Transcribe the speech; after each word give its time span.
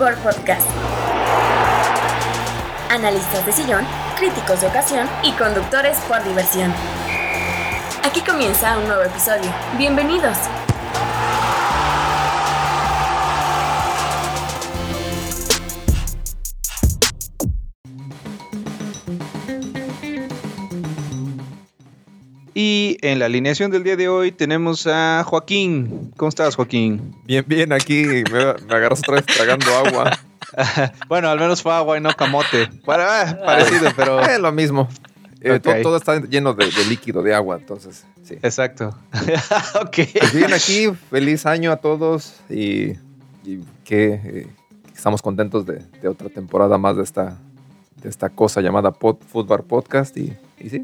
Podcast. 0.00 0.66
Analistas 2.88 3.44
de 3.44 3.52
sillón, 3.52 3.84
críticos 4.16 4.62
de 4.62 4.68
ocasión 4.68 5.06
y 5.22 5.32
conductores 5.32 5.98
por 6.08 6.24
diversión. 6.24 6.72
Aquí 8.02 8.22
comienza 8.22 8.78
un 8.78 8.86
nuevo 8.88 9.02
episodio. 9.02 9.52
Bienvenidos. 9.76 10.38
En 23.02 23.18
la 23.18 23.26
alineación 23.26 23.70
del 23.70 23.82
día 23.82 23.96
de 23.96 24.08
hoy 24.08 24.32
tenemos 24.32 24.86
a 24.86 25.24
Joaquín. 25.24 26.12
¿Cómo 26.16 26.28
estás, 26.28 26.56
Joaquín? 26.56 27.14
Bien, 27.24 27.44
bien, 27.46 27.72
aquí 27.72 28.04
me, 28.04 28.24
me 28.24 28.74
agarras 28.74 29.00
otra 29.00 29.16
vez 29.16 29.26
tragando 29.26 29.66
agua. 29.74 30.18
bueno, 31.08 31.28
al 31.28 31.38
menos 31.38 31.62
fue 31.62 31.72
agua 31.72 31.96
y 31.96 32.00
no 32.00 32.12
camote. 32.14 32.68
Bueno, 32.84 33.04
ah, 33.06 33.38
parecido, 33.44 33.90
pero. 33.96 34.20
Es 34.20 34.38
lo 34.38 34.52
mismo. 34.52 34.88
Eh, 35.40 35.58
todo, 35.58 35.96
está 35.96 36.20
lleno 36.20 36.52
de, 36.52 36.66
de 36.66 36.84
líquido, 36.86 37.22
de 37.22 37.34
agua, 37.34 37.56
entonces, 37.56 38.04
sí. 38.22 38.34
Exacto. 38.42 38.94
ok. 39.80 39.98
Pues 40.18 40.34
bien, 40.34 40.52
aquí, 40.52 40.90
feliz 41.10 41.46
año 41.46 41.72
a 41.72 41.76
todos 41.76 42.34
y, 42.50 42.90
y 43.42 43.60
que 43.84 44.20
eh, 44.22 44.48
estamos 44.94 45.22
contentos 45.22 45.64
de, 45.64 45.82
de 46.02 46.08
otra 46.08 46.28
temporada 46.28 46.76
más 46.76 46.96
de 46.96 47.04
esta, 47.04 47.38
de 48.02 48.10
esta 48.10 48.28
cosa 48.28 48.60
llamada 48.60 48.90
Pod, 48.92 49.16
Football 49.32 49.64
Podcast 49.64 50.14
y, 50.18 50.36
y 50.58 50.68
sí, 50.68 50.82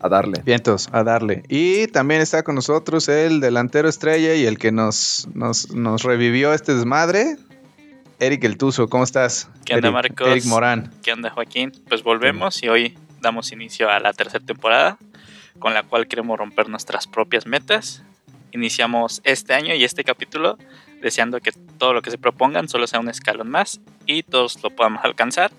a 0.00 0.08
darle. 0.08 0.42
Vientos, 0.44 0.88
a 0.92 1.02
darle. 1.02 1.42
Y 1.48 1.88
también 1.88 2.20
está 2.20 2.42
con 2.42 2.54
nosotros 2.54 3.08
el 3.08 3.40
delantero 3.40 3.88
estrella 3.88 4.34
y 4.34 4.46
el 4.46 4.58
que 4.58 4.72
nos, 4.72 5.28
nos, 5.34 5.70
nos 5.70 6.02
revivió 6.02 6.52
este 6.52 6.74
desmadre, 6.74 7.36
Eric 8.20 8.44
El 8.44 8.58
Tuzo. 8.58 8.88
¿Cómo 8.88 9.04
estás? 9.04 9.48
¿Qué 9.64 9.74
onda, 9.74 9.88
Eric? 9.88 9.94
Marcos? 9.94 10.28
Eric 10.28 10.44
Morán. 10.46 10.92
¿Qué 11.02 11.12
onda, 11.12 11.30
Joaquín? 11.30 11.72
Pues 11.88 12.02
volvemos 12.02 12.62
y 12.62 12.68
hoy 12.68 12.98
damos 13.20 13.52
inicio 13.52 13.90
a 13.90 14.00
la 14.00 14.12
tercera 14.12 14.44
temporada, 14.44 14.98
con 15.58 15.74
la 15.74 15.82
cual 15.82 16.06
queremos 16.06 16.38
romper 16.38 16.68
nuestras 16.68 17.06
propias 17.06 17.46
metas. 17.46 18.02
Iniciamos 18.52 19.20
este 19.24 19.54
año 19.54 19.74
y 19.74 19.84
este 19.84 20.04
capítulo 20.04 20.58
deseando 21.02 21.40
que 21.40 21.52
todo 21.52 21.92
lo 21.92 22.02
que 22.02 22.10
se 22.10 22.18
propongan 22.18 22.68
solo 22.68 22.86
sea 22.86 22.98
un 23.00 23.08
escalón 23.08 23.50
más 23.50 23.80
y 24.06 24.22
todos 24.22 24.62
lo 24.62 24.70
podamos 24.70 25.04
alcanzar. 25.04 25.52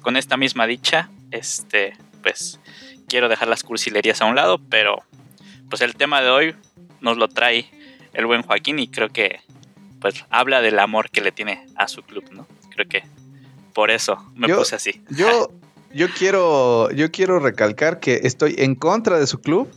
Con 0.00 0.16
esta 0.16 0.36
misma 0.36 0.66
dicha, 0.66 1.08
este, 1.30 1.96
pues 2.22 2.60
quiero 3.08 3.28
dejar 3.28 3.48
las 3.48 3.62
cursilerías 3.62 4.20
a 4.20 4.26
un 4.26 4.36
lado, 4.36 4.58
pero 4.70 5.02
pues 5.70 5.82
el 5.82 5.94
tema 5.94 6.20
de 6.20 6.30
hoy 6.30 6.54
nos 7.00 7.16
lo 7.16 7.28
trae 7.28 7.66
el 8.12 8.26
buen 8.26 8.42
Joaquín 8.42 8.78
y 8.78 8.88
creo 8.88 9.08
que 9.08 9.40
pues 10.00 10.24
habla 10.30 10.60
del 10.60 10.78
amor 10.78 11.10
que 11.10 11.20
le 11.20 11.32
tiene 11.32 11.66
a 11.76 11.88
su 11.88 12.02
club, 12.02 12.24
¿no? 12.32 12.46
Creo 12.70 12.86
que 12.88 13.02
por 13.72 13.90
eso 13.90 14.16
me 14.34 14.48
Yo- 14.48 14.58
puse 14.58 14.76
así. 14.76 15.02
Yo, 15.10 15.50
yo, 15.92 16.08
quiero, 16.16 16.90
yo 16.90 17.10
quiero 17.10 17.38
recalcar 17.38 18.00
que 18.00 18.20
estoy 18.24 18.54
en 18.58 18.74
contra 18.74 19.18
de 19.18 19.26
su 19.26 19.40
club, 19.40 19.68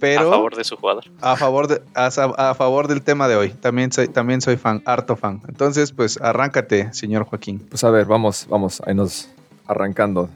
pero 0.00 0.28
a 0.28 0.30
favor 0.30 0.56
de 0.56 0.64
su 0.64 0.76
jugador. 0.76 1.04
a 1.20 1.36
favor, 1.36 1.66
de, 1.68 1.82
a, 1.94 2.06
a 2.06 2.54
favor 2.54 2.88
del 2.88 3.02
tema 3.02 3.28
de 3.28 3.36
hoy. 3.36 3.50
También 3.50 3.92
soy, 3.92 4.08
también 4.08 4.40
soy 4.40 4.56
fan, 4.56 4.82
harto 4.86 5.14
fan. 5.16 5.42
Entonces, 5.48 5.92
pues 5.92 6.18
arráncate, 6.22 6.92
señor 6.94 7.24
Joaquín. 7.24 7.58
Pues 7.68 7.84
a 7.84 7.90
ver, 7.90 8.06
vamos, 8.06 8.46
vamos, 8.48 8.80
ahí 8.86 8.94
nos 8.94 9.28
arrancando. 9.66 10.30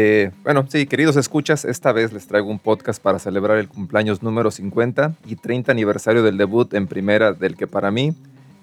Eh, 0.00 0.30
bueno, 0.44 0.64
sí, 0.68 0.86
queridos 0.86 1.16
escuchas, 1.16 1.64
esta 1.64 1.90
vez 1.90 2.12
les 2.12 2.28
traigo 2.28 2.48
un 2.48 2.60
podcast 2.60 3.02
para 3.02 3.18
celebrar 3.18 3.58
el 3.58 3.66
cumpleaños 3.66 4.22
número 4.22 4.52
50 4.52 5.16
y 5.26 5.34
30 5.34 5.72
aniversario 5.72 6.22
del 6.22 6.36
debut 6.36 6.72
en 6.74 6.86
primera 6.86 7.32
del 7.32 7.56
que 7.56 7.66
para 7.66 7.90
mí 7.90 8.14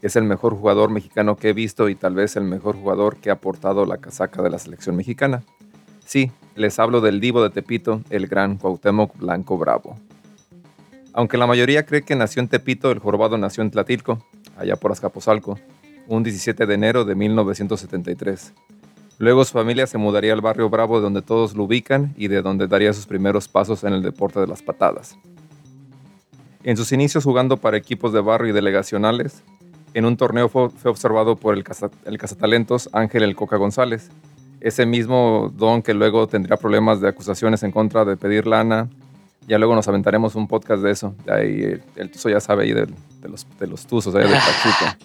es 0.01 0.15
el 0.15 0.23
mejor 0.23 0.55
jugador 0.55 0.91
mexicano 0.91 1.35
que 1.35 1.49
he 1.49 1.53
visto 1.53 1.89
y 1.89 1.95
tal 1.95 2.15
vez 2.15 2.37
el 2.37 2.45
mejor 2.45 2.77
jugador 2.77 3.17
que 3.17 3.31
ha 3.31 3.35
portado 3.35 3.85
la 3.85 3.97
casaca 3.97 4.41
de 4.41 4.49
la 4.49 4.59
selección 4.59 4.95
mexicana. 4.95 5.43
Sí, 6.05 6.31
les 6.55 6.79
hablo 6.79 7.01
del 7.01 7.19
divo 7.19 7.43
de 7.43 7.49
Tepito, 7.49 8.01
el 8.09 8.27
gran 8.27 8.55
Cuauhtémoc 8.55 9.17
Blanco 9.17 9.57
Bravo. 9.57 9.99
Aunque 11.11 11.37
la 11.37 11.47
mayoría 11.47 11.85
cree 11.85 12.03
que 12.03 12.15
nació 12.15 12.41
en 12.43 12.47
Tepito, 12.47 12.91
el 12.91 12.99
jorobado 12.99 13.37
nació 13.37 13.61
en 13.61 13.71
Tlatilco, 13.71 14.25
allá 14.57 14.77
por 14.77 14.93
Azcapotzalco, 14.93 15.59
un 16.07 16.23
17 16.23 16.65
de 16.65 16.73
enero 16.73 17.03
de 17.03 17.13
1973. 17.15 18.53
Luego 19.17 19.45
su 19.45 19.53
familia 19.53 19.87
se 19.87 19.97
mudaría 19.97 20.33
al 20.33 20.41
barrio 20.41 20.69
Bravo, 20.69 20.97
de 20.97 21.03
donde 21.03 21.21
todos 21.21 21.55
lo 21.55 21.63
ubican 21.63 22.13
y 22.17 22.27
de 22.27 22.41
donde 22.41 22.67
daría 22.67 22.91
sus 22.93 23.05
primeros 23.05 23.47
pasos 23.47 23.83
en 23.83 23.93
el 23.93 24.01
deporte 24.03 24.39
de 24.41 24.47
las 24.47 24.61
patadas. 24.61 25.17
En 26.63 26.75
sus 26.77 26.91
inicios 26.91 27.23
jugando 27.23 27.57
para 27.57 27.77
equipos 27.77 28.11
de 28.11 28.21
barrio 28.21 28.49
y 28.49 28.53
delegacionales, 28.53 29.43
en 29.93 30.05
un 30.05 30.17
torneo 30.17 30.49
fue, 30.49 30.69
fue 30.69 30.91
observado 30.91 31.35
por 31.37 31.55
el, 31.55 31.63
caza- 31.63 31.91
el 32.05 32.17
cazatalentos 32.17 32.89
Ángel 32.91 33.23
El 33.23 33.35
Coca 33.35 33.55
González, 33.55 34.09
ese 34.59 34.85
mismo 34.85 35.53
don 35.55 35.81
que 35.81 35.93
luego 35.93 36.27
tendría 36.27 36.57
problemas 36.57 36.99
de 36.99 37.07
acusaciones 37.07 37.63
en 37.63 37.71
contra 37.71 38.03
de 38.03 38.17
pedir 38.17 38.47
lana. 38.47 38.89
Ya 39.47 39.59
luego 39.59 39.75
nos 39.75 39.87
aventaremos 39.87 40.33
un 40.35 40.47
podcast 40.47 40.81
de 40.81 40.91
eso. 40.91 41.13
De 41.23 41.31
ahí, 41.33 41.61
el, 41.61 41.83
el 41.95 42.09
Tuzo 42.11 42.29
ya 42.29 42.39
sabe 42.39 42.63
ahí 42.63 42.73
de, 42.73 42.87
los, 43.29 43.45
de 43.59 43.67
los 43.67 43.85
Tuzos, 43.85 44.15
ahí 44.15 44.23
del 44.23 44.31
Pachuca. 44.39 44.97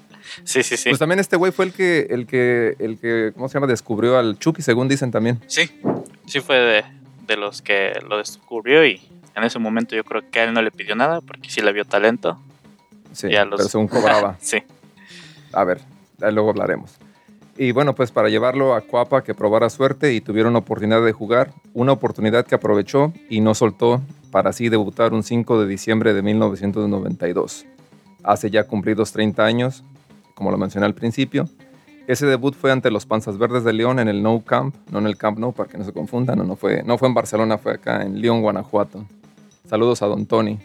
Sí, 0.44 0.62
sí, 0.62 0.76
sí. 0.76 0.88
Pues 0.90 0.98
también 0.98 1.18
este 1.20 1.36
güey 1.36 1.52
fue 1.52 1.64
el 1.66 1.72
que, 1.72 2.06
el 2.10 2.26
que, 2.26 2.76
el 2.78 2.98
que, 2.98 3.32
¿cómo 3.34 3.48
se 3.48 3.54
llama? 3.54 3.66
Descubrió 3.66 4.18
al 4.18 4.38
Chucky, 4.38 4.62
según 4.62 4.88
dicen 4.88 5.10
también. 5.10 5.40
Sí, 5.46 5.70
sí 6.26 6.40
fue 6.40 6.56
de, 6.56 6.84
de 7.26 7.36
los 7.36 7.62
que 7.62 7.92
lo 8.08 8.18
descubrió 8.18 8.84
y 8.86 9.00
en 9.34 9.44
ese 9.44 9.58
momento 9.58 9.94
yo 9.96 10.04
creo 10.04 10.22
que 10.30 10.40
a 10.40 10.44
él 10.44 10.52
no 10.52 10.62
le 10.62 10.70
pidió 10.70 10.94
nada 10.96 11.20
porque 11.20 11.50
sí 11.50 11.60
le 11.60 11.72
vio 11.72 11.84
talento. 11.84 12.38
Sí, 13.12 13.28
Ya 13.30 13.44
los- 13.44 13.58
pero 13.58 13.68
según 13.68 13.88
cobraba. 13.88 14.36
Sí, 14.40 14.62
A 15.52 15.64
ver, 15.64 15.80
luego 16.18 16.50
hablaremos. 16.50 16.92
Y 17.56 17.72
bueno, 17.72 17.94
pues 17.94 18.10
para 18.10 18.28
llevarlo 18.30 18.74
a 18.74 18.80
Cuapa 18.80 19.22
que 19.22 19.34
probara 19.34 19.68
suerte 19.68 20.14
y 20.14 20.20
tuviera 20.22 20.48
una 20.48 20.60
oportunidad 20.60 21.04
de 21.04 21.12
jugar, 21.12 21.52
una 21.74 21.92
oportunidad 21.92 22.46
que 22.46 22.54
aprovechó 22.54 23.12
y 23.28 23.40
no 23.40 23.54
soltó 23.54 24.00
para 24.30 24.50
así 24.50 24.68
debutar 24.70 25.12
un 25.12 25.22
5 25.22 25.60
de 25.60 25.66
diciembre 25.66 26.14
de 26.14 26.22
1992. 26.22 27.66
Hace 28.22 28.50
ya 28.50 28.64
cumplidos 28.64 29.12
30 29.12 29.44
años, 29.44 29.82
como 30.40 30.50
lo 30.50 30.56
mencioné 30.56 30.86
al 30.86 30.94
principio. 30.94 31.46
Ese 32.06 32.24
debut 32.24 32.54
fue 32.54 32.72
ante 32.72 32.90
los 32.90 33.04
Panzas 33.04 33.36
Verdes 33.36 33.62
de 33.62 33.74
León 33.74 33.98
en 33.98 34.08
el 34.08 34.22
No 34.22 34.40
Camp, 34.42 34.74
no 34.90 34.98
en 35.00 35.06
el 35.06 35.18
Camp 35.18 35.38
Nou, 35.38 35.52
para 35.52 35.68
que 35.68 35.76
no 35.76 35.84
se 35.84 35.92
confundan, 35.92 36.38
no, 36.38 36.44
no, 36.44 36.56
fue, 36.56 36.82
no 36.82 36.96
fue 36.96 37.08
en 37.08 37.12
Barcelona, 37.14 37.58
fue 37.58 37.74
acá 37.74 38.00
en 38.02 38.22
León, 38.22 38.40
Guanajuato. 38.40 39.04
Saludos 39.68 40.00
a 40.00 40.06
Don 40.06 40.24
Tony. 40.24 40.58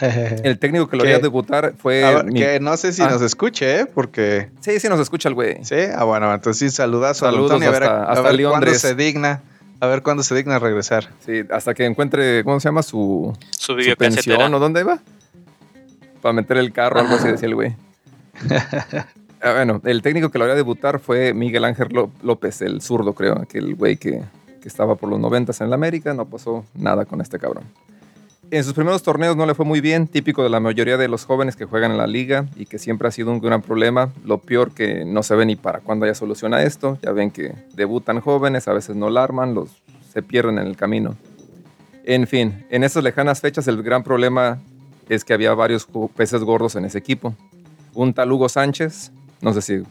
El 0.00 0.58
técnico 0.58 0.88
que 0.88 0.96
lo 0.96 1.02
haría 1.02 1.18
debutar 1.18 1.74
fue... 1.76 2.04
A 2.04 2.10
ver, 2.16 2.24
mi- 2.24 2.40
que 2.40 2.58
no 2.58 2.74
sé 2.78 2.94
si 2.94 3.02
Ah. 3.02 3.10
nos 3.10 3.20
escuche, 3.20 3.80
¿eh? 3.80 3.86
Porque... 3.86 4.48
Sí, 4.60 4.80
sí 4.80 4.88
nos 4.88 4.98
escucha 4.98 5.28
el 5.28 5.34
güey. 5.34 5.62
Sí, 5.62 5.76
ah, 5.94 6.04
bueno, 6.04 6.32
entonces 6.32 6.70
sí, 6.70 6.74
saludazo 6.74 7.26
Saludos 7.26 7.50
a 7.50 7.54
Don 7.54 7.60
Tony, 7.60 7.66
a 7.66 7.70
ver, 7.70 7.82
hasta- 7.84 7.98
a 8.04 8.12
hasta 8.12 8.22
ver 8.22 8.30
cuándo 8.36 8.50
Londres. 8.50 8.80
se 8.80 8.94
digna, 8.94 9.42
a 9.80 9.86
ver 9.86 10.02
cuándo 10.02 10.22
se 10.22 10.34
digna 10.34 10.58
regresar. 10.58 11.10
Sí, 11.24 11.42
hasta 11.50 11.74
que 11.74 11.84
encuentre, 11.84 12.42
¿cómo 12.44 12.58
se 12.60 12.68
llama? 12.68 12.82
Su, 12.82 13.36
su 13.50 13.78
su 13.80 13.96
pensión 13.96 14.52
o 14.54 14.58
dónde 14.58 14.80
iba. 14.80 14.98
Para 16.22 16.32
meter 16.32 16.56
el 16.56 16.72
carro, 16.72 17.00
algo 17.00 17.14
así 17.16 17.28
decía 17.28 17.46
el 17.48 17.54
güey. 17.54 17.76
Ah, 19.42 19.52
bueno, 19.54 19.80
el 19.84 20.00
técnico 20.00 20.30
que 20.30 20.38
lo 20.38 20.44
haría 20.44 20.56
debutar 20.56 20.98
fue 21.00 21.34
Miguel 21.34 21.64
Ángel 21.64 21.88
Ló- 21.90 22.10
López, 22.22 22.62
el 22.62 22.80
zurdo, 22.80 23.12
creo, 23.14 23.38
aquel 23.38 23.74
güey 23.74 23.96
que, 23.98 24.22
que 24.62 24.68
estaba 24.68 24.94
por 24.96 25.10
los 25.10 25.20
noventas 25.20 25.60
en 25.60 25.68
la 25.68 25.74
América, 25.74 26.14
no 26.14 26.24
pasó 26.24 26.64
nada 26.74 27.04
con 27.04 27.20
este 27.20 27.38
cabrón. 27.38 27.64
En 28.50 28.62
sus 28.64 28.72
primeros 28.74 29.02
torneos 29.02 29.36
no 29.36 29.44
le 29.46 29.54
fue 29.54 29.64
muy 29.66 29.80
bien, 29.80 30.06
típico 30.06 30.42
de 30.42 30.48
la 30.48 30.60
mayoría 30.60 30.96
de 30.96 31.08
los 31.08 31.24
jóvenes 31.24 31.56
que 31.56 31.64
juegan 31.64 31.90
en 31.90 31.98
la 31.98 32.06
liga 32.06 32.46
y 32.56 32.66
que 32.66 32.78
siempre 32.78 33.08
ha 33.08 33.10
sido 33.10 33.30
un 33.32 33.40
gran 33.40 33.62
problema. 33.62 34.10
Lo 34.24 34.38
peor 34.38 34.70
que 34.72 35.04
no 35.04 35.22
se 35.22 35.34
ve 35.34 35.44
ni 35.44 35.56
para 35.56 35.80
cuándo 35.80 36.04
haya 36.04 36.14
solución 36.14 36.54
a 36.54 36.62
esto. 36.62 36.98
Ya 37.02 37.12
ven 37.12 37.30
que 37.30 37.54
debutan 37.74 38.20
jóvenes, 38.20 38.68
a 38.68 38.72
veces 38.72 38.96
no 38.96 39.10
la 39.10 39.24
arman, 39.24 39.54
los, 39.54 39.70
se 40.12 40.22
pierden 40.22 40.58
en 40.58 40.66
el 40.68 40.76
camino. 40.76 41.16
En 42.04 42.26
fin, 42.26 42.64
en 42.70 42.84
esas 42.84 43.02
lejanas 43.02 43.40
fechas 43.40 43.66
el 43.66 43.82
gran 43.82 44.04
problema 44.04 44.60
es 45.08 45.24
que 45.24 45.32
había 45.34 45.52
varios 45.54 45.88
peces 46.14 46.42
gordos 46.44 46.76
en 46.76 46.84
ese 46.84 46.98
equipo. 46.98 47.34
Un 47.94 48.12
tal 48.14 48.30
Hugo 48.32 48.48
Sánchez, 48.48 49.12
no 49.40 49.52
sé 49.54 49.62
si 49.62 49.82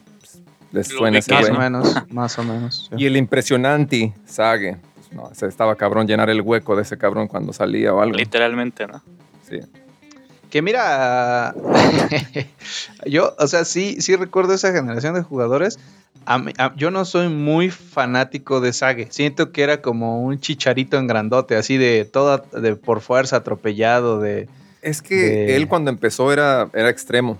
les 0.71 0.87
suena 0.87 1.19
ese. 1.19 1.31
Más 1.33 1.49
o 1.49 1.53
menos, 1.53 1.95
más 2.11 2.39
o 2.39 2.43
menos. 2.43 2.89
sí. 2.89 2.95
Y 3.03 3.05
el 3.05 3.17
impresionante 3.17 4.13
Sage. 4.25 4.77
No, 5.11 5.29
ese 5.31 5.45
estaba 5.47 5.75
cabrón 5.75 6.07
llenar 6.07 6.29
el 6.31 6.41
hueco 6.41 6.75
de 6.75 6.81
ese 6.81 6.97
cabrón 6.97 7.27
cuando 7.27 7.53
salía 7.53 7.93
o 7.93 8.01
algo. 8.01 8.15
Literalmente, 8.17 8.87
¿no? 8.87 9.01
Sí. 9.47 9.59
Que 10.49 10.61
mira, 10.63 11.53
yo, 13.05 13.35
o 13.39 13.47
sea, 13.47 13.65
sí, 13.65 13.97
sí 14.01 14.15
recuerdo 14.15 14.53
esa 14.53 14.71
generación 14.71 15.13
de 15.15 15.21
jugadores. 15.21 15.79
A 16.25 16.37
mí- 16.37 16.53
a- 16.57 16.73
yo 16.75 16.89
no 16.91 17.05
soy 17.05 17.27
muy 17.29 17.69
fanático 17.69 18.61
de 18.61 18.71
Sage. 18.73 19.07
Siento 19.11 19.51
que 19.51 19.61
era 19.63 19.81
como 19.81 20.21
un 20.23 20.39
chicharito 20.39 20.97
en 20.97 21.07
grandote, 21.07 21.55
así 21.55 21.77
de 21.77 22.05
toda, 22.05 22.43
de 22.59 22.75
por 22.75 23.01
fuerza, 23.01 23.37
atropellado 23.37 24.19
de 24.19 24.47
Es 24.81 25.01
que 25.01 25.15
De- 25.15 25.55
él 25.55 25.67
cuando 25.67 25.89
empezó 25.91 26.31
era, 26.31 26.69
era 26.73 26.89
extremo. 26.89 27.39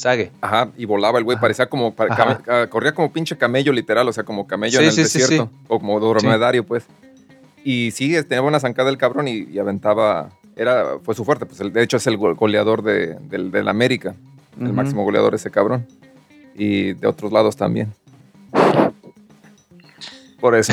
Sage. 0.00 0.30
Ajá, 0.40 0.70
y 0.78 0.84
volaba 0.86 1.18
el 1.18 1.24
güey, 1.24 1.38
parecía 1.38 1.66
como, 1.68 1.94
came- 1.94 2.38
ah, 2.48 2.66
corría 2.70 2.92
como 2.94 3.12
pinche 3.12 3.36
camello 3.36 3.72
literal, 3.72 4.08
o 4.08 4.12
sea, 4.12 4.24
como 4.24 4.46
camello 4.46 4.78
Sí, 4.78 4.84
en 4.84 4.88
el 4.88 4.94
sí, 4.94 5.04
sí, 5.04 5.18
desierto, 5.18 5.50
o 5.68 5.78
como 5.78 6.00
dromedario, 6.00 6.64
pues. 6.64 6.84
Y 7.64 7.90
sí, 7.90 8.10
tenía 8.24 8.40
buena 8.40 8.58
zancada 8.60 8.88
el 8.88 8.96
cabrón 8.96 9.28
y, 9.28 9.44
y 9.50 9.58
aventaba, 9.58 10.30
era, 10.56 10.98
fue 11.02 11.14
su 11.14 11.24
fuerte, 11.26 11.44
pues 11.44 11.58
de 11.72 11.82
hecho 11.82 11.98
es 11.98 12.06
el 12.06 12.16
go- 12.16 12.34
goleador 12.34 12.82
de, 12.82 13.16
del, 13.28 13.50
del 13.50 13.68
América, 13.68 14.14
el 14.58 14.72
máximo 14.72 15.04
goleador 15.04 15.34
ese 15.34 15.50
cabrón. 15.50 15.86
y 16.54 16.94
de 16.94 17.06
otros 17.06 17.30
lados 17.32 17.56
también. 17.56 17.92
Por 20.40 20.54
eso. 20.54 20.72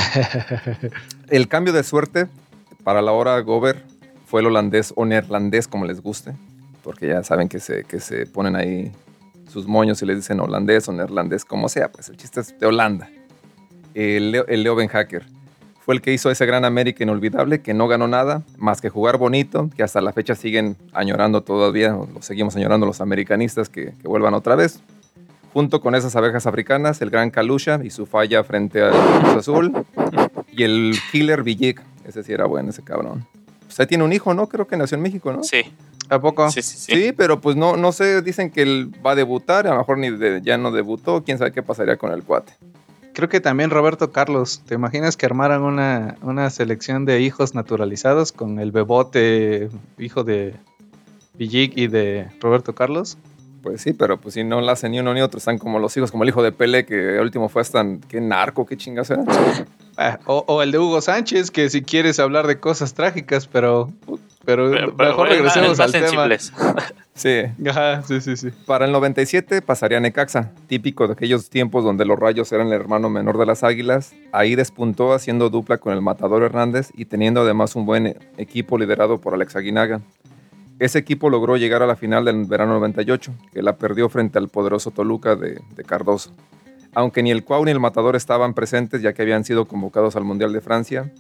El 1.30 1.48
cambio 1.50 1.74
de 1.74 1.84
suerte 1.84 2.28
para 2.84 3.02
la 3.02 3.12
hora 3.12 3.38
Gober 3.42 3.84
fue 4.26 4.40
el 4.42 4.48
holandés 4.48 4.94
o 4.96 5.06
neerlandés, 5.06 5.68
como 5.68 5.84
les 5.86 6.02
guste, 6.02 6.32
porque 6.84 7.08
ya 7.08 7.22
saben 7.24 7.50
que 7.50 7.60
se, 7.60 7.84
que 7.84 8.00
se 8.00 8.26
ponen 8.28 8.56
ahí 8.56 8.92
sus 9.48 9.68
moños 9.68 10.02
y 10.02 10.06
les 10.06 10.18
dicen 10.18 10.40
holandés 10.40 10.88
o 10.88 10.94
neerlandés, 10.94 11.46
como 11.46 11.70
sea, 11.70 11.92
pues 11.92 12.10
el 12.10 12.18
chiste 12.18 12.42
es 12.42 12.60
de 12.60 12.66
Holanda. 12.66 13.10
El 13.94 14.32
Leo, 14.32 14.46
el 14.48 14.64
Leo 14.64 14.76
Ben 14.76 14.90
Hacker 14.90 15.26
fue 15.88 15.96
el 15.96 16.02
que 16.02 16.12
hizo 16.12 16.30
ese 16.30 16.46
gran 16.46 16.66
América 16.66 17.02
inolvidable, 17.02 17.62
que 17.62 17.74
no 17.74 17.88
ganó 17.88 18.10
nada 18.10 18.44
más 18.58 18.82
que 18.82 18.90
jugar 18.90 19.18
bonito, 19.18 19.70
que 19.74 19.84
hasta 19.84 20.02
la 20.02 20.12
fecha 20.12 20.36
siguen 20.36 20.76
añorando 20.92 21.44
todavía, 21.44 21.92
lo 21.92 22.22
seguimos 22.22 22.58
añorando 22.58 22.86
los 22.86 23.00
americanistas 23.00 23.70
que, 23.70 23.94
vuelvan 24.04 24.34
otra 24.34 24.56
vez. 24.56 24.82
Junto 25.54 25.80
con 25.80 25.96
esas 25.96 26.14
abejas 26.18 26.46
africanas, 26.46 27.02
el 27.02 27.10
gran 27.10 27.32
Kalusha 27.32 27.80
y 27.86 27.90
su 27.90 28.06
falla 28.06 28.44
frente 28.44 28.82
al 28.82 28.92
Cruz 28.92 29.38
Azul, 29.38 29.86
y 30.52 30.64
el 30.64 30.94
killer 31.10 31.42
Villic, 31.42 31.82
ese 32.06 32.22
sí 32.22 32.34
era 32.34 32.48
bueno, 32.48 32.72
ese 32.72 32.84
cabrón. 32.84 33.26
Pues 33.66 33.80
ahí 33.80 33.88
tiene 33.88 34.04
un 34.04 34.12
hijo, 34.12 34.34
¿no? 34.34 34.50
Creo 34.50 34.68
que 34.68 34.76
nació 34.76 34.98
en 34.98 35.04
México, 35.04 35.32
¿no? 35.32 35.42
Sí, 35.42 35.72
¿A 36.10 36.20
poco? 36.20 36.50
sí, 36.52 36.62
sí. 36.62 36.78
sí. 36.78 36.92
Sí, 36.94 37.12
pero 37.12 37.42
pues 37.42 37.56
no, 37.56 37.76
no 37.78 37.92
sé, 37.92 38.22
dicen 38.22 38.50
que 38.50 38.62
él 38.62 38.92
va 39.06 39.12
a 39.12 39.16
debutar, 39.16 39.68
a 39.68 39.72
lo 39.72 39.78
mejor 39.78 39.98
ni 39.98 40.10
de- 40.10 40.42
ya 40.42 40.58
no 40.58 40.72
debutó, 40.72 41.24
quién 41.24 41.38
sabe 41.38 41.52
qué 41.52 41.62
pasaría 41.64 41.98
con 41.98 42.12
el 42.12 42.24
cuate. 42.24 42.54
Creo 43.14 43.30
que 43.30 43.42
también 43.42 43.72
Roberto 43.72 44.12
Carlos. 44.12 44.62
¿Te 44.68 44.76
imaginas 44.76 45.18
que 45.18 45.26
armaran 45.26 45.64
una, 45.64 46.18
una 46.22 46.50
selección 46.52 47.04
de 47.06 47.20
hijos 47.22 47.56
naturalizados 47.56 48.32
con 48.32 48.60
el 48.60 48.72
bebote, 48.72 49.70
hijo 49.98 50.24
de 50.24 50.54
Villic 51.34 51.76
y 51.76 51.88
de 51.88 52.28
Roberto 52.40 52.76
Carlos? 52.76 53.18
Pues 53.64 53.82
sí, 53.82 53.94
pero 53.94 54.18
pues 54.22 54.36
si 54.36 54.44
no 54.44 54.62
la 54.62 54.74
hacen 54.74 54.92
ni 54.92 55.00
uno 55.00 55.14
ni 55.16 55.22
otro, 55.22 55.40
están 55.40 55.58
como 55.58 55.80
los 55.80 55.98
hijos, 55.98 56.12
como 56.12 56.24
el 56.24 56.30
hijo 56.30 56.44
de 56.44 56.52
Pele, 56.52 56.86
que 56.86 57.16
el 57.16 57.22
último 57.22 57.50
fue 57.50 57.64
hasta, 57.64 57.84
¿qué 58.08 58.22
narco? 58.22 58.66
¿Qué 58.68 58.78
chingas 58.78 59.10
era? 59.10 59.24
Ah, 59.98 60.20
o, 60.26 60.46
o 60.48 60.62
el 60.62 60.72
de 60.72 60.78
Hugo 60.78 61.02
Sánchez, 61.02 61.50
que 61.50 61.72
si 61.72 61.82
quieres 61.82 62.20
hablar 62.20 62.46
de 62.46 62.60
cosas 62.60 62.94
trágicas, 62.94 63.48
pero, 63.48 63.92
pero, 64.48 64.72
Pero- 64.72 64.96
pero 64.96 65.10
mejor 65.10 65.28
bueno, 65.28 65.34
regresemos 65.44 65.70
más 65.72 65.80
al 65.82 65.92
tema. 65.92 66.08
sensibles. 66.08 66.54
Sí. 67.18 67.42
Ajá, 67.68 68.04
sí, 68.04 68.22
sí, 68.22 68.38
sí. 68.38 68.50
Para 68.68 68.86
el 68.86 68.92
97 68.92 69.64
pasaría 69.64 69.98
a 69.98 70.02
Necaxa, 70.02 70.52
típico 70.68 71.08
de 71.08 71.14
aquellos 71.14 71.50
tiempos 71.50 71.84
donde 71.84 72.06
los 72.06 72.20
Rayos 72.20 72.52
eran 72.52 72.68
el 72.68 72.74
hermano 72.74 73.10
menor 73.10 73.40
de 73.40 73.48
las 73.48 73.64
Águilas. 73.64 74.14
Ahí 74.32 74.54
despuntó 74.54 75.14
haciendo 75.14 75.50
dupla 75.50 75.80
con 75.80 75.94
el 75.94 76.02
Matador 76.04 76.44
Hernández 76.44 76.92
y 76.94 77.06
teniendo 77.06 77.42
además 77.42 77.76
un 77.76 77.88
buen 77.88 78.16
equipo 78.38 78.78
liderado 78.78 79.20
por 79.20 79.34
Alex 79.34 79.56
Aguinaga. 79.56 80.00
Ese 80.78 81.00
equipo 81.00 81.32
logró 81.32 81.58
llegar 81.58 81.82
a 81.82 81.88
la 81.88 81.96
final 81.96 82.24
del 82.26 82.46
verano 82.46 82.74
98, 82.78 83.34
que 83.52 83.64
la 83.64 83.78
perdió 83.78 84.10
frente 84.10 84.38
al 84.38 84.48
poderoso 84.50 84.92
Toluca 84.92 85.36
de, 85.36 85.60
de 85.76 85.84
Cardoso. 85.84 86.32
Aunque 86.94 87.24
ni 87.24 87.32
el 87.32 87.44
Cuau 87.44 87.66
ni 87.66 87.72
el 87.72 87.80
Matador 87.80 88.16
estaban 88.16 88.54
presentes 88.54 89.02
ya 89.02 89.14
que 89.14 89.24
habían 89.24 89.44
sido 89.44 89.66
convocados 89.68 90.16
al 90.16 90.24
Mundial 90.24 90.54
de 90.54 90.62
Francia, 90.62 91.12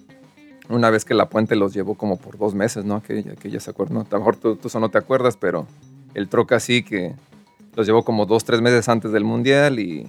una 0.70 0.90
vez 0.90 1.06
que 1.06 1.14
la 1.14 1.30
Puente 1.30 1.56
los 1.56 1.74
llevó 1.74 1.96
como 1.96 2.18
por 2.18 2.38
dos 2.38 2.54
meses, 2.54 2.84
¿no? 2.86 3.02
Que, 3.02 3.24
que 3.24 3.50
ya 3.50 3.60
se 3.60 3.70
acuerdan, 3.72 3.96
¿no? 3.96 4.02
A 4.02 4.08
lo 4.12 4.18
mejor 4.20 4.36
tú, 4.36 4.56
tú 4.56 4.68
eso 4.68 4.80
no 4.80 4.90
te 4.90 4.98
acuerdas, 4.98 5.38
pero 5.38 5.66
el 6.14 6.28
Troca 6.28 6.60
sí 6.60 6.84
que 6.84 7.14
los 7.76 7.86
llevó 7.88 8.04
como 8.04 8.26
dos, 8.26 8.44
tres 8.44 8.62
meses 8.62 8.90
antes 8.90 9.12
del 9.12 9.24
Mundial 9.24 9.80
y, 9.80 10.08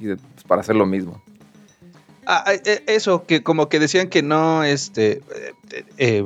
y 0.00 0.04
de- 0.06 0.16
pues, 0.16 0.44
para 0.46 0.60
hacer 0.60 0.76
lo 0.76 0.86
mismo. 0.86 1.22
Ah, 2.26 2.44
ah, 2.46 2.52
eh, 2.52 2.84
eso, 2.86 3.24
que 3.26 3.42
como 3.42 3.68
que 3.70 3.78
decían 3.80 4.08
que 4.08 4.22
no, 4.22 4.62
este, 4.62 5.22
eh, 5.70 5.84
eh, 5.96 6.24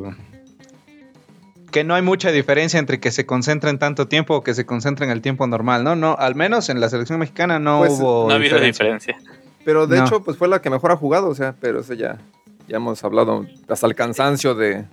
que 1.70 1.84
no 1.84 1.94
hay 1.94 2.02
mucha 2.02 2.30
diferencia 2.32 2.78
entre 2.78 3.00
que 3.00 3.10
se 3.10 3.24
concentren 3.24 3.78
tanto 3.78 4.06
tiempo 4.08 4.34
o 4.36 4.42
que 4.42 4.52
se 4.54 4.66
concentren 4.66 5.08
el 5.10 5.22
tiempo 5.22 5.46
normal, 5.46 5.84
¿no? 5.84 5.96
No, 5.96 6.16
al 6.18 6.34
menos 6.34 6.68
en 6.68 6.80
la 6.80 6.90
selección 6.90 7.18
mexicana 7.18 7.58
no 7.58 7.78
Pues, 7.78 7.92
hubo 7.92 8.26
No 8.26 8.32
ha 8.32 8.34
habido 8.36 8.56
diferencia. 8.56 8.84
diferencia. 8.84 9.32
Pero 9.64 9.86
de 9.86 9.98
No. 9.98 10.04
hecho, 10.04 10.22
pues 10.24 10.36
fue 10.36 10.48
la 10.48 10.60
que 10.60 10.68
mejor 10.70 10.90
ha 10.92 10.96
jugado, 10.96 11.28
o 11.28 11.34
sea, 11.34 11.54
pero 11.60 11.80
eso 11.80 11.94
ya, 11.94 12.18
ya 12.68 12.76
hemos 12.76 13.02
hablado 13.04 13.46
hasta 13.68 13.86
el 13.86 13.94
cansancio 13.94 14.54
de... 14.54 14.84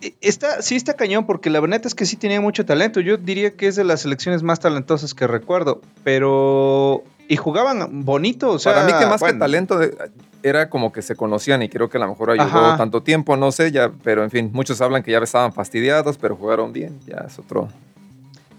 Eh, 0.00 0.14
Está, 0.20 0.62
sí 0.62 0.74
está 0.74 0.94
cañón 0.94 1.26
porque 1.26 1.48
la 1.48 1.60
verdad 1.60 1.80
es 1.84 1.94
que 1.94 2.06
sí 2.06 2.16
tenía 2.16 2.40
mucho 2.40 2.66
talento. 2.66 2.98
Yo 2.98 3.16
diría 3.18 3.52
que 3.56 3.68
es 3.68 3.76
de 3.76 3.84
las 3.84 4.00
selecciones 4.00 4.42
más 4.42 4.58
talentosas 4.58 5.14
que 5.14 5.28
recuerdo, 5.28 5.80
pero 6.02 7.04
y 7.28 7.36
jugaban 7.36 8.04
bonito, 8.04 8.50
o 8.50 8.58
sea, 8.58 8.74
Para 8.74 8.84
mí 8.86 8.92
que 8.98 9.06
más 9.06 9.22
que 9.22 9.32
talento 9.34 9.78
de- 9.78 9.96
era 10.42 10.68
como 10.68 10.92
que 10.92 11.02
se 11.02 11.14
conocían 11.14 11.62
y 11.62 11.68
creo 11.68 11.88
que 11.88 11.98
a 11.98 12.00
lo 12.00 12.08
mejor 12.08 12.32
ayudó 12.32 12.44
Ajá. 12.66 12.76
tanto 12.76 13.04
tiempo, 13.04 13.36
no 13.36 13.52
sé, 13.52 13.70
ya, 13.70 13.92
pero 14.02 14.24
en 14.24 14.30
fin, 14.32 14.50
muchos 14.52 14.80
hablan 14.80 15.04
que 15.04 15.12
ya 15.12 15.18
estaban 15.18 15.52
fastidiados, 15.52 16.18
pero 16.18 16.34
jugaron 16.34 16.72
bien, 16.72 16.98
ya 17.06 17.24
es 17.28 17.38
otro... 17.38 17.68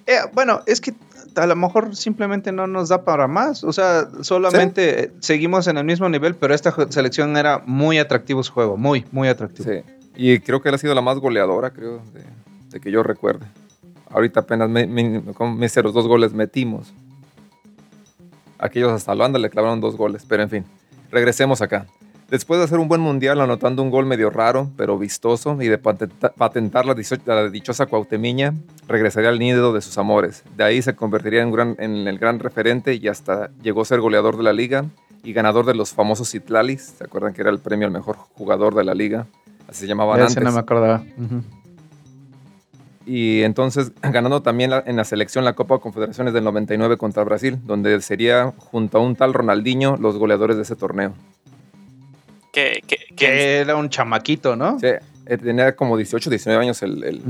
Eh, 0.08 0.20
bueno, 0.34 0.62
es 0.66 0.80
que 0.80 0.94
a 1.36 1.46
lo 1.48 1.56
mejor 1.56 1.96
simplemente 1.96 2.52
no 2.52 2.68
nos 2.68 2.90
da 2.90 3.04
para 3.04 3.28
más. 3.28 3.64
O 3.64 3.74
sea, 3.74 4.08
solamente 4.22 5.06
eh, 5.06 5.12
seguimos 5.20 5.68
en 5.68 5.78
el 5.78 5.84
mismo 5.86 6.08
nivel, 6.10 6.36
pero 6.36 6.54
esta 6.54 6.74
selección 6.90 7.36
era 7.38 7.62
muy 7.66 7.98
atractivo 7.98 8.44
su 8.44 8.52
juego, 8.54 8.78
muy, 8.78 9.06
muy 9.12 9.28
atractivo. 9.28 9.70
Sí. 9.72 9.82
Y 10.16 10.40
creo 10.40 10.62
que 10.62 10.70
él 10.70 10.76
ha 10.76 10.78
sido 10.78 10.94
la 10.94 11.02
más 11.02 11.18
goleadora, 11.20 11.72
creo, 11.72 12.02
de, 12.14 12.24
de 12.70 12.80
que 12.80 12.92
yo 12.92 13.02
recuerde. 13.04 13.46
Ahorita 14.10 14.42
apenas 14.42 14.70
me, 14.70 14.86
me- 14.86 15.22
con 15.34 15.60
dos 15.60 16.08
goles 16.08 16.34
metimos. 16.34 16.94
Aquellos 18.60 18.92
hasta 18.92 19.12
Holanda 19.12 19.40
le 19.40 19.50
clavaron 19.50 19.82
dos 19.82 19.98
goles, 19.98 20.24
pero 20.28 20.44
en 20.44 20.50
fin, 20.50 20.66
regresemos 21.12 21.62
acá. 21.62 21.88
Después 22.30 22.60
de 22.60 22.64
hacer 22.64 22.80
un 22.80 22.88
buen 22.88 23.02
mundial 23.02 23.40
anotando 23.42 23.84
un 23.84 23.92
gol 23.92 24.06
medio 24.08 24.30
raro, 24.32 24.70
pero 24.76 24.98
vistoso, 24.98 25.62
y 25.62 25.68
de 25.68 25.78
patenta- 25.78 26.32
patentar 26.32 26.86
la, 26.86 26.96
dicho- 26.96 27.16
la 27.26 27.50
dichosa 27.50 27.86
Cuauhtemiña, 27.86 28.54
regresaría 28.88 29.30
al 29.30 29.38
nido 29.38 29.72
de 29.74 29.82
sus 29.82 29.98
amores. 30.00 30.44
De 30.58 30.64
ahí 30.64 30.82
se 30.82 30.96
convertiría 30.96 31.42
en, 31.44 31.52
gran- 31.52 31.76
en 31.80 32.08
el 32.08 32.18
gran 32.18 32.40
referente 32.40 32.96
y 32.96 33.08
hasta 33.08 33.52
llegó 33.62 33.82
a 33.82 33.86
ser 33.86 34.02
goleador 34.02 34.38
de 34.38 34.44
la 34.44 34.54
liga 34.54 34.86
y 35.24 35.32
ganador 35.34 35.66
de 35.66 35.76
los 35.76 35.94
famosos 35.94 36.32
Citlalis. 36.32 36.96
¿Se 36.98 37.04
acuerdan 37.04 37.34
que 37.34 37.42
era 37.42 37.52
el 37.52 37.60
premio 37.60 37.86
al 37.88 37.94
mejor 37.94 38.16
jugador 38.18 38.74
de 38.74 38.84
la 38.84 38.96
liga? 38.96 39.28
Así 39.70 39.82
se 39.82 39.88
llamaban 39.88 40.18
Ya 40.18 40.24
antes. 40.24 40.38
ese 40.38 40.44
no 40.46 40.52
me 40.52 40.60
acordaba. 40.60 41.04
Y 43.06 43.42
entonces 43.44 43.92
ganando 44.02 44.42
también 44.42 44.70
la- 44.72 44.84
en 44.86 44.96
la 44.96 45.04
selección 45.04 45.46
la 45.46 45.54
Copa 45.54 45.80
Confederaciones 45.80 46.34
del 46.34 46.44
99 46.46 46.98
contra 46.98 47.24
Brasil, 47.24 47.60
donde 47.66 48.02
sería 48.02 48.54
junto 48.58 48.98
a 48.98 49.02
un 49.02 49.16
tal 49.16 49.34
Ronaldinho 49.34 49.98
los 49.98 50.18
goleadores 50.18 50.56
de 50.56 50.64
ese 50.64 50.76
torneo. 50.76 51.14
Que, 52.54 52.82
que, 52.88 52.96
que- 52.98 53.16
Que 53.16 53.58
era 53.58 53.76
un 53.76 53.90
chamaquito, 53.90 54.56
¿no? 54.56 54.80
Sea, 54.80 55.02
eh, 55.26 55.38
tenía 55.38 55.76
como 55.76 55.98
18, 55.98 56.30
19 56.30 56.62
años 56.64 56.82
el... 56.84 57.22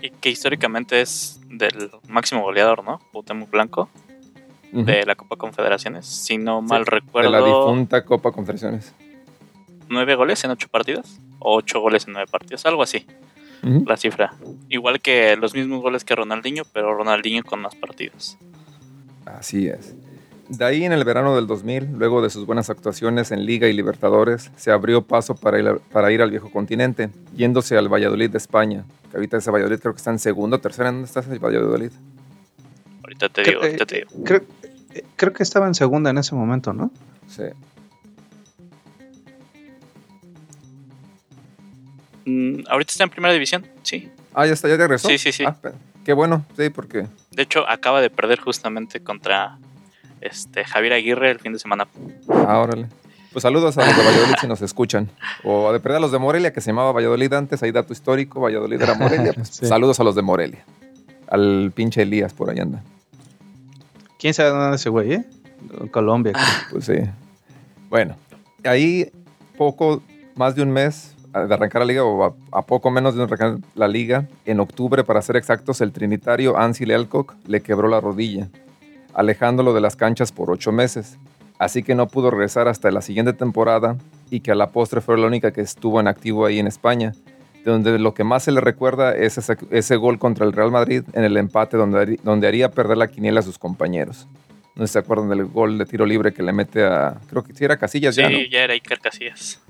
y 0.00 0.10
que 0.10 0.30
históricamente 0.30 1.00
es 1.02 1.40
del 1.50 1.90
máximo 2.08 2.42
goleador, 2.42 2.82
¿no? 2.84 3.00
Cuauhtémoc 3.12 3.50
Blanco, 3.50 3.88
de 4.72 5.04
la 5.06 5.14
Copa 5.16 5.36
Confederaciones. 5.36 6.06
Si 6.06 6.38
no 6.38 6.60
mal 6.62 6.84
de 6.84 6.90
recuerdo, 6.90 7.30
la 7.30 7.38
difunta 7.40 8.04
Copa 8.04 8.30
Confederaciones. 8.32 8.94
nueve 9.88 10.14
goles 10.14 10.42
en 10.44 10.50
ocho 10.52 10.68
partidos. 10.68 11.18
O 11.40 11.56
ocho 11.56 11.80
goles 11.80 12.06
en 12.06 12.12
nueve 12.14 12.28
partidos, 12.30 12.66
algo 12.66 12.82
así, 12.82 13.06
la 13.62 13.96
cifra. 13.96 14.34
Igual 14.68 15.00
que 15.00 15.36
los 15.36 15.54
mismos 15.54 15.80
goles 15.82 16.04
que 16.04 16.14
Ronaldinho, 16.16 16.64
pero 16.72 16.94
Ronaldinho 16.94 17.42
con 17.44 17.60
más 17.60 17.74
partidos. 17.76 18.36
Así 19.24 19.68
es. 19.68 19.94
De 20.48 20.64
ahí 20.64 20.84
en 20.84 20.92
el 20.92 21.04
verano 21.04 21.36
del 21.36 21.46
2000, 21.46 21.92
luego 21.98 22.22
de 22.22 22.30
sus 22.30 22.46
buenas 22.46 22.70
actuaciones 22.70 23.32
en 23.32 23.44
Liga 23.44 23.68
y 23.68 23.72
Libertadores, 23.74 24.50
se 24.56 24.70
abrió 24.70 25.02
paso 25.02 25.34
para 25.34 25.58
ir, 25.58 25.68
a- 25.68 25.76
para 25.76 26.10
ir 26.10 26.22
al 26.22 26.30
viejo 26.30 26.50
continente, 26.50 27.10
yéndose 27.36 27.76
al 27.76 27.88
Valladolid 27.92 28.30
de 28.30 28.38
España. 28.38 28.84
Que 29.10 29.18
ahorita 29.18 29.36
ese 29.36 29.50
Valladolid 29.50 29.78
creo 29.78 29.92
que 29.92 29.98
está 29.98 30.10
en 30.10 30.18
segundo, 30.18 30.58
tercera. 30.58 30.88
¿En 30.88 30.96
dónde 30.96 31.06
está 31.08 31.20
ese 31.20 31.38
Valladolid? 31.38 31.92
Ahorita 33.02 33.28
te 33.28 33.42
Creo- 33.42 33.54
digo, 33.60 33.62
ahorita 33.66 33.86
te 33.86 33.94
digo. 33.96 34.08
Creo, 34.24 34.40
creo 35.16 35.32
que 35.34 35.42
estaba 35.42 35.66
en 35.66 35.74
segunda 35.74 36.10
en 36.10 36.18
ese 36.18 36.34
momento, 36.34 36.72
¿no? 36.72 36.90
Sí. 37.28 37.42
Mm, 42.24 42.60
ahorita 42.68 42.92
está 42.92 43.04
en 43.04 43.10
primera 43.10 43.32
división, 43.32 43.66
sí. 43.82 44.08
Ah, 44.34 44.46
ya 44.46 44.52
está, 44.52 44.68
ya 44.68 44.76
regresó. 44.76 45.08
Sí, 45.08 45.18
sí, 45.18 45.32
sí. 45.32 45.44
Ah, 45.46 45.56
qué 46.04 46.12
bueno, 46.12 46.44
sí, 46.56 46.68
porque 46.70 47.06
De 47.32 47.42
hecho, 47.42 47.68
acaba 47.68 48.00
de 48.00 48.10
perder 48.10 48.40
justamente 48.40 49.00
contra 49.00 49.58
este 50.20 50.64
Javier 50.64 50.92
Aguirre 50.94 51.30
el 51.30 51.38
fin 51.38 51.52
de 51.52 51.58
semana. 51.58 51.86
Ah, 52.28 52.58
órale. 52.58 52.86
Pues 53.32 53.42
saludos 53.42 53.76
a 53.76 53.84
los 53.84 53.96
de 53.96 54.02
Valladolid 54.02 54.34
si 54.40 54.46
nos 54.46 54.62
escuchan. 54.62 55.08
O 55.44 55.70
de 55.72 55.80
perder 55.80 55.98
a 55.98 56.00
los 56.00 56.12
de 56.12 56.18
Morelia, 56.18 56.52
que 56.52 56.60
se 56.60 56.70
llamaba 56.70 56.92
Valladolid 56.92 57.32
antes, 57.34 57.62
ahí 57.62 57.70
dato 57.72 57.92
histórico, 57.92 58.40
Valladolid 58.40 58.80
era 58.80 58.94
Morelia. 58.94 59.32
Pues, 59.34 59.48
Sí. 59.52 59.66
Saludos 59.66 60.00
a 60.00 60.04
los 60.04 60.14
de 60.14 60.22
Morelia. 60.22 60.64
Al 61.28 61.70
pinche 61.74 62.02
Elías 62.02 62.32
por 62.32 62.50
ahí 62.50 62.58
anda. 62.58 62.82
¿Quién 64.18 64.34
sabe 64.34 64.48
dónde 64.50 64.74
es 64.74 64.80
ese 64.80 64.88
güey, 64.88 65.12
eh? 65.12 65.24
Colombia. 65.90 66.32
creo. 66.32 66.44
Pues 66.70 66.86
sí. 66.86 66.94
Bueno, 67.90 68.16
ahí 68.64 69.10
poco, 69.56 70.02
más 70.34 70.54
de 70.54 70.62
un 70.62 70.70
mes 70.70 71.14
de 71.32 71.54
arrancar 71.54 71.82
la 71.82 71.86
liga, 71.86 72.04
o 72.04 72.24
a, 72.24 72.34
a 72.58 72.62
poco 72.62 72.90
menos 72.90 73.14
de 73.14 73.22
arrancar 73.22 73.58
la 73.74 73.86
liga, 73.86 74.26
en 74.46 74.58
octubre, 74.60 75.04
para 75.04 75.20
ser 75.22 75.36
exactos, 75.36 75.80
el 75.80 75.92
trinitario 75.92 76.56
Ansi 76.56 76.86
Lealcock 76.86 77.34
le 77.46 77.60
quebró 77.60 77.88
la 77.88 78.00
rodilla, 78.00 78.48
alejándolo 79.18 79.74
de 79.74 79.80
las 79.80 79.96
canchas 79.96 80.32
por 80.32 80.50
ocho 80.50 80.70
meses. 80.72 81.18
Así 81.58 81.82
que 81.82 81.94
no 81.96 82.06
pudo 82.06 82.30
regresar 82.30 82.68
hasta 82.68 82.90
la 82.92 83.02
siguiente 83.02 83.32
temporada 83.32 83.96
y 84.30 84.40
que 84.40 84.52
a 84.52 84.54
la 84.54 84.68
postre 84.70 85.00
fue 85.00 85.18
la 85.18 85.26
única 85.26 85.50
que 85.52 85.60
estuvo 85.60 85.98
en 85.98 86.06
activo 86.06 86.46
ahí 86.46 86.60
en 86.60 86.68
España, 86.68 87.12
donde 87.64 87.98
lo 87.98 88.14
que 88.14 88.22
más 88.22 88.44
se 88.44 88.52
le 88.52 88.60
recuerda 88.60 89.14
es 89.16 89.36
ese, 89.38 89.56
ese 89.70 89.96
gol 89.96 90.20
contra 90.20 90.46
el 90.46 90.52
Real 90.52 90.70
Madrid 90.70 91.02
en 91.14 91.24
el 91.24 91.36
empate 91.36 91.76
donde, 91.76 92.18
donde 92.22 92.46
haría 92.46 92.70
perder 92.70 92.96
la 92.96 93.08
quiniela 93.08 93.40
a 93.40 93.42
sus 93.42 93.58
compañeros. 93.58 94.28
No 94.76 94.86
se 94.86 95.00
acuerdan 95.00 95.28
del 95.30 95.46
gol 95.46 95.76
de 95.78 95.84
tiro 95.86 96.06
libre 96.06 96.32
que 96.32 96.44
le 96.44 96.52
mete 96.52 96.84
a. 96.84 97.18
Creo 97.28 97.42
que 97.42 97.52
sí 97.52 97.64
era 97.64 97.76
Casillas 97.76 98.14
Sí, 98.14 98.22
ya. 98.22 98.30
¿no? 98.30 98.38
ya 98.48 98.60
era 98.62 98.74
Iker 98.74 99.00
Casillas. 99.00 99.60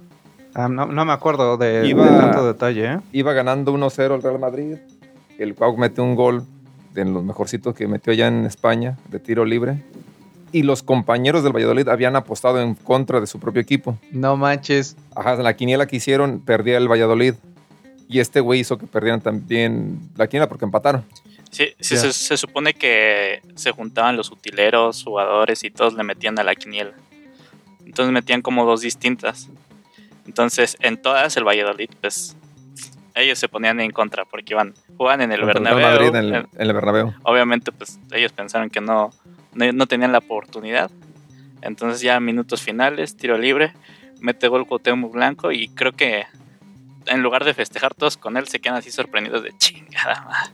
Ah, 0.55 0.69
no, 0.69 0.85
no 0.85 1.05
me 1.07 1.13
acuerdo 1.15 1.57
de, 1.57 1.81
de 1.81 1.89
Iba- 1.89 2.07
tanto 2.07 2.47
detalle, 2.47 2.85
¿eh? 2.93 2.99
Iba 3.13 3.33
ganando 3.33 3.73
1-0 3.73 4.15
el 4.17 4.23
Real 4.23 4.39
Madrid. 4.39 4.77
El 5.39 5.55
Cuau 5.55 5.75
mete 5.79 6.03
un 6.03 6.15
gol 6.15 6.45
de 6.93 7.05
los 7.05 7.25
mejorcitos 7.25 7.75
que 7.75 7.87
metió 7.87 8.13
allá 8.13 8.29
en 8.29 8.45
España 8.45 8.99
de 9.11 9.19
tiro 9.19 9.45
libre. 9.45 9.83
Y 10.51 10.63
los 10.63 10.83
compañeros 10.83 11.43
del 11.43 11.53
Valladolid 11.53 11.89
habían 11.89 12.17
apostado 12.17 12.61
en 12.61 12.75
contra 12.75 13.21
de 13.21 13.27
su 13.27 13.39
propio 13.39 13.61
equipo. 13.61 13.99
No 14.11 14.37
manches. 14.37 14.97
Ajá, 15.15 15.35
en 15.35 15.43
la 15.43 15.55
quiniela 15.55 15.87
que 15.87 15.97
hicieron, 15.97 16.41
perdía 16.41 16.79
el 16.79 16.91
Valladolid. 16.91 17.35
Y 18.09 18.21
este 18.21 18.41
güey 18.41 18.61
hizo 18.61 18.79
que 18.79 18.87
perdieran 18.87 19.21
también 19.21 20.01
la 20.17 20.27
quiniela 20.27 20.49
porque 20.49 20.65
empataron. 20.65 21.05
Sí, 21.51 21.69
sí 21.81 21.97
se, 21.97 22.13
se 22.13 22.37
supone 22.37 22.75
que 22.75 23.43
se 23.55 23.73
juntaban 23.73 24.17
los 24.17 24.31
utileros, 24.31 25.03
jugadores 25.05 25.65
y 25.65 25.71
todos 25.71 25.95
le 25.95 26.03
metían 26.03 26.39
a 26.39 26.45
la 26.45 26.55
quiniela. 26.55 26.93
Entonces 27.85 28.13
metían 28.13 28.41
como 28.43 28.65
dos 28.65 28.81
distintas. 28.81 29.49
Entonces 30.27 30.77
en 30.81 31.01
todas 31.01 31.37
el 31.37 31.45
Valladolid, 31.45 31.91
pues 32.01 32.37
ellos 33.21 33.39
se 33.39 33.49
ponían 33.49 33.81
en 33.81 33.91
contra 33.91 34.25
porque 34.25 34.55
iban, 34.55 34.75
jugaban 34.97 35.21
en 35.23 35.33
el 35.33 35.45
Bernabéu. 35.45 35.81
Madrid 35.87 36.09
en 36.09 36.17
el, 36.17 36.35
en- 36.35 36.37
en 36.55 36.61
el 36.61 36.73
Bernabéu. 36.73 37.15
obviamente 37.23 37.73
pues 37.73 37.99
ellos 38.13 38.33
pensaron 38.33 38.71
que 38.71 38.81
no, 38.81 39.11
no, 39.55 39.73
no 39.73 39.87
tenían 39.87 40.13
la 40.13 40.19
oportunidad. 40.19 40.91
Entonces 41.63 42.01
ya 42.01 42.21
minutos 42.21 42.63
finales, 42.63 43.17
tiro 43.17 43.37
libre, 43.39 43.73
mete 44.21 44.47
gol 44.49 44.67
Cuauhtémoc 44.67 45.13
Blanco 45.13 45.51
y 45.53 45.69
creo 45.69 45.93
que 45.93 46.25
en 47.07 47.23
lugar 47.23 47.45
de 47.45 47.55
festejar 47.55 47.95
todos 47.95 48.17
con 48.17 48.37
él 48.37 48.47
se 48.49 48.61
quedan 48.61 48.77
así 48.77 48.91
sorprendidos 48.91 49.43
de 49.43 49.53
chingada 49.59 50.23
madre. 50.25 50.53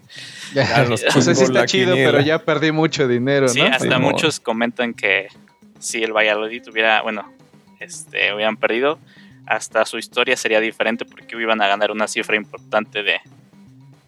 Ya 0.54 0.86
O 0.92 0.96
sea, 1.20 1.34
sí 1.34 1.42
está 1.44 1.66
chido, 1.66 1.92
quiniela. 1.92 2.12
pero 2.12 2.24
ya 2.24 2.38
perdí 2.38 2.70
mucho 2.72 3.08
dinero, 3.08 3.48
Sí, 3.48 3.60
¿no? 3.60 3.66
hasta 3.66 3.98
muchos 3.98 4.38
comentan 4.40 4.94
que 4.94 5.26
si 5.80 6.02
el 6.02 6.12
Valladolid 6.12 6.62
hubiera, 6.70 7.02
bueno, 7.02 7.28
este, 7.80 8.32
hubieran 8.32 8.56
perdido, 8.56 8.98
hasta 9.46 9.84
su 9.84 9.98
historia 9.98 10.36
sería 10.36 10.60
diferente 10.60 11.04
porque 11.04 11.36
iban 11.40 11.60
a 11.62 11.66
ganar 11.66 11.90
una 11.90 12.08
cifra 12.08 12.36
importante 12.36 13.02
de, 13.02 13.20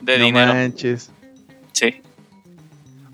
de 0.00 0.18
no 0.18 0.24
dinero. 0.24 0.54
manches. 0.54 1.10
Sí, 1.72 2.00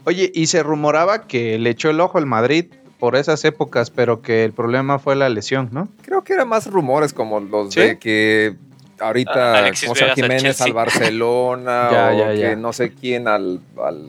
Oye, 0.04 0.32
y 0.34 0.46
se 0.46 0.62
rumoraba 0.62 1.28
que 1.28 1.58
le 1.58 1.70
echó 1.70 1.90
el 1.90 2.00
ojo 2.00 2.18
al 2.18 2.26
Madrid 2.26 2.66
por 2.98 3.14
esas 3.14 3.44
épocas, 3.44 3.90
pero 3.90 4.20
que 4.20 4.44
el 4.44 4.52
problema 4.52 4.98
fue 4.98 5.14
la 5.14 5.28
lesión, 5.28 5.68
¿no? 5.72 5.88
Creo 6.02 6.24
que 6.24 6.32
eran 6.32 6.48
más 6.48 6.66
rumores 6.66 7.12
como 7.12 7.38
los 7.40 7.72
¿Sí? 7.72 7.80
de 7.80 7.98
que 7.98 8.56
Ah, 9.02 9.06
ahorita 9.08 9.58
Alexis 9.58 9.88
José 9.88 10.04
al 10.04 10.14
Jiménez 10.14 10.60
al 10.60 10.72
Barcelona 10.72 11.88
Ya, 11.92 12.10
o 12.10 12.34
ya, 12.34 12.50
que 12.50 12.56
no 12.56 12.72
sé 12.72 12.92
quién 12.92 13.26
al, 13.26 13.60
al, 13.84 14.06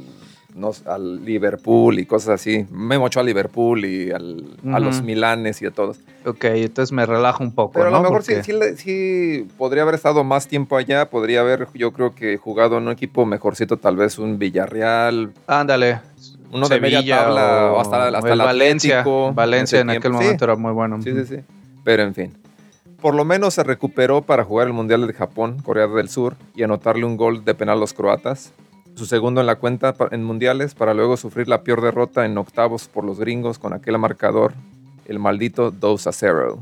no 0.56 0.72
al 0.86 1.24
Liverpool 1.26 2.00
y 2.00 2.06
cosas 2.06 2.42
así. 2.42 2.66
Memo 2.72 3.08
echó 3.08 3.20
a 3.20 3.24
Liverpool 3.24 3.86
y 3.86 4.12
al- 4.12 4.44
a 4.72 4.80
los 4.80 5.02
Milanes 5.02 5.62
y 5.62 5.66
a 5.66 5.72
todos. 5.72 6.00
Ok, 6.26 6.44
entonces 6.46 6.92
me 6.92 7.06
relajo 7.06 7.44
un 7.44 7.54
poco, 7.54 7.74
Pero 7.74 7.88
a 7.88 7.90
¿no? 7.92 7.98
lo 7.98 8.04
mejor 8.04 8.24
sí, 8.24 8.36
sí, 8.44 8.54
le- 8.54 8.78
sí 8.78 9.48
podría 9.58 9.84
haber 9.84 9.96
estado 9.96 10.24
más 10.24 10.48
tiempo 10.48 10.78
allá, 10.78 11.10
podría 11.10 11.42
haber 11.42 11.68
yo 11.74 11.92
creo 11.92 12.14
que 12.16 12.38
jugado 12.38 12.78
en 12.78 12.84
un 12.88 12.92
equipo 12.94 13.26
mejorcito, 13.26 13.78
tal 13.78 13.96
vez 13.98 14.18
un 14.20 14.38
Villarreal, 14.40 15.32
Ándale. 15.48 16.00
uno 16.52 16.70
de 16.70 16.80
media 16.80 17.00
Sevilla 17.00 17.18
tabla 17.26 17.72
o- 17.74 17.80
hasta, 17.82 18.08
hasta 18.10 18.34
el 18.34 18.40
Valencia. 18.40 19.00
Atlético, 19.02 19.34
Valencia 19.34 19.80
en 19.82 19.90
aquel. 19.90 20.04
Sí, 20.04 20.10
momento 20.10 20.46
era 20.46 20.56
muy 20.56 20.72
bueno. 20.72 21.02
Sí, 21.02 21.12
sí, 21.12 21.26
sí. 21.26 21.42
Pero 21.84 22.04
en 22.04 22.14
fin. 22.14 22.34
Por 23.02 23.16
lo 23.16 23.26
menos 23.26 23.56
se 23.56 23.64
recuperó 23.64 24.22
para 24.22 24.46
jugar 24.46 24.68
el 24.68 24.74
Mundial 24.74 25.06
de 25.06 25.12
Japón, 25.14 25.58
Corea 25.62 25.88
del 25.88 26.08
Sur, 26.08 26.36
y 26.56 26.64
anotarle 26.64 27.04
un 27.04 27.18
gol 27.18 27.44
de 27.44 27.54
penal 27.54 27.76
a 27.78 27.80
los 27.82 27.92
croatas. 27.94 28.54
Su 28.96 29.06
segundo 29.06 29.42
en 29.42 29.48
la 29.48 29.56
cuenta 29.56 29.96
en 30.12 30.24
mundiales, 30.24 30.76
para 30.76 30.94
luego 30.94 31.18
sufrir 31.18 31.48
la 31.48 31.64
peor 31.64 31.82
derrota 31.82 32.26
en 32.26 32.38
octavos 32.38 32.88
por 32.88 33.04
los 33.04 33.20
gringos 33.20 33.58
con 33.60 33.74
aquel 33.74 33.98
marcador, 33.98 34.54
el 35.08 35.20
maldito 35.20 35.72
2 35.72 36.08
a 36.08 36.12
0. 36.12 36.60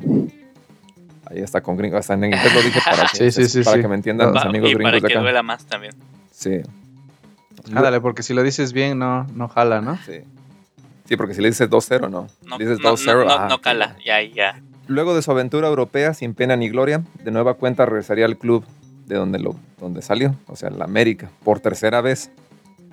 Ahí 1.25 1.39
está 1.39 1.61
con 1.61 1.77
gringos, 1.77 1.99
hasta 1.99 2.13
en 2.13 2.25
inglés 2.25 2.53
lo 2.53 2.61
dije 2.61 2.79
para 2.83 3.07
que, 3.07 3.17
Sí, 3.17 3.31
sí, 3.31 3.49
sí, 3.49 3.63
para 3.63 3.77
sí. 3.77 3.81
que 3.81 3.87
me 3.87 3.95
entiendan 3.95 4.33
los 4.33 4.43
amigos 4.45 4.69
y 4.69 4.73
para 4.75 4.89
gringos 4.91 5.01
de 5.03 5.07
que 5.07 5.13
acá. 5.13 5.21
duela 5.21 5.43
más 5.43 5.65
también. 5.65 5.93
Sí. 6.31 6.61
Ándale, 7.73 8.01
porque 8.01 8.23
si 8.23 8.33
lo 8.33 8.43
dices 8.43 8.73
bien, 8.73 8.97
no, 8.99 9.25
no 9.35 9.47
jala, 9.47 9.81
¿no? 9.81 9.97
Sí. 10.05 10.21
Sí, 11.05 11.17
porque 11.17 11.33
si 11.33 11.41
le 11.41 11.49
dices 11.49 11.69
2-0, 11.69 12.09
no. 12.09 12.27
No, 12.45 12.57
dices 12.57 12.79
no, 12.81 12.93
2-0, 12.93 13.25
no, 13.27 13.47
no- 13.47 13.55
ah, 13.55 13.59
cala, 13.61 13.97
ya, 14.05 14.21
ya. 14.23 14.61
Luego 14.87 15.13
de 15.15 15.21
su 15.21 15.31
aventura 15.31 15.67
europea 15.67 16.13
sin 16.13 16.33
pena 16.33 16.55
ni 16.55 16.69
gloria, 16.69 17.03
de 17.23 17.31
nueva 17.31 17.53
cuenta 17.55 17.85
regresaría 17.85 18.25
al 18.25 18.37
club 18.37 18.65
de 19.11 19.17
donde, 19.17 19.39
lo, 19.39 19.55
donde 19.77 20.01
salió, 20.01 20.35
o 20.47 20.55
sea, 20.55 20.69
la 20.69 20.85
América, 20.85 21.29
por 21.43 21.59
tercera 21.59 21.99
vez, 21.99 22.31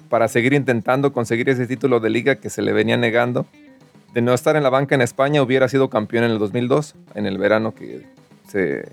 para 0.08 0.26
seguir 0.26 0.52
intentando 0.52 1.12
conseguir 1.12 1.48
ese 1.48 1.68
título 1.68 2.00
de 2.00 2.10
liga 2.10 2.34
que 2.34 2.50
se 2.50 2.60
le 2.60 2.72
venía 2.72 2.96
negando. 2.96 3.46
De 4.14 4.20
no 4.20 4.34
estar 4.34 4.56
en 4.56 4.64
la 4.64 4.70
banca 4.70 4.96
en 4.96 5.00
España, 5.00 5.42
hubiera 5.42 5.68
sido 5.68 5.88
campeón 5.90 6.24
en 6.24 6.32
el 6.32 6.40
2002, 6.40 6.96
en 7.14 7.26
el 7.26 7.38
verano 7.38 7.72
que 7.72 8.04
se 8.48 8.90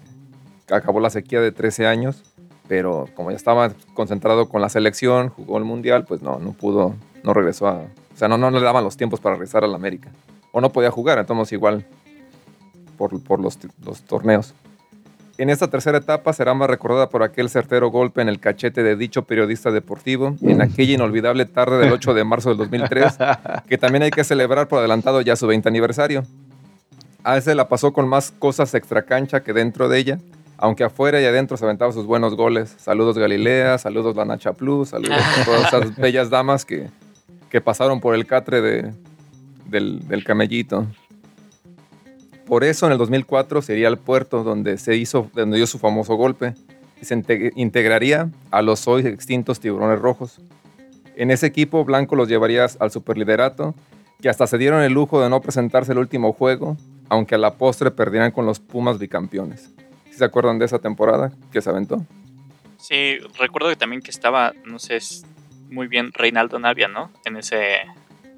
acabó 0.70 1.00
la 1.00 1.10
sequía 1.10 1.42
de 1.42 1.52
13 1.52 1.88
años, 1.88 2.22
pero 2.68 3.10
como 3.16 3.32
ya 3.32 3.38
estaba 3.38 3.72
concentrado 3.96 4.48
con 4.48 4.62
la 4.62 4.70
selección, 4.70 5.30
jugó 5.30 5.58
el 5.58 5.64
Mundial, 5.64 6.06
pues 6.06 6.22
no, 6.22 6.38
no 6.38 6.52
pudo, 6.52 6.94
no 7.24 7.34
regresó 7.34 7.68
a... 7.68 7.78
O 8.14 8.18
sea, 8.18 8.28
no, 8.28 8.38
no 8.38 8.52
le 8.52 8.62
daban 8.62 8.84
los 8.84 8.98
tiempos 8.98 9.20
para 9.20 9.34
regresar 9.34 9.64
a 9.64 9.68
la 9.68 9.78
América. 9.78 10.12
O 10.52 10.62
no 10.62 10.72
podía 10.72 10.92
jugar, 10.92 11.18
entonces 11.18 11.54
igual 11.54 11.88
por, 13.00 13.20
por 13.24 13.40
los, 13.40 13.58
los 13.84 14.04
torneos. 14.04 14.54
En 15.38 15.50
esta 15.50 15.68
tercera 15.70 15.98
etapa 15.98 16.32
será 16.32 16.54
más 16.54 16.70
recordada 16.70 17.10
por 17.10 17.22
aquel 17.22 17.50
certero 17.50 17.90
golpe 17.90 18.22
en 18.22 18.30
el 18.30 18.40
cachete 18.40 18.84
de 18.84 18.96
dicho 18.96 19.24
periodista 19.24 19.70
deportivo 19.70 20.38
en 20.42 20.62
aquella 20.62 20.94
inolvidable 20.94 21.46
tarde 21.46 21.78
del 21.78 21.92
8 21.92 22.14
de 22.14 22.24
marzo 22.24 22.50
del 22.50 22.58
2003, 22.58 23.18
que 23.68 23.78
también 23.78 24.04
hay 24.04 24.12
que 24.12 24.24
celebrar 24.24 24.70
por 24.70 24.80
adelantado 24.80 25.20
ya 25.20 25.36
su 25.36 25.46
20 25.46 25.68
aniversario. 25.68 26.24
A 27.26 27.36
ese 27.36 27.54
la 27.54 27.68
pasó 27.68 27.92
con 27.92 28.08
más 28.08 28.32
cosas 28.32 28.74
extracancha 28.76 29.42
que 29.42 29.52
dentro 29.52 29.90
de 29.90 30.00
ella, 30.00 30.20
aunque 30.58 30.86
afuera 30.86 31.20
y 31.20 31.26
adentro 31.26 31.58
se 31.58 31.66
aventaba 31.66 31.92
sus 31.92 32.06
buenos 32.06 32.36
goles. 32.36 32.74
Saludos 32.78 33.18
Galilea, 33.18 33.78
saludos 33.78 34.16
La 34.16 34.24
Nacha 34.24 34.54
Plus, 34.54 34.90
saludos 34.90 35.18
a 35.18 35.44
todas 35.44 35.68
esas 35.68 35.96
bellas 35.98 36.30
damas 36.30 36.64
que, 36.64 36.88
que 37.50 37.60
pasaron 37.60 38.00
por 38.00 38.16
el 38.16 38.26
catre 38.26 38.62
de, 38.62 38.94
del, 39.66 40.08
del 40.08 40.24
camellito. 40.24 40.88
Por 42.48 42.64
eso 42.64 42.86
en 42.86 42.92
el 42.92 42.98
2004 42.98 43.62
sería 43.62 43.88
el 43.88 43.98
puerto 43.98 44.44
donde 44.44 44.78
se 44.78 44.96
hizo, 44.96 45.30
donde 45.34 45.58
dio 45.58 45.68
su 45.68 45.80
famoso 45.80 46.16
golpe 46.16 46.54
y 47.02 47.06
se 47.06 47.16
inte- 47.16 47.52
integraría 47.56 48.30
a 48.52 48.62
los 48.62 48.88
hoy 48.88 49.06
extintos 49.08 49.60
tiburones 49.60 50.00
rojos. 50.00 50.40
En 51.16 51.32
ese 51.32 51.48
equipo 51.48 51.84
Blanco 51.86 52.16
los 52.16 52.28
llevaría 52.28 52.68
al 52.80 52.92
superliderato, 52.92 53.74
que 54.22 54.30
hasta 54.30 54.48
se 54.48 54.58
dieron 54.58 54.82
el 54.84 54.94
lujo 54.94 55.22
de 55.22 55.30
no 55.30 55.42
presentarse 55.42 55.92
el 55.94 55.98
último 55.98 56.34
juego, 56.34 56.78
aunque 57.10 57.36
a 57.36 57.38
la 57.38 57.54
postre 57.56 57.92
perdieran 57.92 58.32
con 58.32 58.46
los 58.46 58.60
Pumas 58.60 59.00
bicampeones. 59.00 59.72
¿Sí 60.12 60.18
¿Se 60.20 60.26
acuerdan 60.26 60.60
de 60.60 60.66
esa 60.66 60.80
temporada 60.80 61.32
que 61.52 61.62
se 61.62 61.70
aventó? 61.70 62.06
Sí, 62.78 63.18
recuerdo 63.40 63.70
que 63.70 63.76
también 63.76 64.02
que 64.02 64.12
estaba, 64.12 64.54
no 64.66 64.78
sé, 64.80 65.00
muy 65.70 65.88
bien 65.88 66.12
Reinaldo 66.14 66.60
Navia, 66.60 66.88
¿no? 66.88 67.12
En 67.26 67.38
ese, 67.38 67.78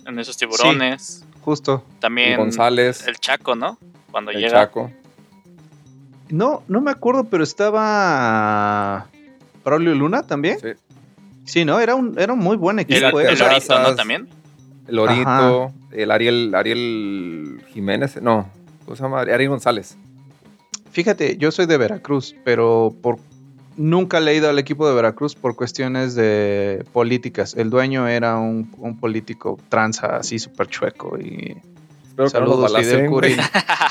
en 0.05 0.19
esos 0.19 0.37
tiburones. 0.37 1.25
Justo. 1.41 1.83
También 1.99 2.33
Y 2.33 2.35
González, 2.37 3.05
el 3.07 3.17
Chaco, 3.17 3.55
¿no? 3.55 3.77
Cuando 4.11 4.31
el 4.31 4.37
llega. 4.37 4.51
Chaco. 4.51 4.91
No, 6.29 6.63
no 6.67 6.81
me 6.81 6.91
acuerdo, 6.91 7.25
pero 7.25 7.43
estaba 7.43 9.07
Braulio 9.63 9.95
Luna 9.95 10.23
también. 10.23 10.59
Sí. 10.59 10.69
Sí, 11.45 11.65
¿no? 11.65 11.79
Era 11.79 11.95
un, 11.95 12.19
era 12.19 12.33
un 12.33 12.39
muy 12.39 12.57
buen 12.57 12.79
equipo. 12.79 13.21
¿eh? 13.21 13.27
el 13.29 13.39
Lorito, 13.39 13.79
¿no? 13.79 13.95
También. 13.95 14.27
El 14.87 14.99
Orito, 14.99 15.71
el 15.91 16.11
Ariel, 16.11 16.55
Ariel 16.55 17.61
Jiménez, 17.73 18.21
no, 18.21 18.49
¿cómo 18.85 18.95
se 18.95 19.03
llama? 19.03 19.21
Ariel 19.21 19.49
González. 19.49 19.97
Fíjate, 20.91 21.37
yo 21.37 21.51
soy 21.51 21.65
de 21.65 21.77
Veracruz, 21.77 22.35
pero 22.43 22.93
por 23.01 23.17
nunca 23.75 24.19
le 24.19 24.31
he 24.31 24.35
ido 24.35 24.49
al 24.49 24.59
equipo 24.59 24.87
de 24.87 24.95
Veracruz 24.95 25.35
por 25.35 25.55
cuestiones 25.55 26.15
de 26.15 26.85
políticas. 26.93 27.53
El 27.55 27.69
dueño 27.69 28.07
era 28.07 28.37
un, 28.37 28.71
un 28.77 28.97
político 28.99 29.59
tranza 29.69 30.17
así 30.17 30.39
súper 30.39 30.67
chueco 30.67 31.17
y 31.19 31.57
Espero 32.25 32.31
que 32.31 32.39
no 32.39 32.67
saludos 32.67 32.77
Fidel 32.77 33.09
Curi. 33.09 33.37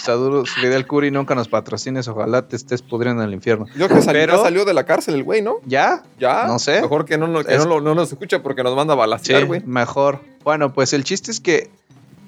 saludos 0.02 0.50
Fidel 0.50 0.86
Curi, 0.86 1.10
nunca 1.10 1.34
nos 1.34 1.48
patrocines, 1.48 2.08
ojalá 2.08 2.42
te 2.48 2.56
estés 2.56 2.82
pudriendo 2.82 3.22
en 3.22 3.28
el 3.28 3.34
infierno. 3.34 3.66
Yo 3.76 3.88
que 3.88 4.02
salió, 4.02 4.20
Pero- 4.22 4.42
salió 4.42 4.64
de 4.64 4.74
la 4.74 4.84
cárcel 4.84 5.14
el 5.14 5.22
güey, 5.22 5.42
¿no? 5.42 5.56
¿Ya? 5.64 6.02
Ya. 6.18 6.46
No 6.46 6.58
sé. 6.58 6.80
Mejor 6.82 7.04
que 7.04 7.18
no, 7.18 7.44
que 7.44 7.54
Es- 7.54 7.64
no, 7.64 7.76
lo- 7.76 7.80
no 7.80 7.94
nos 7.94 8.10
escucha 8.12 8.42
porque 8.42 8.62
nos 8.64 8.74
manda 8.74 8.94
a 8.94 9.18
Sí, 9.18 9.32
güey. 9.44 9.62
mejor. 9.64 10.20
Bueno, 10.42 10.72
pues 10.72 10.92
el 10.92 11.04
chiste 11.04 11.30
es 11.30 11.40
que 11.40 11.70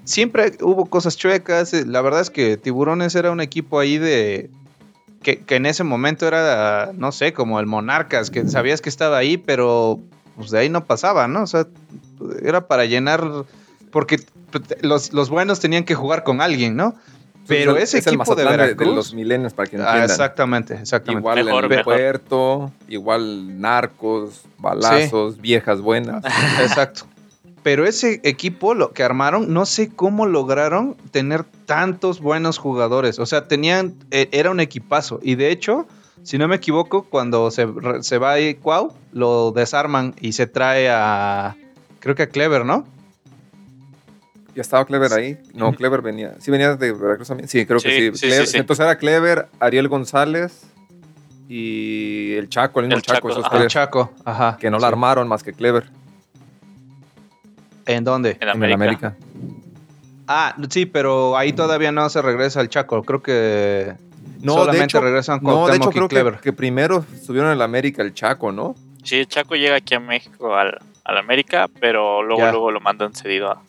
siempre 0.05 0.52
hubo 0.61 0.87
cosas 0.87 1.17
chuecas. 1.17 1.75
eh, 1.75 1.85
La 1.87 2.00
verdad 2.00 2.21
es 2.21 2.31
que 2.31 2.57
Tiburones 2.57 3.14
era 3.14 3.31
un 3.31 3.40
equipo 3.40 3.78
ahí 3.81 3.99
de. 3.99 4.50
Que, 5.23 5.40
que 5.40 5.57
en 5.57 5.67
ese 5.67 5.83
momento 5.83 6.28
era, 6.28 6.93
no 6.95 7.11
sé, 7.11 7.33
como 7.33 7.59
el 7.59 7.67
Monarcas, 7.67 8.31
que 8.31 8.47
sabías 8.47 8.81
que 8.81 8.88
estaba 8.88 9.17
ahí, 9.19 9.37
pero 9.37 9.99
pues 10.37 10.52
de 10.52 10.61
ahí 10.61 10.69
no 10.69 10.85
pasaba, 10.85 11.26
¿no? 11.26 11.43
O 11.43 11.47
sea, 11.49 11.67
era 12.43 12.69
para 12.69 12.85
llenar. 12.85 13.25
Porque 13.90 14.21
los, 14.83 15.12
los 15.12 15.30
buenos 15.30 15.61
tenían 15.61 15.85
que 15.85 15.95
jugar 15.95 16.25
con 16.25 16.40
alguien, 16.40 16.76
¿no? 16.76 16.95
Pero 17.47 17.76
Es 17.78 17.95
ese 17.95 17.99
el 18.11 18.14
equipo 18.16 18.35
de 18.35 18.45
Mazatlán 18.45 18.66
Veracruz. 18.66 18.95
los 18.95 19.14
milenios, 19.14 19.54
para 19.54 19.71
que 19.71 19.76
Ah, 19.76 19.80
entiendan. 19.80 20.11
exactamente, 20.11 20.75
exactamente. 20.75 21.21
Igual 21.21 21.45
Mejor, 21.45 21.64
en 21.64 21.71
el 21.73 21.76
mejor. 21.78 21.95
puerto, 21.95 22.73
igual 22.88 23.59
narcos, 23.61 24.42
balazos, 24.59 25.40
viejas 25.40 25.80
buenas. 25.80 26.23
Exacto. 26.61 27.07
pero 27.62 27.87
ese 27.87 28.21
equipo 28.25 28.75
lo 28.75 28.92
que 28.92 29.02
armaron, 29.02 29.52
no 29.54 29.64
sé 29.64 29.88
cómo 29.88 30.26
lograron 30.26 30.95
tener 31.11 31.45
tantos 31.64 32.21
buenos 32.21 32.59
jugadores. 32.59 33.18
O 33.18 33.25
sea, 33.25 33.49
tenían, 33.49 33.95
eh, 34.11 34.28
era 34.33 34.50
un 34.50 34.61
equipazo. 34.61 35.18
Y 35.23 35.35
de 35.37 35.50
hecho, 35.50 35.87
si 36.23 36.37
no 36.37 36.49
me 36.49 36.57
equivoco, 36.57 37.04
cuando 37.04 37.50
se, 37.50 37.64
re- 37.64 38.02
se 38.02 38.18
va 38.18 38.33
ahí 38.33 38.57
Cuau, 38.57 38.92
lo 39.12 39.52
desarman 39.52 40.14
y 40.21 40.33
se 40.33 40.47
trae 40.47 40.90
a, 40.90 41.57
creo 42.00 42.14
que 42.14 42.25
a 42.25 42.28
Clever, 42.28 42.66
¿no? 42.66 42.87
¿Ya 44.58 44.62
estaba 44.62 44.84
Clever 44.84 45.12
ahí? 45.12 45.38
No. 45.54 45.72
Clever 45.72 46.02
venía. 46.02 46.34
¿Sí 46.40 46.50
venía 46.50 46.74
de 46.74 46.90
Veracruz 46.90 47.28
también? 47.28 47.48
Sí, 47.48 47.64
creo 47.64 47.78
que 47.78 47.88
Sí, 47.88 48.10
sí. 48.10 48.18
sí, 48.18 48.26
Clever- 48.26 48.40
sí, 48.46 48.52
sí. 48.54 48.58
Entonces 48.58 48.84
era 48.84 48.98
Clever, 48.98 49.46
Ariel 49.60 49.86
González 49.86 50.64
y 51.48 52.32
el 52.34 52.48
Chaco, 52.48 52.80
el 52.80 52.86
mismo 52.86 52.96
El 52.96 53.02
Chaco, 53.02 53.28
Chaco, 53.30 53.40
esos. 53.46 53.62
El 53.62 53.68
Chaco, 53.68 54.12
ajá. 54.24 54.56
que 54.58 54.68
no 54.68 54.78
sí. 54.78 54.82
la 54.82 54.88
armaron 54.88 55.28
más 55.28 55.44
que 55.44 55.52
Clever 55.52 55.84
¿En 57.86 58.02
dónde? 58.02 58.30
En 58.40 58.48
en 58.48 58.64
el 58.64 58.72
América. 58.72 58.74
América. 58.74 59.16
Ah, 60.26 60.56
sí, 60.70 60.86
pero 60.86 61.36
ahí 61.36 61.52
todavía 61.52 61.92
no 61.92 62.08
se 62.10 62.20
regresa 62.20 62.58
al 62.58 62.68
Chaco. 62.68 63.04
Creo 63.04 63.22
que 63.22 63.94
No, 64.42 64.54
solamente 64.54 64.78
de 64.80 64.84
hecho, 64.86 65.00
regresan 65.00 65.38
no, 65.40 65.68
de 65.68 65.76
hecho 65.76 65.90
creo 65.90 66.08
Clever. 66.08 66.34
que, 66.34 66.40
que 66.40 66.52
primero 66.52 67.04
estuvieron 67.14 67.50
en 67.50 67.54
el 67.58 67.62
América 67.62 68.02
el 68.02 68.12
Chaco, 68.12 68.50
¿no? 68.50 68.74
Sí, 69.04 69.18
el 69.20 69.28
Chaco 69.28 69.54
llega 69.54 69.76
aquí 69.76 69.94
a 69.94 70.00
México 70.00 70.56
al, 70.56 70.78
al 71.04 71.16
América, 71.16 71.68
pero 71.80 72.24
luego, 72.24 72.42
Ya. 72.42 72.50
luego 72.50 72.72
lo 72.72 72.80
mandan 72.80 73.14
cedido 73.14 73.52
a, 73.52 73.62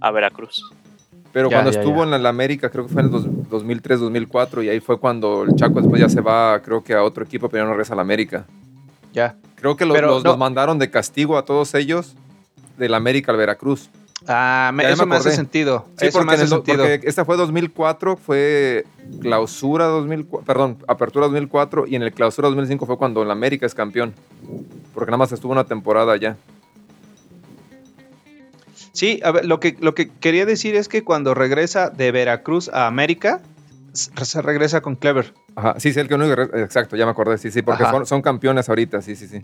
a 0.00 0.10
Veracruz. 0.10 0.62
Pero 1.32 1.50
Ya, 1.50 1.56
cuando 1.56 1.70
ya, 1.70 1.80
estuvo 1.80 1.98
ya. 2.02 2.08
en 2.08 2.14
el 2.14 2.26
América, 2.26 2.70
creo 2.70 2.86
que 2.86 2.92
fue 2.92 3.02
en 3.02 3.06
el 3.06 3.12
dos- 3.12 3.26
2003, 3.50 4.00
2004, 4.00 4.62
y 4.62 4.68
ahí 4.70 4.80
fue 4.80 4.98
cuando 4.98 5.42
el 5.44 5.54
Chaco 5.54 5.80
después 5.80 6.00
ya 6.00 6.08
se 6.08 6.20
va, 6.20 6.60
creo 6.62 6.82
que 6.82 6.94
a 6.94 7.02
otro 7.02 7.24
equipo, 7.24 7.48
pero 7.48 7.62
ya 7.62 7.66
no 7.66 7.72
regresa 7.72 7.92
al 7.94 8.00
América. 8.00 8.46
Ya. 9.12 9.36
Creo 9.56 9.76
que 9.76 9.84
los, 9.84 9.94
Pero 9.94 10.08
los- 10.08 10.24
no. 10.24 10.30
los 10.30 10.38
mandaron 10.38 10.78
de 10.78 10.90
castigo 10.90 11.36
a 11.36 11.44
todos 11.44 11.74
ellos 11.74 12.14
del 12.78 12.94
América 12.94 13.32
al 13.32 13.38
Veracruz. 13.38 13.90
Ah, 14.28 14.70
me- 14.74 14.82
Ya 14.82 14.88
me 14.90 14.94
eso 14.94 15.06
me 15.06 15.16
hace 15.16 15.30
sentido. 15.32 15.84
Sí, 15.98 16.06
eso 16.06 16.18
porque, 16.18 16.26
me 16.26 16.32
hace 16.34 16.42
el 16.44 16.48
sentido. 16.48 16.78
porque 16.78 17.00
esta 17.04 17.24
fue 17.24 17.36
2004, 17.36 18.16
fue 18.16 18.84
clausura 19.20 19.84
2004, 19.86 20.44
perdón, 20.46 20.78
apertura 20.88 21.26
2004 21.26 21.86
y 21.86 21.96
en 21.96 22.02
el 22.02 22.12
clausura 22.12 22.48
2005 22.48 22.86
fue 22.86 22.96
cuando 22.96 23.22
el 23.22 23.30
América 23.30 23.66
es 23.66 23.74
campeón. 23.74 24.14
Porque 24.94 25.10
nada 25.10 25.18
más 25.18 25.32
estuvo 25.32 25.52
una 25.52 25.64
temporada 25.64 26.12
allá. 26.12 26.36
Sí, 28.96 29.20
a 29.22 29.30
ver, 29.30 29.44
lo 29.44 29.60
que, 29.60 29.76
lo 29.78 29.94
que 29.94 30.08
quería 30.08 30.46
decir 30.46 30.74
es 30.74 30.88
que 30.88 31.04
cuando 31.04 31.34
regresa 31.34 31.90
de 31.90 32.10
Veracruz 32.12 32.70
a 32.70 32.86
América, 32.86 33.40
se 33.92 34.40
regresa 34.40 34.80
con 34.80 34.96
Clever. 34.96 35.34
Ajá, 35.54 35.74
sí, 35.78 35.92
sí, 35.92 36.00
el 36.00 36.08
que 36.08 36.14
único, 36.14 36.40
exacto, 36.56 36.96
ya 36.96 37.04
me 37.04 37.10
acordé, 37.10 37.36
sí, 37.36 37.50
sí, 37.50 37.60
porque 37.60 37.84
son, 37.84 38.06
son 38.06 38.22
campeones 38.22 38.70
ahorita, 38.70 39.02
sí, 39.02 39.14
sí, 39.14 39.28
sí. 39.28 39.42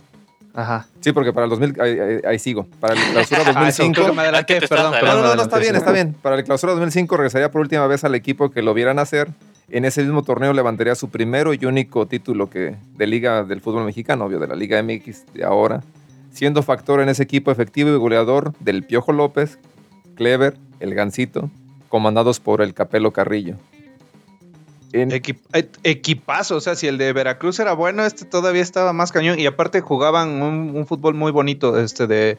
Ajá. 0.55 0.87
Sí, 1.01 1.13
porque 1.13 1.35
para 1.35 1.45
el 1.45 1.51
2000, 1.51 1.81
ahí, 1.83 1.99
ahí- 2.01 2.21
ahí 2.27 2.39
sigo, 2.39 2.67
para 2.81 2.95
el 2.95 3.01
clausura 3.13 3.43
Ah, 3.55 3.69
eso, 3.69 3.83
2005. 3.83 3.93
creo 3.95 4.07
que 4.07 4.13
me 4.13 4.23
adelanté, 4.23 4.57
¿A 4.57 4.61
qué 4.61 4.67
te 4.67 4.69
perdón, 4.75 4.93
perdón, 4.93 5.17
No, 5.23 5.29
no, 5.29 5.35
no, 5.37 5.43
está 5.43 5.59
bien, 5.59 5.77
está 5.77 5.93
bien. 5.93 6.15
Para 6.23 6.37
el 6.37 6.45
clausura 6.45 6.73
2005 6.73 7.15
regresaría 7.19 7.51
por 7.51 7.61
última 7.61 7.87
vez 7.87 8.05
al 8.05 8.15
equipo 8.15 8.51
que 8.51 8.63
lo 8.63 8.73
vieran 8.73 8.99
hacer. 8.99 9.29
En 9.71 9.85
ese 9.85 10.03
mismo 10.03 10.23
torneo 10.23 10.55
levantaría 10.55 10.95
su 10.95 11.11
primero 11.11 11.53
y 11.53 11.63
único 11.67 12.07
título 12.07 12.49
que, 12.49 12.75
de 12.97 13.07
Liga 13.07 13.45
del 13.45 13.61
Fútbol 13.61 13.85
Mexicano, 13.85 14.25
obvio, 14.27 14.39
de 14.39 14.47
la 14.47 14.55
Liga 14.55 14.83
MX 14.83 15.33
de 15.35 15.45
ahora. 15.45 15.83
Siendo 16.33 16.63
factor 16.63 17.01
en 17.01 17.09
ese 17.09 17.23
equipo 17.23 17.51
efectivo 17.51 17.91
y 17.91 17.97
goleador 17.97 18.55
del 18.61 18.85
Piojo 18.85 19.13
López, 19.13 19.59
Clever, 20.15 20.57
el 20.81 20.95
Gancito, 20.95 21.51
comandados 21.89 22.41
por 22.41 22.63
el 22.63 22.75
Capelo 22.75 23.13
Carrillo. 23.13 23.57
En- 24.93 25.11
Equip- 25.11 25.41
eh, 25.55 25.69
equipazo, 25.85 26.57
o 26.57 26.61
sea, 26.61 26.75
si 26.75 26.87
el 26.87 26.99
de 26.99 27.13
Veracruz 27.13 27.59
era 27.61 27.73
bueno, 27.75 28.05
este 28.05 28.25
todavía 28.25 28.61
estaba 28.63 28.93
más 28.93 29.11
cañón. 29.13 29.39
Y 29.39 29.47
aparte 29.47 29.81
jugaban 29.81 30.43
un, 30.43 30.73
un 30.75 30.87
fútbol 30.87 31.15
muy 31.15 31.33
bonito, 31.33 31.79
este 31.79 32.07
de 32.07 32.39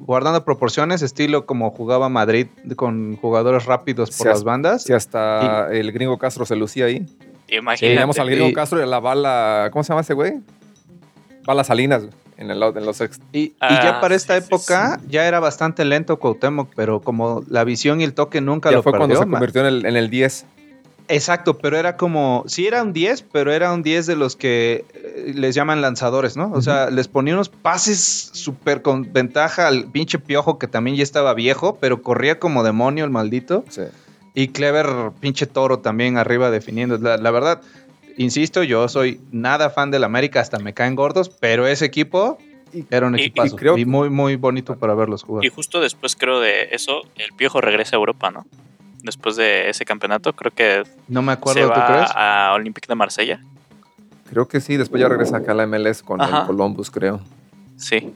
guardando 0.00 0.44
proporciones, 0.44 1.02
estilo 1.02 1.46
como 1.46 1.70
jugaba 1.70 2.08
Madrid 2.08 2.48
con 2.74 3.16
jugadores 3.16 3.66
rápidos 3.66 4.10
por 4.10 4.26
Sí, 4.26 4.28
las 4.28 4.42
bandas. 4.42 4.82
si 4.82 4.92
hasta 4.92 5.68
el 5.72 5.92
gringo 5.92 6.18
Castro 6.18 6.44
se 6.44 6.56
lucía 6.56 6.86
ahí. 6.86 7.06
Imagínate. 7.48 7.94
Teníamos 7.94 8.18
al 8.18 8.28
gringo 8.30 8.48
y- 8.48 8.52
Castro 8.52 8.80
y 8.80 8.82
a 8.82 8.86
la 8.86 8.98
bala, 8.98 9.68
¿cómo 9.72 9.84
se 9.84 9.90
llama 9.90 10.00
ese 10.00 10.14
güey? 10.14 10.40
Bala 11.46 11.62
Salinas, 11.62 12.02
en, 12.42 12.50
el, 12.50 12.62
en 12.62 12.84
los 12.84 13.00
ex. 13.00 13.18
Y, 13.32 13.38
y 13.38 13.54
Ah, 13.60 13.80
ya 13.82 14.00
para 14.00 14.14
esta 14.14 14.34
sí, 14.34 14.40
sí, 14.40 14.46
época 14.46 15.00
ya 15.08 15.26
era 15.26 15.40
bastante 15.40 15.84
lento 15.84 16.18
Cuauhtémoc, 16.18 16.68
pero 16.76 17.00
como 17.00 17.42
la 17.48 17.64
visión 17.64 18.00
y 18.00 18.04
el 18.04 18.12
toque 18.12 18.40
nunca 18.40 18.70
Ya 18.70 18.76
lo 18.76 18.82
fue 18.82 18.92
cuando 18.92 19.16
se 19.16 19.26
convirtió 19.26 19.62
en 19.62 19.66
el, 19.68 19.86
en 19.86 19.96
el 19.96 20.10
10. 20.10 20.46
Exacto, 21.08 21.58
pero 21.58 21.76
era 21.76 21.96
como, 21.96 22.44
sí 22.46 22.66
era 22.66 22.82
un 22.82 22.92
10, 22.92 23.22
pero 23.32 23.52
era 23.52 23.72
un 23.72 23.82
10 23.82 24.06
de 24.06 24.16
los 24.16 24.36
que 24.36 24.84
eh, 24.94 25.32
les 25.34 25.54
llaman 25.54 25.80
lanzadores, 25.80 26.36
¿no? 26.36 26.50
O 26.52 26.62
sea, 26.62 26.90
les 26.90 27.08
ponía 27.08 27.34
unos 27.34 27.48
pases 27.48 28.30
súper 28.32 28.82
con 28.82 29.12
ventaja 29.12 29.66
al 29.66 29.86
pinche 29.86 30.18
piojo 30.18 30.58
que 30.58 30.68
también 30.68 30.96
ya 30.96 31.02
estaba 31.02 31.34
viejo, 31.34 31.76
pero 31.80 32.02
corría 32.02 32.38
como 32.38 32.62
demonio 32.62 33.04
el 33.04 33.10
maldito. 33.10 33.64
Sí. 33.68 33.82
Y 34.34 34.48
Clever, 34.48 35.10
pinche 35.20 35.46
toro 35.46 35.80
también 35.80 36.16
arriba 36.16 36.50
definiendo. 36.50 36.96
La, 36.96 37.18
la 37.18 37.30
verdad, 37.30 37.60
insisto, 38.16 38.62
yo 38.62 38.88
soy 38.88 39.20
nada 39.30 39.70
fan 39.70 39.90
del 39.90 40.04
América, 40.04 40.40
hasta 40.40 40.58
me 40.58 40.74
caen 40.74 40.94
gordos, 40.94 41.28
pero 41.28 41.66
ese 41.66 41.84
equipo 41.84 42.38
era 42.90 43.06
un 43.06 43.18
y- 43.18 43.22
y 43.22 43.24
equipazo. 43.26 43.54
Y, 43.54 43.58
creo 43.58 43.74
que- 43.76 43.86
muy, 43.86 44.10
muy 44.10 44.36
bonito 44.36 44.76
para 44.76 44.94
verlos 44.94 45.22
jugar. 45.24 45.44
Y 45.44 45.48
justo 45.48 45.80
después, 45.80 46.16
creo, 46.16 46.40
de 46.40 46.68
eso, 46.72 47.02
el 47.16 47.32
Piojo 47.36 47.60
regresa 47.60 47.96
a 47.96 47.98
Europa, 47.98 48.30
¿no? 48.30 48.46
Después 49.02 49.36
de 49.36 49.68
ese 49.68 49.84
campeonato, 49.84 50.32
creo 50.32 50.52
que 50.52 50.84
No 51.08 51.22
me 51.22 51.32
se 51.32 51.38
acuerdo, 51.38 51.62
¿tú 51.72 51.80
va 51.80 51.86
crees? 51.86 52.10
a 52.14 52.52
Olympique 52.54 52.86
de 52.88 52.94
Marsella. 52.94 53.40
Creo 54.30 54.46
que 54.48 54.60
sí, 54.60 54.76
después 54.76 55.00
ya 55.02 55.08
regresa 55.08 55.38
acá 55.38 55.52
a 55.52 55.54
la 55.54 55.66
MLS 55.66 56.02
con 56.02 56.20
Ajá. 56.20 56.40
el 56.42 56.46
Columbus, 56.46 56.90
creo. 56.90 57.20
Sí. 57.76 58.12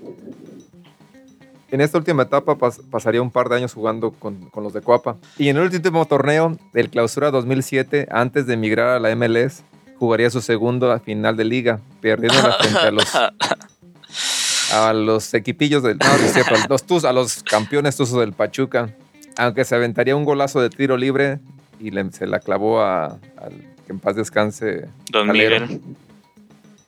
En 1.70 1.80
esta 1.80 1.98
última 1.98 2.22
etapa 2.22 2.54
pas- 2.56 2.80
pasaría 2.90 3.20
un 3.20 3.30
par 3.30 3.48
de 3.48 3.56
años 3.56 3.74
jugando 3.74 4.12
con, 4.12 4.48
con 4.50 4.62
los 4.62 4.72
de 4.72 4.80
Coapa. 4.80 5.16
Y 5.36 5.48
en 5.48 5.56
el 5.56 5.64
último 5.64 6.06
torneo 6.06 6.56
del 6.72 6.88
Clausura 6.88 7.30
2007, 7.32 8.06
antes 8.10 8.46
de 8.46 8.54
emigrar 8.54 8.88
a 8.90 9.00
la 9.00 9.10
MLS, 9.10 9.64
jugaría 9.98 10.30
su 10.30 10.40
segunda 10.40 10.98
final 11.00 11.36
de 11.36 11.44
liga, 11.44 11.80
perdiendo 12.00 12.38
frente 12.60 12.78
a 12.78 12.90
los, 12.90 13.14
a 14.72 14.92
los 14.92 15.32
equipillos 15.34 15.82
del... 15.82 15.98
No, 15.98 16.06
no 16.18 16.28
cierto, 16.28 16.54
los 16.68 16.84
tuz, 16.84 17.04
a 17.04 17.12
los 17.12 17.42
campeones 17.42 17.96
tuzos 17.96 18.20
del 18.20 18.32
Pachuca. 18.32 18.90
Aunque 19.36 19.64
se 19.64 19.74
aventaría 19.74 20.16
un 20.16 20.24
golazo 20.24 20.60
de 20.60 20.70
tiro 20.70 20.96
libre 20.96 21.38
y 21.80 21.90
le- 21.90 22.10
se 22.12 22.26
la 22.26 22.40
clavó 22.40 22.80
a, 22.80 23.06
al 23.36 23.52
que 23.86 23.92
en 23.92 23.98
paz 24.00 24.16
descanse 24.16 24.86
Don 25.10 25.26
Calero. 25.28 25.60
Miguel. 25.66 25.80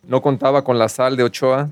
no 0.07 0.23
contaba 0.23 0.65
con 0.65 0.79
la 0.79 0.89
sal 0.89 1.17
de 1.17 1.25
Ochoa, 1.25 1.69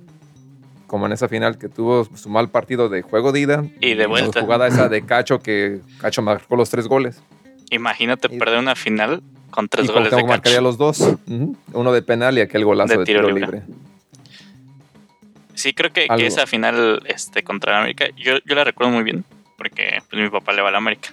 como 0.87 1.07
en 1.07 1.13
esa 1.13 1.29
final 1.29 1.59
que 1.59 1.69
tuvo 1.69 2.05
su 2.15 2.29
mal 2.29 2.49
partido 2.51 2.89
de 2.89 3.03
juego 3.03 3.33
de 3.33 3.41
ida. 3.41 3.65
Y 3.81 3.95
de 3.95 4.07
vuelta. 4.07 4.41
jugada 4.41 4.69
esa 4.69 4.89
de 4.89 5.03
Cacho, 5.05 5.41
que 5.41 5.81
Cacho 6.01 6.23
marcó 6.23 6.57
los 6.57 6.69
tres 6.71 6.87
goles. 6.87 7.21
Imagínate 7.71 8.29
Y- 8.33 8.39
perder 8.39 8.59
una 8.61 8.77
final 8.77 9.23
con 9.51 9.69
tres 9.69 9.87
y 9.89 9.93
goles 9.93 10.11
de 10.11 10.25
marcaría 10.25 10.61
los 10.61 10.79
dos. 10.79 11.03
Uno 11.73 11.93
de 11.93 12.03
penal 12.03 12.39
y 12.39 12.41
aquel 12.41 12.65
golazo 12.65 12.93
De 12.93 12.99
de, 12.99 13.05
tiro 13.05 13.21
tiro, 13.21 13.35
libre. 13.35 13.63
libre. 13.63 13.75
Sí, 15.55 15.73
creo 15.73 15.93
que, 15.93 16.07
que 16.07 16.27
esa 16.27 16.47
final 16.47 17.03
este, 17.07 17.43
contra 17.43 17.73
el 17.73 17.79
América, 17.79 18.07
yo, 18.17 18.35
yo 18.45 18.55
la 18.55 18.65
recuerdo 18.65 18.93
muy 18.93 19.03
bien, 19.05 19.25
porque 19.57 20.03
pues, 20.11 20.23
mi 20.23 20.29
papá 20.29 20.53
le 20.53 20.61
va 20.63 20.69
a 20.69 20.73
la 20.73 20.79
América. 20.79 21.11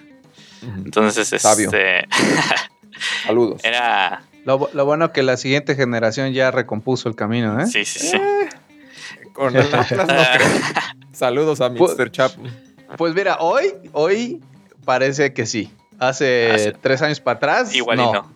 Entonces, 0.62 1.28
Sabio. 1.40 1.66
este, 1.66 2.06
Saludos. 3.26 3.60
era... 3.64 4.22
Lo, 4.44 4.68
lo 4.74 4.84
bueno 4.84 5.12
que 5.12 5.22
la 5.22 5.38
siguiente 5.38 5.74
generación 5.74 6.34
ya 6.34 6.50
recompuso 6.50 7.08
el 7.08 7.16
camino, 7.16 7.58
¿eh? 7.58 7.66
Sí, 7.66 7.84
sí, 7.86 7.98
sí. 8.00 8.18
Con 9.32 9.56
el 9.56 9.74
Atlas 9.74 9.90
no 9.90 10.04
creo. 10.06 10.48
Saludos 11.12 11.60
a 11.62 11.70
Mr. 11.70 12.10
Chapo. 12.10 12.42
Pues 12.98 13.14
mira, 13.14 13.38
hoy, 13.40 13.72
hoy 13.92 14.42
parece 14.84 15.32
que 15.32 15.46
sí. 15.46 15.70
Hace, 16.08 16.50
Hace- 16.52 16.72
tres 16.72 17.02
años 17.02 17.20
para 17.20 17.36
atrás. 17.36 17.74
Igual 17.74 18.00
y 18.00 18.02
no. 18.02 18.30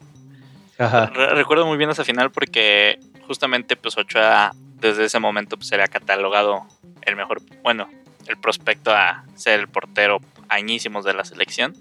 Ajá. 0.78 1.07
Re- 1.07 1.35
recuerdo 1.35 1.66
muy 1.66 1.76
bien 1.76 1.90
esa 1.90 2.04
final 2.04 2.31
porque 2.31 2.98
justamente 3.26 3.76
pues 3.76 3.96
Ochoa 3.98 4.52
desde 4.81 5.04
ese 5.07 5.18
momento 5.18 5.57
pues 5.57 5.72
era 5.72 5.88
catalogado 5.88 6.66
el 7.02 7.16
mejor, 7.16 7.40
bueno, 7.62 7.88
el 8.26 8.37
prospecto 8.37 8.92
a 8.94 9.24
ser 9.35 9.59
el 9.61 9.68
portero 9.68 10.18
añísimos 10.48 11.04
de 11.04 11.14
la 11.14 11.24
selección. 11.24 11.74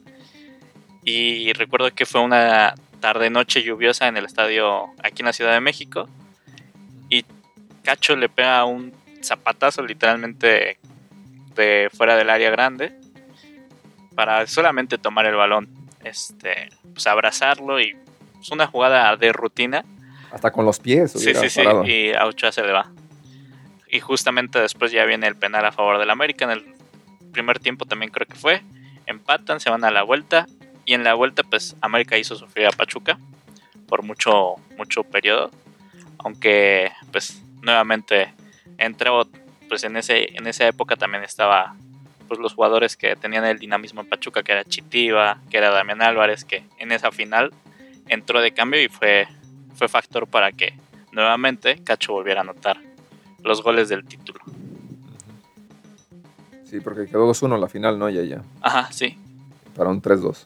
Y 1.04 1.54
recuerdo 1.54 1.91
que 1.93 2.06
fue 2.06 2.21
una 2.21 2.76
tarde 3.00 3.30
noche 3.30 3.63
lluviosa 3.63 4.08
en 4.08 4.17
el 4.17 4.26
estadio 4.26 4.88
aquí 5.04 5.21
en 5.21 5.28
la 5.28 5.34
Ciudad 5.34 5.54
de 5.54 5.62
México 5.62 6.10
y 7.10 7.23
Cacho 7.84 8.15
le 8.15 8.28
pega 8.28 8.65
un 8.65 8.91
zapatazo 9.21 9.84
literalmente 9.84 10.80
de 11.56 11.89
fuera 11.95 12.15
del 12.17 12.30
área 12.30 12.50
grande 12.50 13.00
para 14.18 14.48
solamente 14.48 14.98
tomar 14.98 15.28
el 15.28 15.36
balón, 15.36 15.70
este, 16.04 16.70
pues 16.92 17.06
abrazarlo 17.06 17.80
y 17.80 17.96
es 18.42 18.50
una 18.50 18.66
jugada 18.66 19.16
de 19.16 19.32
rutina. 19.32 19.86
Hasta 20.32 20.50
con 20.50 20.66
los 20.66 20.80
pies. 20.80 21.12
Sí, 21.12 21.36
sí, 21.36 21.50
sí. 21.52 21.62
Y 21.86 22.14
a 22.14 22.26
Ochoa 22.26 22.52
se 22.52 22.64
le 22.64 22.72
va. 22.72 22.92
Y 23.88 24.00
justamente 24.00 24.60
después 24.60 24.92
ya 24.92 25.06
viene 25.06 25.28
el 25.28 25.36
penal 25.36 25.64
a 25.66 25.72
favor 25.72 26.00
del 26.00 26.10
América. 26.10 26.46
En 26.46 26.52
el 26.52 26.66
primer 27.32 27.60
tiempo 27.60 27.86
también 27.86 28.12
creo 28.12 28.26
que 28.26 28.34
fue. 28.34 28.64
Empatan, 29.06 29.60
se 29.60 29.70
van 29.70 29.86
a 29.86 29.92
la 29.92 30.02
vuelta. 30.02 30.48
Y 30.84 30.96
en 30.96 31.04
la 31.04 31.14
vuelta, 31.14 31.44
pues 31.44 31.76
América 31.82 32.18
hizo 32.18 32.36
sufrir 32.36 32.66
a 32.66 32.72
Pachuca 32.72 33.20
por 33.88 34.02
mucho, 34.02 34.56
mucho 34.80 35.04
periodo. 35.04 35.52
Aunque, 36.18 36.92
pues, 37.12 37.40
nuevamente 37.62 38.34
entró, 38.80 39.28
pues 39.70 39.84
en, 39.84 39.96
ese, 39.96 40.36
en 40.36 40.48
esa 40.48 40.68
época 40.68 40.96
también 40.96 41.24
estaba 41.24 41.76
pues, 42.28 42.40
los 42.40 42.54
jugadores 42.54 42.98
que 42.98 43.16
tenían 43.16 43.46
el 43.46 43.60
dinamismo 43.60 44.02
en 44.02 44.10
Pachuca, 44.10 44.44
que 44.44 44.52
era 44.52 44.63
Chitiva, 44.63 45.40
que 45.50 45.58
era 45.58 45.70
Damián 45.70 46.02
Álvarez, 46.02 46.46
que 46.46 46.63
en 46.78 46.92
esa 46.92 47.12
final 47.12 47.52
entró 48.08 48.42
de 48.42 48.52
cambio 48.52 48.82
y 48.82 48.90
fue, 48.90 49.28
fue 49.76 49.88
factor 49.88 50.28
para 50.28 50.52
que 50.52 50.74
nuevamente 51.12 51.82
Cacho 51.84 52.13
volviera 52.13 52.42
a 52.42 52.44
anotar 52.44 52.78
los 53.44 53.63
goles 53.63 53.90
del 53.90 54.06
título. 54.06 54.40
Sí, 56.66 56.80
porque 56.82 57.06
quedó 57.06 57.30
2-1 57.30 57.60
la 57.60 57.70
final, 57.70 57.98
¿no? 57.98 58.10
Ya, 58.10 58.24
ya. 58.24 58.44
Ajá, 58.62 58.92
sí. 58.92 59.18
Para 59.76 59.90
un 59.90 60.02
3-2. 60.02 60.46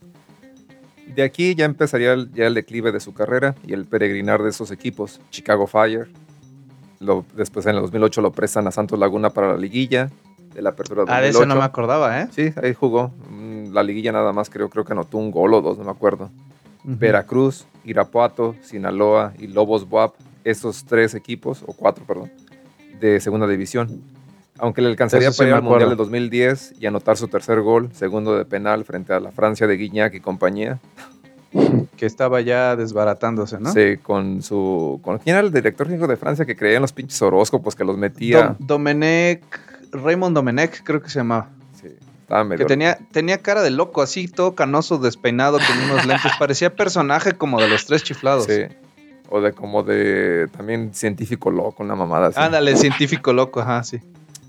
De 1.08 1.24
aquí 1.24 1.56
ya 1.56 1.66
empezaría 1.66 2.14
el, 2.14 2.32
ya 2.32 2.46
el 2.46 2.54
declive 2.54 2.92
de 2.92 3.00
su 3.00 3.14
carrera 3.14 3.56
y 3.66 3.74
el 3.74 3.86
peregrinar 3.86 4.44
de 4.44 4.50
esos 4.50 4.72
equipos. 4.72 5.20
Chicago 5.32 5.68
Fire. 5.68 6.10
Lo, 7.00 7.26
después 7.36 7.66
en 7.66 7.76
el 7.76 7.82
2008 7.82 8.22
lo 8.22 8.32
prestan 8.32 8.68
a 8.68 8.72
Santos 8.72 9.00
Laguna 9.00 9.32
para 9.32 9.54
la 9.54 9.58
liguilla 9.58 10.12
de 10.54 10.62
la 10.62 10.70
apertura 10.72 11.02
2008. 11.02 11.18
Ah, 11.18 11.22
de 11.22 11.30
eso 11.30 11.46
no 11.46 11.56
me 11.56 11.64
acordaba, 11.64 12.22
¿eh? 12.22 12.28
Sí, 12.32 12.54
ahí 12.62 12.74
jugó. 12.74 13.12
Mm, 13.30 13.74
La 13.74 13.84
liguilla 13.84 14.12
nada 14.12 14.34
más 14.34 14.50
creo, 14.50 14.70
creo 14.70 14.84
que 14.86 14.94
anotó 14.94 15.18
un 15.18 15.32
gol 15.32 15.54
o 15.54 15.62
dos, 15.62 15.78
no 15.78 15.84
me 15.86 15.92
acuerdo. 15.92 16.30
Veracruz, 16.84 17.66
Irapuato, 17.86 18.56
Sinaloa 18.62 19.34
y 19.38 19.48
Lobos 19.48 19.88
Buap, 19.88 20.14
esos 20.44 20.84
tres 20.86 21.14
equipos, 21.14 21.64
o 21.68 21.74
cuatro, 21.74 22.04
perdón, 22.06 22.32
de 23.00 23.20
segunda 23.20 23.48
división. 23.48 24.02
Aunque 24.58 24.82
le 24.82 24.90
alcanzaría 24.90 25.32
sí 25.32 25.38
para 25.38 25.50
ir 25.50 25.56
al 25.56 25.62
Mundial 25.64 25.90
del 25.90 25.98
2010 25.98 26.76
y 26.80 26.86
anotar 26.86 27.18
su 27.18 27.28
tercer 27.28 27.62
gol, 27.62 27.90
segundo 27.94 28.36
de 28.38 28.46
penal 28.46 28.84
frente 28.86 29.14
a 29.14 29.20
la 29.20 29.32
Francia 29.32 29.66
de 29.68 29.76
Guignac 29.78 30.14
y 30.16 30.20
compañía. 30.20 30.80
Que 31.98 32.06
estaba 32.06 32.42
ya 32.42 32.76
desbaratándose, 32.76 33.60
¿no? 33.60 33.72
Sí, 33.74 33.98
con 34.02 34.42
su... 34.42 35.00
Con, 35.04 35.20
¿Quién 35.20 35.36
era 35.36 35.46
el 35.46 35.52
director 35.54 35.86
técnico 35.86 36.08
de 36.08 36.16
Francia 36.16 36.46
que 36.46 36.56
creía 36.56 36.78
en 36.78 36.82
los 36.82 36.94
pinches 36.94 37.22
horóscopos 37.22 37.76
que 37.76 37.84
los 37.84 37.98
metía? 37.98 38.50
Dom- 38.52 38.56
Domenech, 38.60 39.44
Raymond 39.92 40.36
Domenech, 40.36 40.84
creo 40.84 41.02
que 41.02 41.10
se 41.10 41.20
llamaba. 41.20 41.50
Sí, 41.80 41.88
estaba 42.22 42.44
medio... 42.44 42.60
Que 42.60 42.66
tenía, 42.66 42.98
tenía 43.12 43.40
cara 43.40 43.62
de 43.62 43.72
loco, 43.72 44.02
así, 44.02 44.28
todo 44.28 44.56
canoso, 44.56 44.98
despeinado, 44.98 45.58
con 45.60 45.78
unos 45.92 46.06
lentes. 46.06 46.32
Parecía 46.40 46.76
personaje 46.76 47.34
como 47.34 47.60
de 47.62 47.68
los 47.68 47.86
tres 47.86 48.04
chiflados. 48.04 48.46
Sí. 48.46 48.64
O 49.30 49.40
de 49.42 49.54
como 49.54 49.84
de 49.84 50.48
también 50.56 50.94
científico 50.94 51.52
loco, 51.52 51.84
una 51.84 51.96
mamada 51.96 52.28
así. 52.28 52.40
Ándale, 52.40 52.76
científico 52.76 53.32
loco, 53.34 53.62
ajá, 53.62 53.84
sí. 53.84 54.00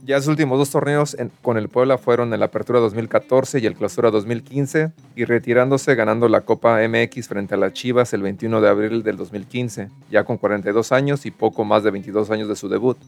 Ya 0.05 0.19
sus 0.19 0.27
últimos 0.31 0.59
dos 0.59 0.69
torneos 0.71 1.15
en- 1.17 1.31
con 1.43 1.57
el 1.57 1.69
Puebla 1.69 1.97
fueron 1.97 2.35
en 2.35 2.41
la 2.41 2.47
Apertura 2.47 2.81
2014 2.81 3.61
y 3.61 3.67
el 3.67 3.75
Clausura 3.77 4.11
2015 4.11 4.91
y 5.15 5.25
retirándose 5.25 5.95
ganando 5.95 6.29
la 6.29 6.41
Copa 6.41 6.81
MX 6.89 7.29
frente 7.29 7.55
a 7.55 7.57
las 7.59 7.73
Chivas 7.73 8.13
el 8.13 8.23
21 8.23 8.61
de 8.61 8.69
abril 8.69 9.05
del 9.05 9.17
2015, 9.17 9.91
ya 10.11 10.25
con 10.25 10.39
42 10.39 10.91
años 10.91 11.25
y 11.25 11.31
poco 11.31 11.65
más 11.65 11.85
de 11.85 11.93
22 11.93 12.33
años 12.33 12.49
de 12.49 12.57
su 12.57 12.69
debut. 12.69 12.99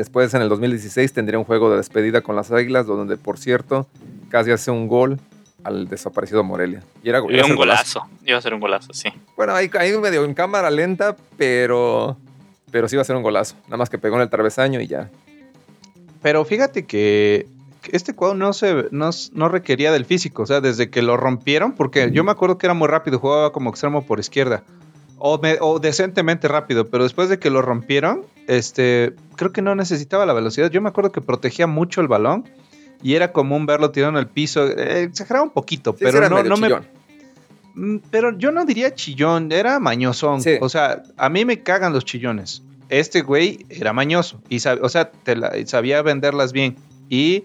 Después 0.00 0.32
en 0.32 0.40
el 0.40 0.48
2016 0.48 1.12
tendría 1.12 1.38
un 1.38 1.44
juego 1.44 1.70
de 1.70 1.76
despedida 1.76 2.22
con 2.22 2.34
las 2.34 2.50
Águilas 2.50 2.86
donde 2.86 3.18
por 3.18 3.36
cierto 3.36 3.86
casi 4.30 4.50
hace 4.50 4.70
un 4.70 4.88
gol 4.88 5.20
al 5.62 5.88
desaparecido 5.88 6.42
Morelia. 6.42 6.82
Y 7.02 7.10
era, 7.10 7.20
iba 7.28 7.44
un 7.44 7.54
golazo. 7.54 8.08
Iba 8.24 8.38
a 8.38 8.40
ser 8.40 8.54
un 8.54 8.60
golazo, 8.60 8.94
sí. 8.94 9.10
Bueno, 9.36 9.54
ahí, 9.54 9.70
ahí 9.78 9.94
medio 9.98 10.24
en 10.24 10.32
cámara 10.32 10.70
lenta, 10.70 11.16
pero, 11.36 12.16
pero 12.70 12.88
sí 12.88 12.96
iba 12.96 13.02
a 13.02 13.04
ser 13.04 13.14
un 13.14 13.22
golazo. 13.22 13.56
Nada 13.64 13.76
más 13.76 13.90
que 13.90 13.98
pegó 13.98 14.16
en 14.16 14.22
el 14.22 14.30
travesaño 14.30 14.80
y 14.80 14.86
ya. 14.86 15.10
Pero 16.22 16.46
fíjate 16.46 16.86
que 16.86 17.46
este 17.92 18.14
cuadro 18.14 18.38
no 18.38 18.54
se 18.54 18.86
no, 18.92 19.10
no 19.34 19.48
requería 19.50 19.92
del 19.92 20.06
físico, 20.06 20.44
o 20.44 20.46
sea, 20.46 20.62
desde 20.62 20.88
que 20.88 21.02
lo 21.02 21.18
rompieron, 21.18 21.72
porque 21.72 22.10
yo 22.10 22.24
me 22.24 22.30
acuerdo 22.30 22.56
que 22.56 22.66
era 22.66 22.72
muy 22.72 22.88
rápido, 22.88 23.18
jugaba 23.18 23.52
como 23.52 23.68
extremo 23.68 24.06
por 24.06 24.18
izquierda. 24.18 24.62
O, 25.22 25.38
me- 25.38 25.58
o 25.60 25.78
decentemente 25.78 26.48
rápido, 26.48 26.86
pero 26.88 27.04
después 27.04 27.28
de 27.28 27.38
que 27.38 27.50
lo 27.50 27.60
rompieron, 27.62 28.22
este, 28.48 29.14
creo 29.36 29.52
que 29.52 29.60
no 29.62 29.74
necesitaba 29.74 30.24
la 30.26 30.32
velocidad. 30.32 30.70
Yo 30.70 30.80
me 30.80 30.88
acuerdo 30.88 31.12
que 31.12 31.20
protegía 31.20 31.66
mucho 31.66 32.00
el 32.00 32.08
balón 32.08 32.48
y 33.02 33.14
era 33.14 33.30
común 33.32 33.66
verlo 33.66 33.90
tirado 33.90 34.12
en 34.12 34.18
el 34.18 34.26
piso. 34.26 34.66
Eh, 34.66 35.02
exageraba 35.02 35.44
un 35.44 35.50
poquito, 35.50 35.92
Sí, 35.92 36.04
pero 36.04 36.28
no, 36.28 36.42
no 36.42 36.56
me. 36.56 36.68
Mm, 37.74 37.98
Pero 38.10 38.36
yo 38.36 38.50
no 38.50 38.64
diría 38.64 38.94
chillón, 38.94 39.52
era 39.52 39.78
mañosón. 39.78 40.40
Sí. 40.42 40.56
O 40.60 40.68
sea, 40.68 41.02
a 41.16 41.28
mí 41.28 41.44
me 41.44 41.62
cagan 41.62 41.92
los 41.92 42.04
chillones. 42.04 42.62
Este 42.88 43.22
güey 43.22 43.64
era 43.68 43.92
mañoso. 43.92 44.40
Y 44.48 44.56
sab- 44.56 44.80
o 44.82 44.88
sea, 44.88 45.10
te 45.12 45.36
la- 45.36 45.52
sabía 45.66 46.02
venderlas 46.02 46.52
bien. 46.52 46.76
Y 47.08 47.44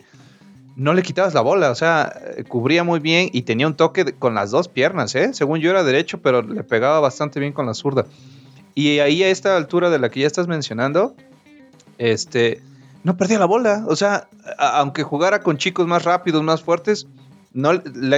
no 0.75 0.93
le 0.93 1.03
quitabas 1.03 1.33
la 1.33 1.41
bola. 1.41 1.71
O 1.71 1.75
sea, 1.75 2.13
cubría 2.47 2.83
muy 2.83 2.99
bien 2.99 3.29
y 3.31 3.43
tenía 3.43 3.67
un 3.67 3.75
toque 3.75 4.13
con 4.13 4.35
las 4.35 4.51
dos 4.51 4.67
piernas, 4.67 5.15
¿eh? 5.15 5.33
Según 5.33 5.59
yo 5.59 5.69
era 5.69 5.83
derecho, 5.83 6.19
pero 6.21 6.41
le 6.41 6.63
pegaba 6.63 6.99
bastante 6.99 7.39
bien 7.39 7.53
con 7.53 7.65
la 7.65 7.73
zurda. 7.73 8.05
Y 8.73 8.99
ahí 8.99 9.23
a 9.23 9.29
esta 9.29 9.55
altura 9.55 9.89
de 9.89 9.99
la 9.99 10.09
que 10.09 10.21
ya 10.21 10.27
estás 10.27 10.47
mencionando, 10.47 11.15
este, 11.97 12.61
no 13.03 13.15
perdía 13.15 13.39
la 13.39 13.45
bola. 13.45 13.85
O 13.87 13.95
sea, 13.95 14.27
aunque 14.57 15.03
jugara 15.03 15.41
con 15.41 15.57
chicos 15.57 15.87
más 15.87 16.03
rápidos, 16.03 16.43
más 16.43 16.61
fuertes, 16.61 17.07
no 17.53 17.71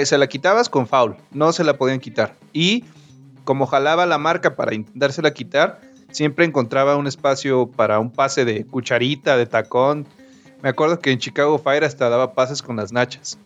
se 0.04 0.18
la 0.18 0.28
quitabas 0.28 0.68
con 0.68 0.88
foul, 0.88 1.16
no 1.32 1.54
se 1.54 1.64
la 1.64 1.78
podían 1.78 2.00
quitar. 2.00 2.36
Y 2.54 2.86
como 3.44 3.68
jalaba 3.68 4.08
la 4.08 4.18
marca 4.18 4.56
para 4.56 4.74
intentársela 4.74 5.32
quitar, 5.32 5.80
siempre 6.12 6.44
encontraba 6.44 6.96
un 6.96 7.06
espacio 7.06 7.70
para 7.70 8.00
un 8.00 8.12
pase 8.12 8.46
de 8.46 8.66
cucharita, 8.66 9.38
de 9.38 9.46
tacón. 9.46 10.08
Me 10.64 10.70
acuerdo 10.70 11.00
que 11.00 11.12
en 11.12 11.20
Chicago 11.20 11.58
Fire 11.60 11.84
hasta 11.84 12.10
daba 12.10 12.34
pases 12.34 12.62
con 12.62 12.76
las 12.78 12.92
nachas. 12.92 13.38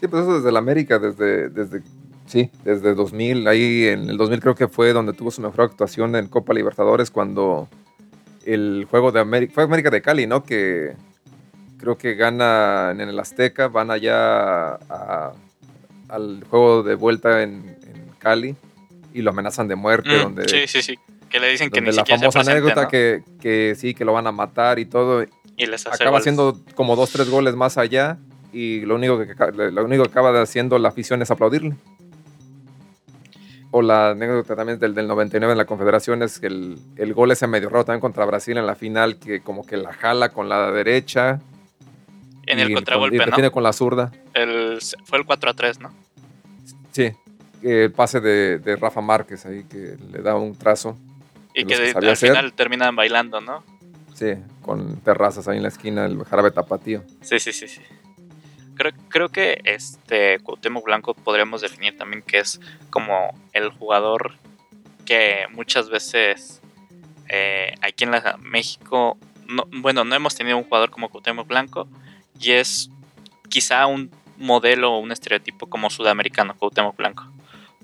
Sí, 0.00 0.08
pues 0.08 0.22
eso 0.22 0.36
desde 0.36 0.52
la 0.52 0.58
América, 0.58 0.98
desde, 0.98 1.48
desde, 1.50 1.82
sí, 2.26 2.50
desde 2.64 2.94
2000. 2.94 3.46
Ahí 3.46 3.86
en 3.86 4.08
el 4.10 4.16
2000 4.16 4.40
creo 4.40 4.54
que 4.54 4.68
fue 4.68 4.92
donde 4.92 5.12
tuvo 5.12 5.30
su 5.30 5.40
mejor 5.42 5.62
actuación 5.62 6.16
en 6.16 6.26
Copa 6.28 6.52
Libertadores 6.54 7.10
cuando 7.10 7.68
el 8.44 8.86
juego 8.90 9.12
de 9.12 9.20
América, 9.20 9.52
fue 9.54 9.64
América 9.64 9.90
de 9.90 10.02
Cali, 10.02 10.26
¿no? 10.26 10.44
Que 10.44 10.92
creo 11.78 11.96
que 11.98 12.14
gana 12.14 12.90
en 12.92 13.00
el 13.00 13.18
Azteca, 13.18 13.68
van 13.68 13.90
allá 13.90 14.74
a- 14.74 15.32
al 16.08 16.44
juego 16.48 16.82
de 16.82 16.94
vuelta 16.94 17.42
en, 17.42 17.76
en 17.82 18.10
Cali 18.18 18.54
y 19.14 19.22
lo 19.22 19.30
amenazan 19.30 19.68
de 19.68 19.76
muerte, 19.76 20.10
Mm, 20.18 20.22
donde, 20.22 20.48
sí, 20.48 20.66
sí, 20.66 20.82
sí. 20.82 20.98
Que 21.30 21.40
le 21.40 21.48
dicen 21.50 21.70
que 21.70 21.80
ni 21.80 21.86
la 21.88 21.92
siquiera 21.92 22.18
se 22.18 22.22
famosa 22.24 22.38
presente, 22.40 22.58
anécdota 22.60 22.82
¿no? 22.82 22.88
que, 22.88 23.22
que 23.40 23.74
sí, 23.76 23.94
que 23.94 24.04
lo 24.04 24.12
van 24.12 24.26
a 24.26 24.32
matar 24.32 24.78
y 24.78 24.84
todo. 24.86 25.24
Y 25.56 25.66
les 25.66 25.86
hace 25.86 26.02
acaba 26.02 26.18
haciendo 26.18 26.60
como 26.74 26.96
dos, 26.96 27.10
tres 27.10 27.28
goles 27.30 27.54
más 27.54 27.78
allá 27.78 28.18
y 28.52 28.80
lo 28.82 28.94
único 28.96 29.18
que, 29.18 29.34
lo 29.52 29.84
único 29.84 30.02
que 30.04 30.10
acaba 30.10 30.40
haciendo 30.40 30.78
la 30.78 30.88
afición 30.88 31.22
es 31.22 31.30
aplaudirle. 31.30 31.76
O 33.70 33.82
la 33.82 34.10
anécdota 34.10 34.54
también 34.54 34.78
del, 34.78 34.94
del 34.94 35.08
99 35.08 35.52
en 35.52 35.58
la 35.58 35.64
Confederación 35.64 36.22
es 36.22 36.38
que 36.38 36.46
el, 36.46 36.78
el 36.96 37.12
gol 37.12 37.32
ese 37.32 37.48
medio 37.48 37.68
raro 37.68 37.84
también 37.84 38.00
contra 38.00 38.24
Brasil 38.24 38.56
en 38.56 38.66
la 38.66 38.76
final, 38.76 39.16
que 39.18 39.40
como 39.40 39.66
que 39.66 39.76
la 39.76 39.92
jala 39.92 40.28
con 40.28 40.48
la 40.48 40.70
derecha. 40.70 41.40
En 42.46 42.58
y 42.58 42.62
el 42.62 42.68
con- 42.68 42.74
contragolpe, 42.76 43.16
y 43.16 43.42
¿no? 43.42 43.50
con 43.52 43.62
la 43.64 43.72
zurda. 43.72 44.12
El, 44.32 44.78
fue 45.04 45.18
el 45.18 45.24
4 45.24 45.50
a 45.50 45.54
3, 45.54 45.80
¿no? 45.80 45.92
Sí, 46.92 47.10
el 47.62 47.90
pase 47.90 48.20
de, 48.20 48.58
de 48.60 48.76
Rafa 48.76 49.00
Márquez 49.00 49.44
ahí 49.46 49.64
que 49.64 49.96
le 50.12 50.22
da 50.22 50.36
un 50.36 50.54
trazo. 50.54 50.96
Y 51.52 51.64
que, 51.64 51.74
al 51.96 52.08
hacer. 52.10 52.30
final 52.30 52.52
terminan 52.52 52.94
bailando, 52.94 53.40
¿no? 53.40 53.64
Sí, 54.14 54.34
con 54.62 55.00
terrazas 55.00 55.48
ahí 55.48 55.56
en 55.56 55.64
la 55.64 55.68
esquina, 55.68 56.06
el 56.06 56.24
jarabe 56.24 56.52
tapatío. 56.52 57.02
Sí, 57.20 57.40
sí, 57.40 57.52
sí, 57.52 57.66
sí. 57.66 57.82
Creo, 58.76 58.92
creo 59.08 59.28
que 59.28 59.60
este 59.64 60.38
Cuauhtémoc 60.38 60.84
Blanco 60.84 61.14
podríamos 61.14 61.60
definir 61.60 61.96
también 61.96 62.22
que 62.22 62.38
es 62.38 62.60
como 62.90 63.36
el 63.52 63.70
jugador 63.70 64.34
que 65.04 65.46
muchas 65.52 65.90
veces 65.90 66.60
eh, 67.28 67.74
aquí 67.82 68.04
en 68.04 68.12
la, 68.12 68.36
México, 68.40 69.18
no, 69.46 69.64
bueno, 69.72 70.04
no 70.04 70.14
hemos 70.14 70.34
tenido 70.34 70.56
un 70.56 70.64
jugador 70.64 70.90
como 70.90 71.08
Cuauhtémoc 71.08 71.46
Blanco 71.46 71.88
y 72.38 72.52
es 72.52 72.90
quizá 73.48 73.86
un 73.86 74.10
modelo 74.38 74.92
o 74.92 74.98
un 74.98 75.12
estereotipo 75.12 75.68
como 75.68 75.90
sudamericano, 75.90 76.56
Cuauhtémoc 76.56 76.96
Blanco, 76.96 77.24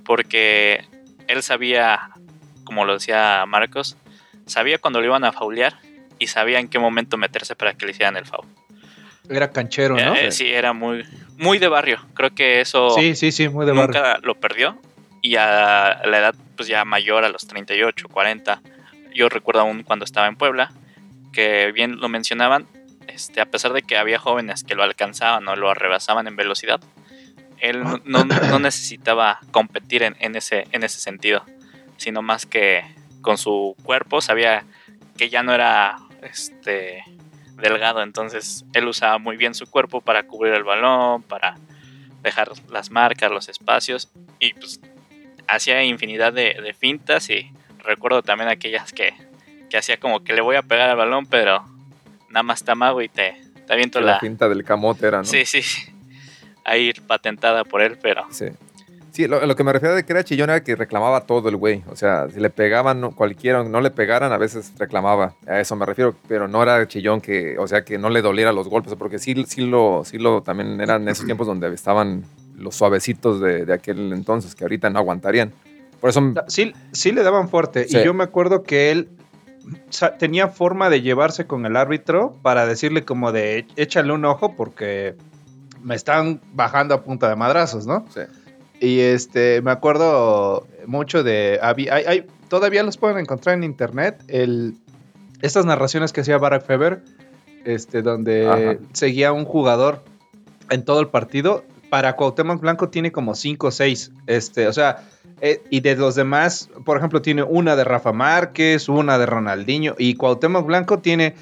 porque 0.05 0.85
él 1.27 1.43
sabía, 1.43 2.11
como 2.65 2.85
lo 2.85 2.95
decía 2.95 3.45
Marcos, 3.47 3.97
sabía 4.47 4.79
cuando 4.79 5.01
lo 5.01 5.07
iban 5.07 5.25
a 5.25 5.33
faulear 5.33 5.79
y 6.21 6.29
sabía 6.29 6.61
en 6.61 6.69
qué 6.69 6.79
momento 6.79 7.17
meterse 7.17 7.57
para 7.57 7.75
que 7.75 7.85
le 7.87 7.91
hicieran 7.91 8.17
el 8.17 8.27
foul. 8.27 8.47
Era 9.29 9.51
canchero, 9.51 9.97
¿no? 9.97 10.15
Eh, 10.15 10.31
sí, 10.31 10.47
era 10.49 10.73
muy, 10.73 11.05
muy 11.37 11.59
de 11.59 11.67
barrio. 11.69 12.01
Creo 12.15 12.33
que 12.35 12.61
eso 12.61 12.91
Sí, 12.91 13.17
sí, 13.17 13.33
sí, 13.33 13.49
muy 13.49 13.67
de 13.67 13.73
barrio. 13.73 14.01
nunca 14.01 14.19
lo 14.23 14.35
perdió. 14.37 14.79
Y 15.23 15.37
a 15.37 16.01
la 16.05 16.19
edad 16.19 16.35
pues 16.57 16.69
ya 16.69 16.85
mayor, 16.85 17.25
a 17.25 17.29
los 17.29 17.47
38, 17.47 18.09
40, 18.09 18.61
yo 19.15 19.29
recuerdo 19.29 19.61
aún 19.63 19.83
cuando 19.83 20.05
estaba 20.05 20.27
en 20.29 20.37
Puebla, 20.37 20.73
que 21.33 21.73
bien 21.73 22.01
lo 22.01 22.09
mencionaban, 22.09 22.67
este, 23.07 23.41
a 23.41 23.47
pesar 23.47 23.73
de 23.73 23.83
que 23.83 23.97
había 23.99 24.19
jóvenes 24.19 24.63
que 24.65 24.75
lo 24.75 24.83
alcanzaban 24.83 25.47
o 25.49 25.57
lo 25.57 25.71
arrebasaban 25.71 26.27
en 26.27 26.37
velocidad, 26.37 26.81
él 27.61 27.83
no, 27.83 28.01
no- 28.05 28.25
no 28.25 28.59
necesitaba 28.61 29.41
competir 29.53 30.03
en, 30.03 30.17
en 30.21 30.37
ese, 30.37 30.67
en 30.73 30.83
ese 30.85 31.01
sentido, 31.01 31.45
sino 31.99 32.23
más 32.23 32.47
que 32.47 32.83
con 33.21 33.37
su 33.39 33.77
cuerpo 33.83 34.21
sabía 34.23 34.65
que 35.19 35.29
ya 35.29 35.43
no 35.43 35.53
era 35.55 35.97
este 36.23 37.03
delgado, 37.57 38.03
entonces 38.03 38.65
él 38.73 38.89
usaba 38.89 39.19
muy 39.19 39.37
bien 39.37 39.55
su 39.55 39.67
cuerpo 39.71 40.01
para 40.01 40.23
cubrir 40.23 40.55
el 40.55 40.65
balón, 40.65 41.23
para 41.23 41.57
dejar 42.23 42.51
las 42.71 42.91
marcas, 42.91 43.31
los 43.31 43.49
espacios 43.49 44.09
y 44.39 44.55
pues 44.55 44.81
hacía 45.47 45.83
infinidad 45.85 46.33
de, 46.33 46.55
de 46.63 46.75
fintas 46.75 47.29
y 47.31 47.51
recuerdo 47.85 48.23
también 48.23 48.49
aquellas 48.49 48.93
que, 48.93 49.15
que 49.69 49.77
hacía 49.77 49.99
como 49.99 50.23
que 50.23 50.33
le 50.33 50.41
voy 50.41 50.57
a 50.57 50.63
pegar 50.63 50.89
al 50.91 50.97
balón, 50.97 51.27
pero 51.27 51.65
nada 52.29 52.43
más 52.43 52.65
te 52.65 52.71
amago 52.71 53.03
y 53.03 53.09
te, 53.09 53.37
te 53.67 53.73
aviento 53.73 54.01
la... 54.01 54.13
La 54.13 54.21
pinta 54.21 54.49
del 54.49 54.65
camote 54.65 55.07
era, 55.07 55.19
¿no? 55.19 55.25
Sí, 55.25 55.45
sí, 55.45 55.63
sí. 55.63 55.93
A 56.65 56.77
ir 56.77 57.03
patentada 57.03 57.65
por 57.65 57.83
él, 57.83 57.99
pero 58.01 58.27
Sí. 58.31 58.47
Sí, 59.13 59.27
lo, 59.27 59.45
lo 59.45 59.57
que 59.57 59.65
me 59.65 59.73
refiero 59.73 59.95
de 59.95 60.05
que 60.05 60.13
era 60.13 60.23
chillón 60.25 60.51
era 60.51 60.63
que 60.63 60.77
reclamaba 60.77 61.23
todo 61.23 61.49
el 61.49 61.57
güey. 61.57 61.83
O 61.91 61.97
sea, 61.97 62.29
si 62.31 62.39
le 62.41 62.51
pegaban 62.51 63.01
no- 63.01 63.11
cualquiera, 63.11 63.65
no 63.65 63.81
le 63.81 63.91
pegaran, 63.91 64.33
a 64.33 64.39
veces 64.39 64.73
reclamaba. 64.79 65.35
A 65.47 65.59
eso 65.61 65.75
me 65.77 65.85
refiero, 65.87 66.15
pero 66.29 66.47
no 66.49 66.63
era 66.63 66.87
chillón 66.87 67.21
que, 67.21 67.59
o 67.59 67.67
sea, 67.67 67.85
que 67.85 67.99
no 67.99 68.09
le 68.11 68.23
doliera 68.23 68.53
los 68.53 68.69
golpes, 68.69 68.95
porque 68.95 69.19
sí, 69.19 69.45
sí 69.49 69.63
lo, 69.63 70.03
sí 70.05 70.19
lo, 70.19 70.43
también 70.43 70.81
eran 70.81 71.09
esos 71.09 71.25
tiempos 71.27 71.47
donde 71.47 71.73
estaban 71.75 72.25
los 72.57 72.75
suavecitos 72.77 73.41
de, 73.41 73.65
de 73.65 73.73
aquel 73.73 74.13
entonces, 74.13 74.55
que 74.55 74.65
ahorita 74.65 74.91
no 74.91 74.99
aguantarían. 74.99 75.53
Por 76.01 76.11
eso, 76.11 76.23
Sí, 76.47 76.73
sí 76.93 77.13
le 77.13 77.23
daban 77.23 77.49
fuerte. 77.49 77.89
Sí. 77.89 77.99
Y 77.99 78.05
yo 78.05 78.15
me 78.15 78.25
acuerdo 78.25 78.63
que 78.63 78.91
él 78.91 79.09
tenía 80.19 80.49
forma 80.49 80.89
de 80.91 81.03
llevarse 81.03 81.47
con 81.47 81.67
el 81.67 81.77
árbitro 81.77 82.37
para 82.43 82.67
decirle 82.67 83.05
como 83.05 83.33
de 83.33 83.67
échale 83.77 84.13
un 84.13 84.25
ojo 84.25 84.57
porque 84.57 85.15
me 85.83 85.95
están 85.95 86.41
bajando 86.55 86.95
a 86.95 87.03
punta 87.03 87.29
de 87.29 87.37
madrazos, 87.37 87.87
¿no? 87.87 88.05
sí. 88.13 88.21
Y 88.81 89.01
este, 89.01 89.61
me 89.63 89.71
acuerdo 89.71 90.67
mucho 90.87 91.23
de. 91.23 91.59
hay- 91.63 91.89
hay- 91.89 92.27
todavía 92.49 92.83
los 92.83 92.97
pueden 92.97 93.19
encontrar 93.19 93.55
en 93.57 93.63
internet. 93.65 94.23
El, 94.29 94.75
estas 95.43 95.67
narraciones 95.67 96.13
que 96.13 96.23
hacía 96.23 96.39
Barack 96.39 96.65
Feber, 96.65 97.03
este, 97.65 98.03
donde 98.03 98.49
Ajá. 98.49 98.79
seguía 98.93 99.33
un 99.33 99.45
jugador 99.45 100.03
en 100.71 100.85
todo 100.85 101.01
el 101.01 101.09
partido. 101.09 101.65
Para 101.91 102.15
Cuauhtémoc 102.17 102.61
Blanco 102.61 102.89
tiene 102.89 103.11
como 103.13 103.35
5 103.35 103.67
o 103.67 103.71
6. 103.71 104.13
Este, 104.27 104.67
o 104.69 104.73
sea, 104.73 105.03
eh, 105.41 105.61
y 105.71 105.81
de 105.81 105.97
los 105.97 106.15
demás, 106.15 106.71
por 106.85 106.97
ejemplo, 106.97 107.21
tiene 107.21 107.43
una 107.43 107.75
de 107.77 107.85
Rafa 107.85 108.13
Márquez, 108.13 108.89
una 108.89 109.19
de 109.19 109.27
Ronaldinho. 109.27 109.95
Y 109.99 110.15
Cuauhtémoc 110.15 110.65
Blanco 110.67 111.01
tiene, 111.01 111.35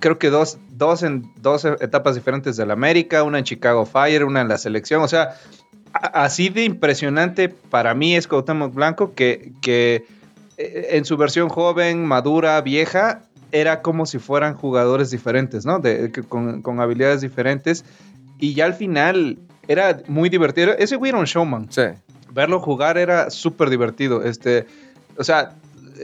creo 0.00 0.18
que 0.18 0.30
dos, 0.30 0.56
dos 0.70 1.02
en 1.02 1.30
dos 1.42 1.64
etapas 1.66 2.14
diferentes 2.14 2.56
del 2.56 2.70
América, 2.70 3.22
una 3.24 3.38
en 3.38 3.44
Chicago 3.44 3.84
Fire, 3.84 4.24
una 4.24 4.40
en 4.40 4.48
la 4.48 4.56
selección. 4.58 5.02
O 5.02 5.08
sea, 5.08 5.36
así 5.94 6.48
de 6.48 6.64
impresionante 6.64 7.48
para 7.48 7.94
mí 7.94 8.16
es 8.16 8.26
Cuauhtémoc 8.28 8.74
Blanco 8.74 9.14
que, 9.14 9.52
que 9.62 10.04
eh, 10.56 10.88
en 10.92 11.04
su 11.04 11.16
versión 11.16 11.48
joven, 11.48 12.04
madura, 12.04 12.60
vieja, 12.60 13.22
era 13.52 13.82
como 13.82 14.04
si 14.04 14.18
fueran 14.18 14.54
jugadores 14.54 15.10
diferentes, 15.10 15.64
¿no? 15.64 15.78
De, 15.78 16.10
con, 16.28 16.62
con 16.62 16.80
habilidades 16.80 17.20
diferentes. 17.20 17.84
Y 18.38 18.54
ya 18.54 18.64
al 18.64 18.74
final 18.74 19.38
era 19.68 20.02
muy 20.08 20.28
divertido. 20.28 20.72
Ese 20.76 20.96
güey 20.96 21.10
era 21.10 21.18
un 21.18 21.24
showman. 21.24 21.70
Sí. 21.70 21.82
Verlo 22.32 22.58
jugar 22.58 22.98
era 22.98 23.30
súper 23.30 23.70
divertido. 23.70 24.24
Este, 24.24 24.66
o 25.16 25.22
sea, 25.22 25.54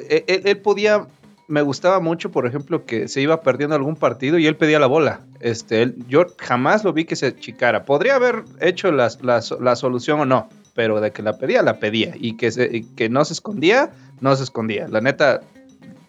e- 0.08 0.24
él, 0.28 0.42
él 0.44 0.58
podía. 0.58 1.06
Me 1.50 1.62
gustaba 1.62 1.98
mucho, 2.00 2.30
por 2.30 2.46
ejemplo, 2.46 2.84
que 2.86 3.08
se 3.08 3.20
iba 3.20 3.40
perdiendo 3.42 3.74
algún 3.74 3.96
partido 3.96 4.38
y 4.38 4.46
él 4.46 4.56
pedía 4.56 4.78
la 4.78 4.86
bola. 4.86 5.20
Este, 5.40 5.82
él- 5.82 5.96
yo 6.08 6.26
jamás 6.38 6.84
lo 6.84 6.92
vi 6.92 7.04
que 7.04 7.16
se 7.16 7.34
chicara. 7.34 7.84
Podría 7.84 8.14
haber 8.14 8.44
hecho 8.60 8.92
las- 8.92 9.22
la, 9.22 9.42
la 9.60 9.74
solución 9.76 10.20
o 10.20 10.24
no, 10.26 10.48
pero 10.74 11.00
de 11.00 11.10
que 11.10 11.22
la 11.22 11.36
pedía, 11.38 11.62
la 11.62 11.78
pedía. 11.80 12.14
Y 12.16 12.36
que, 12.36 12.50
se, 12.52 12.64
y 12.74 12.82
que 12.84 13.08
no 13.08 13.24
se 13.24 13.32
escondía, 13.32 13.90
no 14.20 14.34
se 14.36 14.44
escondía. 14.44 14.86
La 14.88 15.00
neta, 15.00 15.40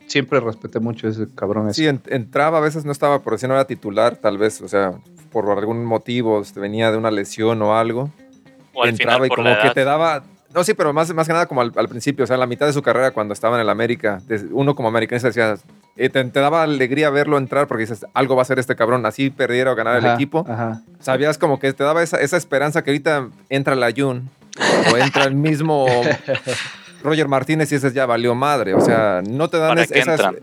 siempre 0.06 0.39
respeté 0.39 0.80
mucho 0.80 1.08
a 1.08 1.10
ese 1.10 1.25
cabrón. 1.34 1.69
ese. 1.69 1.82
Sí, 1.82 1.88
en- 1.88 2.01
entraba, 2.08 2.60
a 2.60 2.62
veces 2.62 2.86
no 2.86 2.91
estaba, 2.91 3.19
por 3.19 3.38
si 3.39 3.47
no 3.47 3.54
era 3.56 3.65
titular, 3.65 4.17
tal 4.17 4.38
vez, 4.38 4.62
o 4.62 4.67
sea, 4.67 4.93
por 5.32 5.49
algún 5.58 5.86
motivo, 5.86 6.39
este, 6.41 6.60
venía 6.60 6.91
de 6.91 6.97
una 6.97 7.10
lesión 7.10 7.62
o 7.63 7.75
algo. 7.75 8.12
o 8.73 8.84
al 8.84 8.89
entraba 8.89 9.15
final 9.15 9.25
y 9.25 9.30
por 9.30 9.38
como 9.39 9.49
la 9.49 9.62
que 9.63 9.69
te 9.71 9.84
daba. 9.84 10.23
No, 10.53 10.63
sí, 10.63 10.73
pero 10.73 10.91
más, 10.93 11.13
más 11.13 11.27
que 11.27 11.33
nada 11.33 11.45
como 11.45 11.61
al, 11.61 11.71
al 11.75 11.87
principio, 11.87 12.23
o 12.23 12.27
sea, 12.27 12.35
en 12.35 12.39
la 12.39 12.47
mitad 12.47 12.65
de 12.65 12.73
su 12.73 12.81
carrera 12.81 13.11
cuando 13.11 13.33
estaba 13.33 13.55
en 13.55 13.61
el 13.61 13.69
América, 13.69 14.21
uno 14.51 14.75
como 14.75 14.89
americanista 14.89 15.29
decía, 15.29 15.55
eh, 15.95 16.09
te, 16.09 16.23
te 16.23 16.39
daba 16.39 16.63
alegría 16.63 17.09
verlo 17.09 17.37
entrar 17.37 17.67
porque 17.67 17.81
dices, 17.81 18.05
algo 18.13 18.35
va 18.35 18.41
a 18.41 18.45
ser 18.45 18.59
este 18.59 18.75
cabrón, 18.75 19.05
así 19.05 19.29
perdiera 19.29 19.71
o 19.71 19.75
ganara 19.75 19.99
el 19.99 20.15
equipo. 20.15 20.45
Ajá. 20.47 20.81
Sabías 20.99 21.37
como 21.37 21.59
que 21.59 21.71
te 21.73 21.83
daba 21.83 22.03
esa, 22.03 22.19
esa 22.19 22.37
esperanza 22.37 22.83
que 22.83 22.91
ahorita 22.91 23.29
entra 23.49 23.75
la 23.75 23.91
Jun 23.95 24.29
o 24.91 24.97
entra 24.97 25.23
el 25.23 25.35
mismo 25.35 25.85
Roger 27.03 27.27
Martínez 27.27 27.71
y 27.71 27.75
dices, 27.75 27.93
ya 27.93 28.05
valió 28.05 28.35
madre. 28.35 28.73
O 28.73 28.81
sea, 28.81 29.21
no 29.27 29.49
te 29.49 29.57
dan 29.57 29.79
esa, 29.79 30.33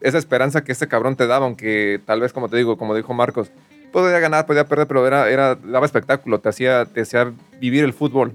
esa 0.00 0.18
esperanza 0.18 0.62
que 0.62 0.72
este 0.72 0.88
cabrón 0.88 1.16
te 1.16 1.26
daba, 1.26 1.46
aunque 1.46 2.00
tal 2.04 2.20
vez, 2.20 2.32
como 2.32 2.48
te 2.48 2.56
digo, 2.56 2.76
como 2.76 2.94
dijo 2.94 3.14
Marcos, 3.14 3.50
podía 3.92 4.18
ganar, 4.18 4.46
podía 4.46 4.64
perder, 4.64 4.86
pero 4.86 5.06
era, 5.06 5.28
era, 5.28 5.54
daba 5.54 5.86
espectáculo, 5.86 6.40
te 6.40 6.48
hacía, 6.48 6.84
te 6.84 7.02
hacía 7.02 7.32
vivir 7.60 7.84
el 7.84 7.92
fútbol. 7.92 8.32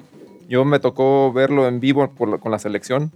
Yo 0.48 0.64
me 0.66 0.80
tocó 0.80 1.32
verlo 1.34 1.68
en 1.68 1.80
vivo 1.80 2.10
con 2.16 2.52
la 2.52 2.60
selección 2.60 3.12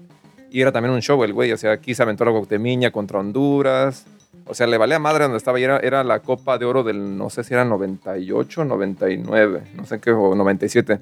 y 0.52 0.62
era 0.62 0.72
también 0.72 0.94
un 0.94 1.02
show 1.02 1.24
el 1.24 1.34
güey. 1.34 1.52
O 1.52 1.58
sea, 1.58 1.72
aquí 1.74 1.94
se 1.94 2.02
aventó 2.04 2.26
la 2.26 2.32
Guatemala 2.32 2.92
contra 2.92 3.20
Honduras. 3.20 4.06
O 4.46 4.54
sea, 4.56 4.66
le 4.66 4.78
valía 4.78 4.98
madre 4.98 5.24
donde 5.26 5.38
estaba 5.38 5.60
era, 5.60 5.78
la 6.04 6.20
Copa 6.22 6.58
de 6.58 6.66
Oro 6.66 6.84
del, 6.84 7.18
no 7.18 7.30
sé 7.30 7.44
si 7.44 7.54
era 7.54 7.66
98, 7.66 8.66
99, 8.66 9.62
no 9.76 9.86
sé 9.86 10.00
qué, 10.00 10.12
o 10.12 10.34
97. 10.34 11.00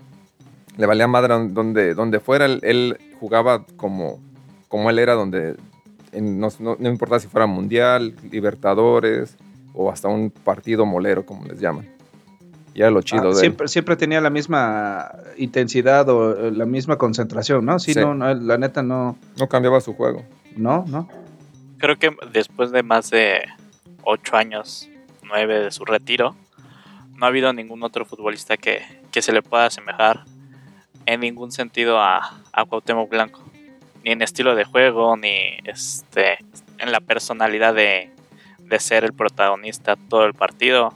Le 0.77 0.85
valía 0.85 1.07
madre 1.07 1.33
don- 1.33 1.53
donde, 1.53 1.93
donde 1.93 2.19
fuera, 2.19 2.45
él, 2.45 2.97
jugaba 3.19 3.65
como, 3.77 4.19
como 4.67 4.89
él 4.89 4.99
era, 4.99 5.13
donde 5.13 5.55
en- 6.11 6.39
no, 6.39 6.49
no, 6.59 6.75
no 6.77 6.89
si 7.19 7.27
fuera 7.27 7.45
Mundial, 7.47 8.15
Libertadores 8.29 9.37
o 9.73 9.89
hasta 9.91 10.07
un 10.09 10.29
partido 10.29 10.85
molero, 10.85 11.25
como 11.25 11.45
les 11.45 11.59
llaman. 11.59 11.87
Y 12.77 12.81
era 12.81 12.91
lo 12.91 13.01
chido 13.01 13.23
Ah, 13.23 13.25
de 13.25 13.31
él. 13.31 13.35
siempre, 13.37 13.67
siempre 13.67 13.95
tenía 13.95 14.21
la 14.21 14.29
misma 14.29 15.09
intensidad 15.37 16.07
o 16.09 16.47
eh, 16.47 16.51
la 16.51 16.67
misma 16.67 16.95
concentración, 16.97 17.65
¿no? 17.65 17.79
Sí, 17.79 17.93
Sí. 17.95 17.99
No, 17.99 18.13
no, 18.13 18.31
la 18.35 18.57
neta 18.59 18.83
no, 18.83 19.17
No 19.39 19.47
cambiaba 19.49 19.81
su 19.81 19.93
juego. 19.95 20.23
no, 20.55 20.85
no. 20.87 21.09
Creo 21.79 21.97
que 21.97 22.15
después 22.31 22.71
de 22.71 22.83
más 22.83 23.09
de 23.09 23.41
ocho 24.03 24.35
años, 24.37 24.87
nueve 25.23 25.59
de 25.59 25.71
su 25.71 25.85
retiro, 25.85 26.35
no 27.15 27.25
ha 27.25 27.29
habido 27.29 27.51
ningún 27.51 27.81
otro 27.83 28.05
futbolista 28.05 28.57
que, 28.57 28.81
que 29.11 29.21
se 29.23 29.31
le 29.33 29.41
pueda 29.41 29.65
asemejar 29.65 30.25
en 31.07 31.19
ningún 31.21 31.51
sentido 31.51 31.99
a, 31.99 32.41
a 32.53 32.65
Cuauhtémoc 32.65 33.09
Blanco. 33.09 33.41
Ni 34.03 34.11
en 34.11 34.21
estilo 34.21 34.53
de 34.55 34.65
juego, 34.65 35.17
ni 35.17 35.33
este, 35.65 36.37
en 36.77 36.91
la 36.91 36.99
personalidad 36.99 37.73
de, 37.73 38.11
de 38.59 38.79
ser 38.79 39.03
el 39.03 39.13
protagonista 39.13 39.95
todo 40.09 40.25
el 40.25 40.33
partido. 40.35 40.93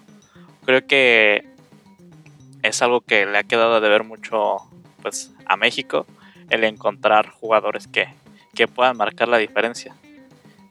Creo 0.65 0.86
que 0.86 1.48
es 2.63 2.82
algo 2.82 3.02
que 3.02 3.26
le 3.26 3.38
ha 3.38 3.43
quedado 3.43 3.82
de 3.82 3.89
ver 3.89 4.04
mucho 4.04 4.58
pues, 5.02 5.34
a 5.45 5.58
México, 5.58 6.06
el 6.50 6.63
encontrar 6.63 7.30
jugadores 7.30 7.88
que, 7.88 8.08
que 8.54 8.67
puedan 8.67 8.97
marcar 8.97 9.28
la 9.28 9.38
diferencia 9.38 9.95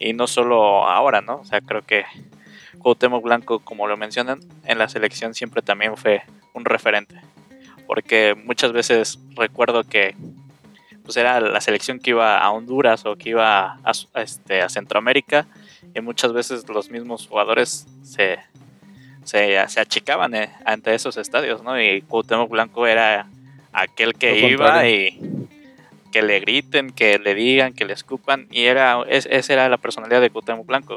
y 0.01 0.15
no 0.15 0.27
solo 0.27 0.89
ahora, 0.89 1.21
¿no? 1.21 1.37
O 1.37 1.45
sea, 1.45 1.61
creo 1.61 1.83
que 1.83 2.05
Cuauhtémoc 2.79 3.23
Blanco, 3.23 3.61
como 3.61 3.87
lo 3.87 3.97
mencionan, 3.97 4.41
en 4.65 4.79
la 4.79 4.89
selección 4.89 5.35
siempre 5.35 5.63
también 5.63 5.97
fue 5.97 6.23
un 6.55 6.65
referente, 6.65 7.21
porque 7.87 8.35
muchas 8.35 8.73
veces 8.73 9.21
recuerdo 9.37 9.85
que 9.85 10.17
pues 11.05 11.17
era 11.17 11.41
la 11.41 11.61
selección 11.61 11.99
que 11.99 12.11
iba 12.11 12.39
a 12.39 12.51
Honduras 12.51 13.05
o 13.05 13.17
que 13.17 13.31
iba 13.31 13.79
este, 14.15 14.63
a 14.63 14.69
Centroamérica 14.69 15.47
y 15.95 16.01
muchas 16.01 16.33
veces 16.33 16.69
los 16.69 16.91
mismos 16.91 17.27
jugadores 17.27 17.87
se, 18.03 18.39
se, 19.31 19.69
se 19.69 19.81
achicaban 19.81 20.35
eh, 20.35 20.51
ante 20.65 20.95
esos 20.95 21.17
estadios, 21.17 21.63
¿no? 21.63 21.81
Y 21.81 22.03
Cuauhtémoc 22.03 22.51
Blanco 22.51 22.87
era 22.87 23.27
aquel 23.73 24.15
que 24.15 24.41
Lo 24.41 24.49
iba 24.49 24.65
contrario. 24.67 24.97
y 24.97 25.49
que 26.11 26.23
le 26.23 26.41
griten, 26.41 26.91
que 26.91 27.19
le 27.21 27.35
digan, 27.35 27.73
que 27.73 27.85
le 27.85 27.93
escupan. 27.93 28.47
Y 28.51 28.65
era, 28.65 29.03
es- 29.09 29.29
esa 29.31 29.53
era 29.53 29.69
la 29.69 29.77
personalidad 29.77 30.21
de 30.21 30.31
Cuauhtémoc 30.31 30.67
Blanco. 30.67 30.97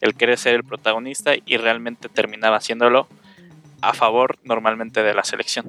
El 0.00 0.14
querer 0.14 0.38
ser 0.38 0.54
el 0.54 0.64
protagonista 0.64 1.32
y 1.44 1.56
realmente 1.58 2.08
terminaba 2.08 2.56
haciéndolo 2.56 3.06
a 3.82 3.92
favor 3.92 4.36
normalmente 4.44 5.02
de 5.02 5.12
la 5.14 5.24
selección. 5.24 5.66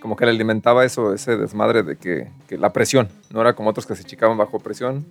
Como 0.00 0.14
que 0.16 0.24
le 0.24 0.30
alimentaba 0.32 0.84
eso, 0.84 1.12
ese 1.14 1.36
desmadre 1.36 1.82
de 1.82 1.96
que, 1.96 2.28
que 2.48 2.58
la 2.58 2.72
presión. 2.72 3.08
No 3.32 3.40
era 3.40 3.54
como 3.54 3.70
otros 3.70 3.86
que 3.86 3.96
se 3.96 4.04
chicaban 4.04 4.36
bajo 4.36 4.60
presión. 4.60 5.04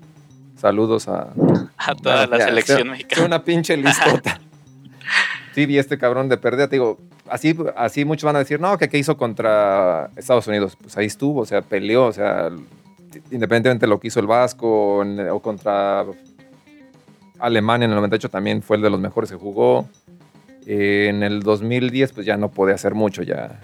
Saludos 0.58 1.08
a, 1.10 1.34
A 1.78 1.96
toda 1.96 2.28
la 2.28 2.40
selección 2.46 2.90
mexicana. 2.92 3.26
una 3.26 3.44
pinche 3.44 3.76
listota. 3.78 4.40
sí, 5.56 5.66
y 5.68 5.78
este 5.78 5.98
cabrón 5.98 6.28
de 6.28 6.38
pérdida, 6.38 6.68
te 6.68 6.76
digo, 6.76 7.00
así, 7.30 7.58
así 7.78 8.04
muchos 8.04 8.26
van 8.26 8.36
a 8.36 8.40
decir, 8.40 8.60
no, 8.60 8.78
que 8.78 8.90
qué 8.90 8.98
hizo 8.98 9.16
contra 9.16 10.12
Estados 10.18 10.48
Unidos. 10.48 10.78
Pues 10.80 10.98
ahí 10.98 11.06
estuvo, 11.06 11.42
o 11.42 11.46
sea, 11.46 11.62
peleó, 11.62 12.06
o 12.06 12.12
sea, 12.12 12.50
independientemente 13.32 13.86
de 13.86 13.90
lo 13.90 14.00
que 14.00 14.10
hizo 14.10 14.20
el 14.20 14.28
Vasco 14.28 15.00
o 15.00 15.40
contra 15.40 16.06
Alemania 17.40 17.86
en 17.86 17.92
el 17.92 17.96
98 17.96 18.30
también 18.30 18.62
fue 18.62 18.76
el 18.78 18.84
de 18.84 18.90
los 18.90 19.00
mejores 19.00 19.32
que 19.32 19.38
jugó. 19.38 19.88
Eh, 20.68 21.08
en 21.10 21.24
el 21.24 21.42
2010 21.42 22.12
pues 22.14 22.26
ya 22.26 22.38
no 22.38 22.50
podía 22.50 22.74
hacer 22.76 22.96
mucho, 22.96 23.22
ya 23.22 23.60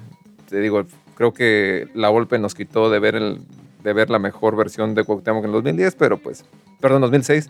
te 0.47 0.59
digo, 0.59 0.85
creo 1.15 1.33
que 1.33 1.87
la 1.95 2.09
Volpe 2.09 2.37
nos 2.37 2.53
quitó 2.53 2.91
de 2.91 2.99
ver, 2.99 3.15
el, 3.15 3.41
de 3.83 3.93
ver 3.93 4.11
la 4.11 4.19
mejor 4.19 4.55
versión 4.55 4.93
de 4.93 5.03
Cuauhtémoc 5.03 5.43
en 5.43 5.49
el 5.49 5.53
2010, 5.53 5.95
pero 5.95 6.17
pues, 6.17 6.45
perdón, 6.79 7.01
2006, 7.01 7.49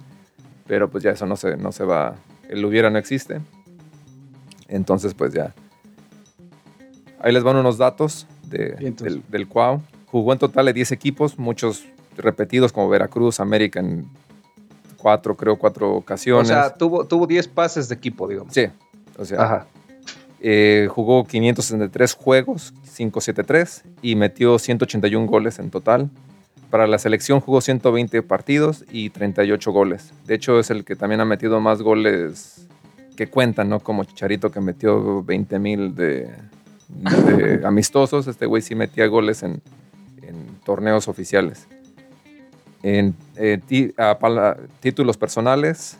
pero 0.68 0.90
pues 0.90 1.04
ya 1.04 1.12
eso 1.12 1.26
no 1.26 1.36
se, 1.36 1.58
no 1.58 1.74
se 1.74 1.84
va, 1.84 2.16
el 2.48 2.64
hubiera 2.64 2.90
no 2.90 2.98
existe. 2.98 3.42
Entonces 4.72 5.14
pues 5.14 5.34
ya. 5.34 5.54
Ahí 7.20 7.32
les 7.32 7.44
van 7.44 7.56
unos 7.58 7.78
datos 7.78 8.26
de- 8.48 8.72
del, 9.00 9.22
del 9.30 9.48
Cuau. 9.48 9.82
Jugó 10.08 10.34
en 10.34 10.40
total 10.40 10.66
de 10.66 10.74
10 10.74 10.92
equipos, 10.92 11.38
muchos 11.38 11.86
repetidos 12.18 12.74
como 12.74 12.90
Veracruz, 12.90 13.40
América 13.40 13.80
en 13.80 14.08
cuatro, 14.98 15.36
creo, 15.38 15.58
cuatro 15.58 15.92
O 15.94 15.98
ocasiones. 15.98 16.48
sea, 16.48 16.74
tuvo, 16.74 17.06
tuvo 17.06 17.28
10 17.28 17.48
pases 17.48 17.88
de 17.90 17.96
equipo, 17.96 18.28
digamos. 18.28 18.54
sí, 18.54 18.66
O 19.18 19.26
sea, 19.26 19.42
Ajá. 19.42 19.68
eh, 20.42 20.88
jugó 20.92 21.24
563 21.26 22.14
juegos, 22.14 22.74
573, 22.96 23.84
y 24.02 24.16
metió 24.16 24.58
181 24.60 25.28
goles 25.28 25.60
en 25.60 25.70
total. 25.70 26.10
Para 26.70 26.88
la 26.88 26.98
selección 26.98 27.40
jugó 27.42 27.62
120 27.62 28.22
partidos 28.24 28.86
y 28.92 29.10
38 29.12 29.72
goles. 29.72 30.12
De 30.26 30.36
hecho, 30.36 30.60
es 30.60 30.70
el 30.72 30.84
que 30.86 30.96
también 30.96 31.22
ha 31.22 31.26
metido 31.26 31.60
más 31.60 31.82
goles 31.82 32.68
que 33.22 33.28
cuentan, 33.28 33.70
¿no? 33.70 33.80
Como 33.82 34.04
Chicharito 34.04 34.50
que 34.50 34.60
metió 34.62 35.24
20 35.24 35.60
mil 35.60 35.94
de, 35.94 36.28
de 36.88 37.62
amistosos. 37.68 38.26
Este 38.26 38.48
güey 38.48 38.64
sí 38.64 38.74
metía 38.74 39.06
goles 39.06 39.44
en, 39.44 39.62
en 40.24 40.48
torneos 40.66 41.08
oficiales. 41.08 41.68
En 42.82 43.14
eh, 43.36 43.60
pala- 44.20 44.58
títulos 44.80 45.18
personales, 45.18 46.00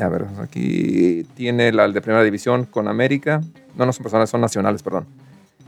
a 0.00 0.08
ver, 0.08 0.26
aquí 0.40 1.24
tiene 1.34 1.72
la 1.72 1.88
de 1.88 2.00
primera 2.00 2.22
división 2.22 2.66
con 2.66 2.86
América. 2.86 3.40
No, 3.74 3.84
no 3.84 3.92
son 3.92 4.04
personales, 4.04 4.30
son 4.30 4.42
nacionales, 4.42 4.84
perdón. 4.84 5.06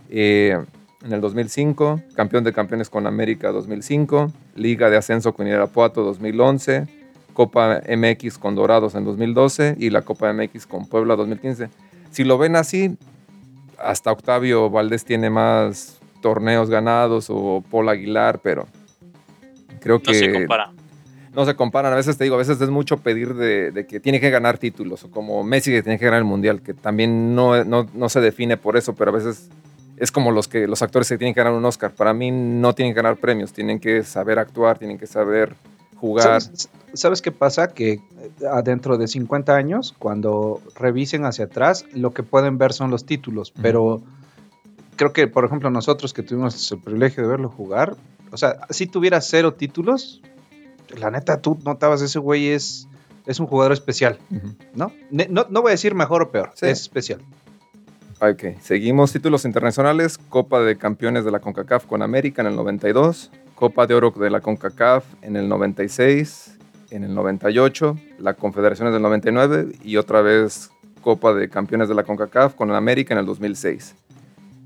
Eh, 0.08 0.56
en 1.04 1.12
el 1.12 1.20
2005, 1.20 2.00
campeón 2.14 2.44
de 2.44 2.52
campeones 2.52 2.90
con 2.90 3.08
América 3.08 3.50
2005, 3.50 4.32
Liga 4.54 4.88
de 4.88 4.98
Ascenso 4.98 5.34
con 5.34 5.48
Irapuato 5.48 6.04
2011, 6.04 6.86
Copa 7.38 7.82
MX 7.88 8.36
con 8.36 8.56
Dorados 8.56 8.96
en 8.96 9.04
2012 9.04 9.76
y 9.78 9.90
la 9.90 10.02
Copa 10.02 10.32
MX 10.32 10.66
con 10.66 10.88
Puebla 10.88 11.14
2015. 11.14 11.68
Si 12.10 12.24
lo 12.24 12.36
ven 12.36 12.56
así, 12.56 12.98
hasta 13.78 14.10
Octavio 14.10 14.68
Valdés 14.70 15.04
tiene 15.04 15.30
más 15.30 16.00
torneos 16.20 16.68
ganados 16.68 17.28
o 17.30 17.62
Paul 17.70 17.90
Aguilar, 17.90 18.40
pero 18.42 18.66
creo 19.78 20.02
que 20.02 20.10
No 20.10 20.18
se 20.18 20.32
compara. 20.32 20.72
no 21.32 21.44
se 21.44 21.54
comparan. 21.54 21.92
A 21.92 21.94
veces 21.96 22.18
te 22.18 22.24
digo, 22.24 22.34
a 22.34 22.38
veces 22.38 22.60
es 22.60 22.70
mucho 22.70 22.96
pedir 22.96 23.34
de, 23.34 23.70
de 23.70 23.86
que 23.86 24.00
tiene 24.00 24.18
que 24.18 24.30
ganar 24.30 24.58
títulos, 24.58 25.04
o 25.04 25.10
como 25.12 25.44
Messi 25.44 25.70
que 25.70 25.84
tiene 25.84 25.96
que 25.96 26.06
ganar 26.06 26.18
el 26.18 26.24
mundial, 26.24 26.60
que 26.60 26.74
también 26.74 27.36
no, 27.36 27.62
no, 27.64 27.86
no 27.94 28.08
se 28.08 28.20
define 28.20 28.56
por 28.56 28.76
eso, 28.76 28.96
pero 28.96 29.12
a 29.12 29.14
veces 29.14 29.48
es 29.96 30.10
como 30.10 30.32
los 30.32 30.48
que 30.48 30.66
los 30.66 30.82
actores 30.82 31.08
que 31.08 31.16
tienen 31.18 31.34
que 31.34 31.40
ganar 31.40 31.52
un 31.56 31.64
Oscar. 31.64 31.92
Para 31.92 32.12
mí 32.12 32.32
no 32.32 32.74
tienen 32.74 32.94
que 32.94 33.00
ganar 33.00 33.16
premios, 33.18 33.52
tienen 33.52 33.78
que 33.78 34.02
saber 34.02 34.40
actuar, 34.40 34.76
tienen 34.76 34.98
que 34.98 35.06
saber 35.06 35.54
jugar. 36.00 36.40
¿Sabes, 36.42 36.68
sabes 36.94 37.22
qué 37.22 37.32
pasa? 37.32 37.68
Que 37.68 37.92
eh, 37.92 38.00
dentro 38.64 38.96
de 38.98 39.08
50 39.08 39.54
años, 39.54 39.94
cuando 39.98 40.60
revisen 40.76 41.24
hacia 41.24 41.46
atrás, 41.46 41.84
lo 41.92 42.12
que 42.12 42.22
pueden 42.22 42.58
ver 42.58 42.72
son 42.72 42.90
los 42.90 43.04
títulos, 43.04 43.52
pero 43.62 44.00
creo 44.96 45.12
que, 45.12 45.26
por 45.28 45.44
ejemplo, 45.44 45.70
nosotros 45.70 46.12
que 46.14 46.22
tuvimos 46.22 46.70
el 46.72 46.80
privilegio 46.80 47.22
de 47.22 47.28
verlo 47.28 47.48
jugar, 47.50 47.96
o 48.30 48.36
sea, 48.36 48.58
si 48.70 48.86
tuviera 48.86 49.20
cero 49.20 49.54
títulos, 49.54 50.20
la 50.98 51.10
neta, 51.10 51.40
tú 51.40 51.58
notabas 51.64 52.00
ese 52.02 52.18
güey 52.18 52.48
es, 52.48 52.88
es 53.26 53.40
un 53.40 53.46
jugador 53.46 53.72
especial. 53.72 54.18
¿no? 54.74 54.92
No, 55.10 55.46
no 55.50 55.62
voy 55.62 55.70
a 55.70 55.72
decir 55.72 55.94
mejor 55.94 56.22
o 56.22 56.30
peor, 56.30 56.50
Sí. 56.54 56.66
es 56.66 56.80
especial. 56.80 57.20
Ok, 58.20 58.58
seguimos 58.60 59.12
títulos 59.12 59.44
internacionales, 59.44 60.18
Copa 60.18 60.60
de 60.60 60.76
Campeones 60.76 61.24
de 61.24 61.30
la 61.30 61.38
CONCACAF 61.38 61.86
con 61.86 62.02
América 62.02 62.42
en 62.42 62.48
el 62.48 62.56
92, 62.56 63.30
Copa 63.58 63.88
de 63.88 63.94
Oro 63.96 64.12
de 64.12 64.30
la 64.30 64.40
CONCACAF 64.40 65.04
en 65.20 65.34
el 65.34 65.48
96, 65.48 66.58
en 66.90 67.02
el 67.02 67.12
98, 67.12 67.96
la 68.20 68.34
Confederaciones 68.34 68.94
del 68.94 69.02
99 69.02 69.72
y 69.82 69.96
otra 69.96 70.22
vez 70.22 70.70
Copa 71.00 71.34
de 71.34 71.48
Campeones 71.48 71.88
de 71.88 71.96
la 71.96 72.04
CONCACAF 72.04 72.54
con 72.54 72.70
América 72.70 73.14
en 73.14 73.18
el 73.18 73.26
2006. 73.26 73.96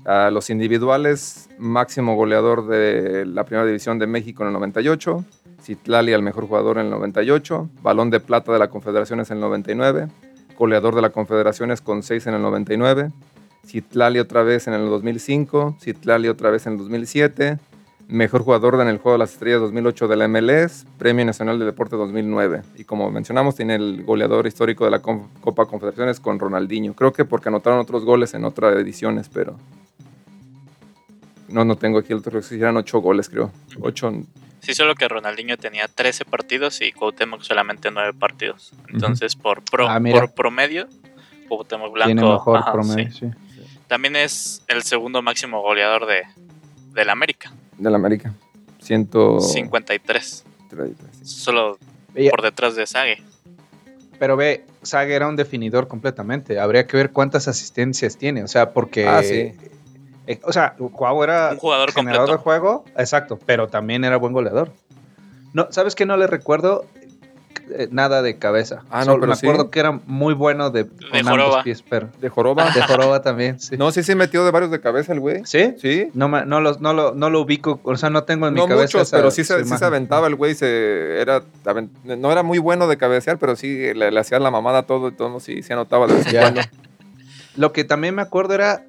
A 0.05 0.29
los 0.29 0.51
individuales, 0.51 1.49
máximo 1.57 2.15
goleador 2.15 2.67
de 2.67 3.25
la 3.25 3.45
Primera 3.45 3.65
División 3.65 3.97
de 3.97 4.05
México 4.05 4.43
en 4.43 4.49
el 4.49 4.53
98, 4.53 5.25
Citlali 5.59 6.13
al 6.13 6.21
mejor 6.21 6.45
jugador 6.45 6.77
en 6.77 6.85
el 6.85 6.91
98, 6.91 7.69
Balón 7.81 8.11
de 8.11 8.19
Plata 8.19 8.53
de 8.53 8.59
la 8.59 8.69
Confederaciones 8.69 9.31
en 9.31 9.37
el 9.37 9.41
99, 9.41 10.07
goleador 10.55 10.93
de 10.93 11.01
la 11.01 11.09
Confederaciones 11.09 11.81
con 11.81 12.03
6 12.03 12.27
en 12.27 12.35
el 12.35 12.43
99, 12.43 13.11
Citlali 13.65 14.19
otra 14.19 14.43
vez 14.43 14.67
en 14.67 14.75
el 14.75 14.85
2005, 14.87 15.77
Citlali 15.81 16.27
otra 16.27 16.51
vez 16.51 16.67
en 16.67 16.73
el 16.73 16.77
2007, 16.77 17.57
mejor 18.07 18.43
jugador 18.43 18.79
en 18.81 18.87
el 18.87 18.97
Juego 18.97 19.13
de 19.13 19.19
las 19.19 19.33
Estrellas 19.33 19.61
2008 19.61 20.07
de 20.07 20.15
la 20.15 20.27
MLS, 20.27 20.85
Premio 20.97 21.25
Nacional 21.25 21.59
de 21.59 21.65
Deporte 21.65 21.95
2009. 21.95 22.61
Y 22.77 22.83
como 22.83 23.09
mencionamos, 23.11 23.55
tiene 23.55 23.75
el 23.75 24.03
goleador 24.03 24.47
histórico 24.47 24.85
de 24.85 24.91
la 24.91 24.99
Copa 24.99 25.65
Confederaciones 25.65 26.19
con 26.19 26.39
Ronaldinho. 26.39 26.93
Creo 26.93 27.13
que 27.13 27.25
porque 27.25 27.49
anotaron 27.49 27.79
otros 27.79 28.05
goles 28.05 28.33
en 28.33 28.45
otras 28.45 28.75
ediciones, 28.75 29.29
pero... 29.29 29.57
No, 31.47 31.65
no 31.65 31.75
tengo 31.75 31.99
aquí 31.99 32.13
el 32.13 32.19
otro, 32.19 32.39
eran 32.51 32.77
8 32.77 32.99
goles, 32.99 33.29
creo. 33.29 33.51
8, 33.79 34.11
Sí, 34.63 34.73
solo 34.73 34.95
que 34.95 35.07
Ronaldinho 35.09 35.57
tenía 35.57 35.89
13 35.89 36.23
partidos 36.23 36.81
y 36.81 36.93
Cuauhtémoc 36.93 37.41
solamente 37.41 37.91
9 37.91 38.13
partidos. 38.17 38.71
Entonces, 38.87 39.35
por, 39.35 39.61
pro, 39.61 39.89
Ah, 39.89 39.99
por 39.99 40.31
promedio, 40.31 40.87
Cuauhtémoc 41.49 41.93
Blanco 41.93 42.07
Tiene 42.07 42.21
mejor 42.21 42.57
ajá, 42.57 42.71
promedio, 42.71 43.11
sí. 43.11 43.29
sí. 43.29 43.31
también 43.87 44.15
es 44.15 44.63
el 44.69 44.83
segundo 44.83 45.21
máximo 45.21 45.61
goleador 45.61 46.05
de 46.07 46.23
del 46.93 47.09
América, 47.09 47.51
del 47.77 47.95
América. 47.95 48.33
100... 48.81 49.09
53. 49.39 50.43
Solo 51.23 51.77
por 52.29 52.41
detrás 52.41 52.75
de 52.75 52.85
Sague. 52.85 53.23
Pero 54.19 54.37
ve, 54.37 54.65
Saga 54.81 55.13
era 55.13 55.27
un 55.27 55.35
definidor 55.35 55.87
completamente. 55.87 56.59
Habría 56.59 56.87
que 56.87 56.97
ver 56.97 57.11
cuántas 57.11 57.47
asistencias 57.47 58.17
tiene. 58.17 58.43
O 58.43 58.47
sea, 58.47 58.71
porque. 58.71 59.07
Ah, 59.07 59.23
sí. 59.23 59.53
eh, 60.27 60.39
o 60.43 60.53
sea, 60.53 60.75
Cuau 60.75 61.23
era 61.23 61.49
Un 61.51 61.57
jugador 61.57 61.91
generador 61.91 62.27
completo. 62.29 62.37
de 62.37 62.43
juego. 62.43 62.85
Exacto. 62.97 63.39
Pero 63.45 63.67
también 63.67 64.03
era 64.03 64.17
buen 64.17 64.33
goleador. 64.33 64.71
No, 65.53 65.67
¿sabes 65.71 65.95
qué? 65.95 66.05
No 66.05 66.17
le 66.17 66.27
recuerdo 66.27 66.85
nada 67.91 68.21
de 68.21 68.37
cabeza. 68.37 68.83
Ah, 68.89 68.99
no, 68.99 69.05
Solo 69.05 69.19
pero 69.21 69.29
me 69.31 69.35
sí. 69.35 69.45
acuerdo 69.47 69.69
que 69.71 69.79
era 69.79 69.91
muy 70.05 70.33
bueno 70.33 70.69
de, 70.69 70.85
con 70.87 70.97
ambos 71.19 71.31
joroba. 71.31 71.63
pies, 71.63 71.83
pero. 71.87 72.09
De 72.21 72.29
Joroba. 72.29 72.69
De 72.71 72.81
joroba 72.81 73.21
también, 73.21 73.59
sí. 73.59 73.77
No, 73.77 73.91
sí, 73.91 74.03
sí 74.03 74.15
metió 74.15 74.43
de 74.45 74.51
varios 74.51 74.71
de 74.71 74.79
cabeza 74.81 75.13
el 75.13 75.19
güey. 75.19 75.41
¿Sí? 75.45 75.73
Sí. 75.79 76.09
No, 76.13 76.27
no, 76.27 76.61
lo, 76.61 76.77
no, 76.79 76.93
lo, 76.93 77.13
no 77.13 77.29
lo 77.29 77.41
ubico, 77.41 77.79
o 77.83 77.95
sea, 77.95 78.09
no 78.09 78.23
tengo 78.23 78.47
en 78.47 78.53
No 78.55 78.63
mi 78.63 78.69
cabeza. 78.73 78.97
muchos, 78.97 79.07
esa- 79.07 79.17
pero 79.17 79.31
sí 79.31 79.43
se, 79.43 79.63
sí 79.63 79.77
se 79.77 79.85
aventaba 79.85 80.27
el 80.27 80.35
güey. 80.35 80.55
Se, 80.55 81.21
era, 81.21 81.43
no 82.03 82.31
era 82.31 82.43
muy 82.43 82.59
bueno 82.59 82.87
de 82.87 82.97
cabecear, 82.97 83.37
pero 83.37 83.55
sí 83.55 83.93
le, 83.93 84.11
le 84.11 84.19
hacía 84.19 84.39
la 84.39 84.51
mamada 84.51 84.83
todo 84.83 85.09
y 85.09 85.13
todo. 85.13 85.39
Sí, 85.39 85.63
sí 85.63 85.73
anotaba 85.73 86.07
de 86.07 86.15
vez 86.15 86.33
en. 86.33 86.55
Lo 87.55 87.71
que 87.71 87.83
también 87.83 88.15
me 88.15 88.21
acuerdo 88.23 88.55
era, 88.55 88.83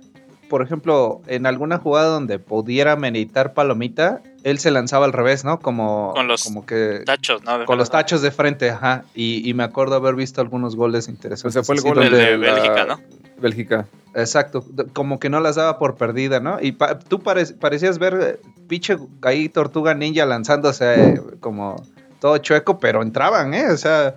por 0.49 0.63
ejemplo, 0.63 1.21
en 1.27 1.47
alguna 1.47 1.79
jugada 1.79 2.09
donde 2.09 2.39
pudiera 2.39 2.97
meditar 2.97 3.53
palomita, 3.53 4.23
él 4.45 4.59
se 4.61 4.71
lanzaba 4.71 5.05
al 5.07 5.13
revés, 5.13 5.45
¿no? 5.45 5.59
Como, 5.59 6.13
Con 6.15 6.29
los 6.29 6.45
como 6.45 6.65
que 6.65 7.03
Tachos, 7.05 7.43
¿no? 7.43 7.65
con 7.65 7.77
los 7.79 7.91
tachos 7.91 8.23
de 8.23 8.31
frente, 8.31 8.71
ajá. 8.71 9.05
Y, 9.15 9.49
y 9.49 9.55
me 9.55 9.65
acuerdo 9.65 9.97
haber 9.97 10.15
visto 10.15 10.41
algunos 10.41 10.77
goles 10.77 11.09
interesantes. 11.09 11.47
O 11.47 11.51
sea, 11.51 11.63
fue 11.65 11.75
el 11.75 11.81
gol 11.81 11.99
de 12.11 12.37
la- 12.37 12.37
Bélgica, 12.37 12.85
¿no? 12.85 13.01
Bélgica. 13.39 13.87
Exacto, 14.15 14.65
como 14.93 15.19
que 15.19 15.29
no 15.29 15.41
las 15.41 15.57
daba 15.57 15.79
por 15.79 15.97
perdida, 15.97 16.39
¿no? 16.39 16.59
Y 16.61 16.73
pa- 16.73 16.99
tú 17.01 17.21
pare- 17.21 17.47
parecías 17.59 17.99
ver 17.99 18.19
eh, 18.23 18.41
pinche 18.69 18.97
ahí 19.23 19.49
Tortuga 19.49 19.93
Ninja 19.95 20.25
lanzándose 20.25 20.95
eh, 21.15 21.21
como 21.41 21.75
todo 22.21 22.39
chueco, 22.39 22.79
pero 22.79 23.03
entraban, 23.03 23.53
¿eh? 23.55 23.67
O 23.71 23.77
sea, 23.77 24.15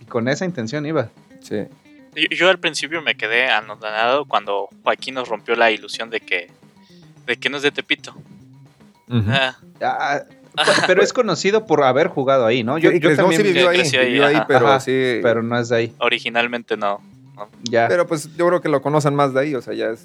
y 0.00 0.06
con 0.06 0.26
esa 0.28 0.44
intención 0.44 0.84
iba. 0.86 1.08
Sí. 1.40 1.66
Yo, 2.16 2.26
yo 2.36 2.48
al 2.50 2.58
principio 2.58 3.00
me 3.00 3.14
quedé 3.16 3.48
anonadado 3.48 4.24
cuando 4.24 4.68
Joaquín 4.82 5.14
nos 5.14 5.28
rompió 5.28 5.54
la 5.54 5.70
ilusión 5.70 6.10
de 6.10 6.20
que 6.20 6.50
de 7.26 7.36
que 7.36 7.48
no 7.50 7.58
es 7.58 7.62
de 7.62 7.70
Tepito. 7.70 8.14
Ah, 9.10 9.56
Ah, 9.80 10.20
pe- 10.56 10.82
pero 10.88 11.02
es 11.02 11.12
conocido 11.12 11.66
por 11.66 11.84
haber 11.84 12.08
jugado 12.08 12.44
ahí, 12.46 12.64
¿no? 12.64 12.78
Yo, 12.78 12.90
yo 12.90 13.14
también 13.14 13.40
sí 13.42 13.46
vivió 13.46 13.68
ahí, 13.68 13.78
creció 13.78 14.00
ahí, 14.00 14.06
vivió 14.08 14.26
ahí, 14.26 14.34
ajá. 14.36 14.46
pero 14.48 14.66
Ajá, 14.68 14.80
sí. 14.80 15.20
pero 15.22 15.42
no 15.42 15.56
es 15.58 15.68
de 15.68 15.76
ahí. 15.76 15.92
originalmente 16.00 16.76
no. 16.76 17.00
Ya. 17.62 17.86
Pero, 17.86 17.88
Pero 17.88 18.06
pues 18.08 18.28
yo 18.36 18.48
creo 18.48 18.60
que 18.60 18.68
lo 18.68 18.82
conocen 18.82 19.14
más 19.14 19.32
de 19.34 19.40
ahí, 19.40 19.54
o 19.54 19.62
sea, 19.62 19.72
ya 19.74 19.90
es. 19.90 20.04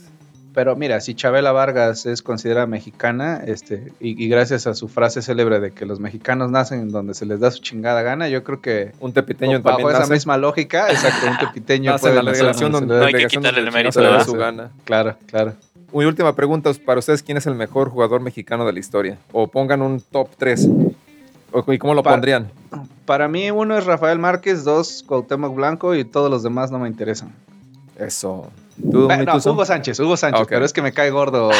mira, 0.77 1.01
si 1.01 1.15
Chabela 1.15 1.51
Vargas 1.51 2.05
es 2.05 2.21
considerada 2.21 2.67
mexicana, 2.67 3.41
este, 3.43 3.91
y, 3.99 4.23
y 4.23 4.27
gracias 4.27 4.67
a 4.67 4.75
su 4.75 4.87
frase 4.87 5.23
célebre 5.23 5.59
de 5.59 5.71
que 5.71 5.87
los 5.87 5.99
mexicanos 5.99 6.51
nacen 6.51 6.81
en 6.81 6.91
donde 6.91 7.15
se 7.15 7.25
les 7.25 7.39
da 7.39 7.49
su 7.49 7.59
chingada 7.63 8.03
gana, 8.03 8.29
yo 8.29 8.43
creo 8.43 8.61
que 8.61 8.91
Un 8.99 9.11
tepiteño 9.13 9.59
bajo 9.63 9.77
también 9.77 9.89
esa 9.89 9.99
nace, 10.01 10.13
misma 10.13 10.37
lógica, 10.37 10.91
exacto, 10.91 11.25
un 11.27 11.37
tepiteño 11.39 11.93
nace 11.93 12.09
en 12.09 12.11
puede 12.13 12.15
la 12.17 12.21
nacer 12.31 12.37
delegación 12.45 12.71
donde 12.71 12.99
No 12.99 13.05
hay 13.05 13.13
que 13.15 13.25
quitarle 13.25 13.59
el 13.61 13.71
mérito, 13.71 13.99
¿verdad? 13.99 14.23
su 14.25 14.33
gana. 14.33 14.69
Claro, 14.85 15.15
claro. 15.25 15.53
Mi 15.93 16.05
última 16.05 16.35
pregunta 16.35 16.69
es 16.69 16.79
para 16.79 16.99
ustedes, 16.99 17.21
¿quién 17.21 17.37
es 17.37 17.45
el 17.45 17.55
mejor 17.55 17.89
jugador 17.89 18.21
mexicano 18.21 18.65
de 18.65 18.73
la 18.73 18.79
historia? 18.79 19.17
O 19.31 19.47
pongan 19.47 19.81
un 19.81 20.01
top 20.01 20.29
3. 20.37 20.67
¿Y 21.67 21.77
cómo 21.77 21.93
lo 21.93 22.01
pondrían? 22.01 22.49
Para 23.05 23.27
mí 23.27 23.51
uno 23.51 23.77
es 23.77 23.85
Rafael 23.85 24.17
Márquez, 24.17 24.63
dos 24.63 25.03
Cuauhtémoc 25.07 25.53
Blanco 25.55 25.93
y 25.93 26.03
todos 26.03 26.31
los 26.31 26.41
demás 26.41 26.71
no 26.71 26.79
me 26.79 26.87
interesan. 26.87 27.31
Eso. 27.97 28.49
¿Tú, 28.91 29.07
Eh, 29.11 29.23
no? 29.23 29.35
Hugo 29.35 29.65
Sánchez, 29.65 29.99
Hugo 29.99 30.17
Sánchez, 30.17 30.41
Ah, 30.41 30.47
pero 30.49 30.65
es 30.65 30.73
que 30.73 30.81
me 30.81 30.91
cae 30.93 31.11
gordo, 31.11 31.51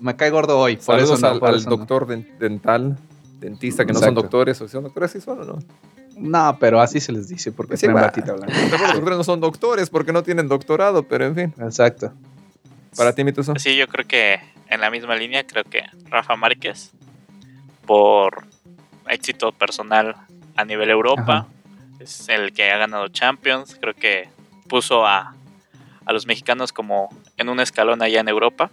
me 0.00 0.16
cae 0.16 0.30
gordo 0.30 0.58
hoy. 0.58 0.76
Por 0.76 0.84
Saludos 0.96 1.18
eso 1.18 1.26
no, 1.26 1.32
al, 1.34 1.38
por 1.40 1.48
al 1.50 1.56
eso 1.56 1.68
no. 1.68 1.76
doctor 1.76 2.06
den- 2.06 2.26
dental, 2.38 2.96
dentista, 3.40 3.84
que 3.84 3.92
no 3.92 3.98
son 3.98 4.14
doctores. 4.14 4.58
¿O 4.62 4.68
son 4.68 4.84
doctores? 4.84 5.10
¿Sí 5.10 5.20
son 5.20 5.40
o 5.40 5.44
no? 5.44 5.58
No, 6.16 6.56
pero 6.58 6.80
así 6.80 6.98
se 6.98 7.12
les 7.12 7.28
dice 7.28 7.52
porque 7.52 7.76
Sí, 7.76 7.86
va. 7.88 8.00
batita 8.00 8.32
blanca. 8.32 8.54
Los 8.70 8.94
doctores 8.94 9.18
no 9.18 9.24
son 9.24 9.40
doctores 9.40 9.90
porque 9.90 10.14
no 10.14 10.22
tienen 10.22 10.48
doctorado, 10.48 11.02
pero 11.02 11.26
en 11.26 11.34
fin. 11.34 11.54
Exacto. 11.60 12.10
Para 12.96 13.14
ti, 13.14 13.24
Mituso. 13.24 13.54
Sí, 13.56 13.76
yo 13.76 13.88
creo 13.88 14.06
que 14.06 14.40
en 14.68 14.80
la 14.80 14.90
misma 14.90 15.16
línea, 15.16 15.46
creo 15.46 15.64
que 15.64 15.84
Rafa 16.04 16.36
Márquez, 16.36 16.92
por 17.86 18.46
éxito 19.08 19.52
personal 19.52 20.16
a 20.56 20.64
nivel 20.64 20.90
Europa, 20.90 21.22
Ajá. 21.22 21.46
es 22.00 22.28
el 22.28 22.52
que 22.52 22.70
ha 22.70 22.78
ganado 22.78 23.08
Champions, 23.08 23.76
creo 23.80 23.94
que 23.94 24.28
puso 24.68 25.06
a, 25.06 25.34
a 26.04 26.12
los 26.12 26.26
mexicanos 26.26 26.72
como 26.72 27.08
en 27.36 27.48
un 27.48 27.60
escalón 27.60 28.02
allá 28.02 28.20
en 28.20 28.28
Europa. 28.28 28.70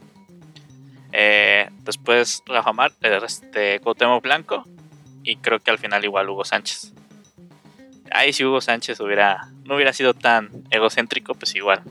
Eh, 1.12 1.70
después 1.84 2.44
Rafa 2.46 2.72
Mar, 2.72 2.92
eh, 3.02 3.20
este, 3.26 3.80
Cuauhtémoc 3.80 4.24
Blanco 4.24 4.64
y 5.24 5.38
creo 5.38 5.60
que 5.60 5.72
al 5.72 5.80
final 5.80 6.04
igual 6.06 6.30
Hugo 6.30 6.46
Sánchez. 6.46 6.94
Ahí 8.12 8.32
si 8.34 8.46
Hugo 8.46 8.62
Sánchez 8.62 9.00
hubiera 9.00 9.50
no 9.66 9.76
hubiera 9.76 9.94
sido 9.94 10.14
tan 10.14 10.50
egocéntrico, 10.72 11.36
pues 11.36 11.56
igual 11.56 11.82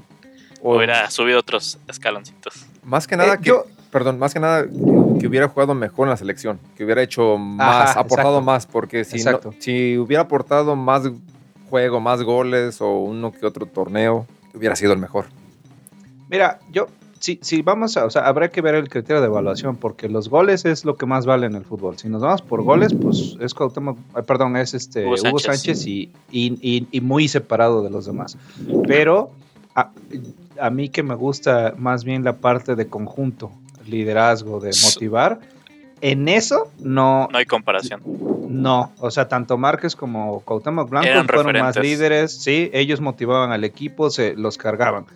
O- 0.63 0.77
hubiera 0.77 1.11
subido 1.11 1.39
otros 1.39 1.79
escaloncitos. 1.89 2.67
Más 2.85 3.07
que 3.07 3.17
nada 3.17 3.35
Eh, 3.35 3.39
que, 3.39 3.49
yo- 3.49 3.65
perdón, 3.91 4.19
más 4.19 4.33
que 4.35 4.41
nada 4.41 4.65
que 5.21 5.27
hubiera 5.27 5.49
jugado 5.49 5.75
mejor 5.75 6.07
en 6.07 6.11
la 6.11 6.17
selección, 6.17 6.59
que 6.77 6.85
hubiera 6.85 7.03
hecho 7.03 7.37
más, 7.39 7.91
Ajá, 7.91 8.01
aportado 8.01 8.29
exacto. 8.39 8.43
más, 8.45 8.67
porque 8.67 9.05
si, 9.05 9.17
no- 9.17 9.31
Exacto. 9.31 9.55
si 9.59 9.97
hubiera 9.99 10.23
aportado 10.25 10.77
más 10.77 11.03
juego, 11.71 12.01
más 12.01 12.23
goles 12.23 12.81
o 12.81 12.99
uno 13.01 13.33
que 13.33 13.45
otro 13.47 13.67
torneo, 13.67 14.27
hubiera 14.55 14.75
sido 14.77 14.93
el 14.93 14.99
mejor. 14.99 15.27
Mira, 16.31 16.59
yo, 16.71 16.87
si, 17.19 17.39
si 17.43 17.63
vamos 17.63 17.97
a, 17.97 18.05
o 18.05 18.11
sea, 18.11 18.27
habrá 18.27 18.49
que 18.49 18.61
ver 18.61 18.75
el 18.75 18.89
criterio 18.89 19.21
de 19.21 19.27
evaluación, 19.27 19.77
porque 19.77 20.09
los 20.09 20.29
goles 20.29 20.65
es 20.65 20.85
lo 20.85 20.97
que 20.97 21.07
más 21.07 21.27
vale 21.27 21.47
en 21.47 21.55
el 21.55 21.65
fútbol. 21.65 21.97
Si 21.99 22.09
nos 22.09 22.23
vamos 22.23 22.43
por 22.43 22.63
goles, 22.63 22.95
pues 22.95 23.37
es 23.41 23.55
Cuauhtémoc, 23.55 23.99
perdón, 24.27 24.57
es 24.57 24.75
este 24.75 25.05
Hugo 25.07 25.15
Hugo 25.15 25.39
Sánchez. 25.39 25.79
Sánchez, 25.81 25.87
y, 25.87 26.11
y- 26.31 26.59
y- 26.63 26.87
y 26.91 27.01
muy 27.01 27.29
separado 27.29 27.83
de 27.83 27.91
los 27.91 28.07
demás. 28.07 28.37
Pero 28.87 29.31
a, 29.81 29.91
a 30.67 30.71
mí 30.71 30.89
que 30.89 31.03
me 31.03 31.15
gusta 31.15 31.75
más 31.79 32.05
bien 32.05 32.25
la 32.25 32.35
parte 32.35 32.75
de 32.75 32.87
conjunto, 32.89 33.51
liderazgo, 33.87 34.61
de 34.61 34.71
motivar, 34.85 35.41
en 36.01 36.29
eso 36.29 36.71
no, 36.81 37.29
No 37.31 37.39
hay 37.39 37.47
comparación. 37.47 38.01
no, 38.49 38.93
o 39.01 39.11
sea, 39.11 39.29
tanto 39.29 39.59
Márquez 39.59 39.97
como 39.97 40.41
Cuauhtémoc 40.41 40.89
Blanco 40.91 41.09
Eran 41.09 41.27
fueron 41.27 41.53
más 41.61 41.77
líderes, 41.77 42.33
sí, 42.33 42.71
ellos 42.73 43.01
motivaban 43.01 43.51
al 43.53 43.65
equipo, 43.65 44.11
se 44.11 44.35
los 44.35 44.59
cargaban. 44.59 45.07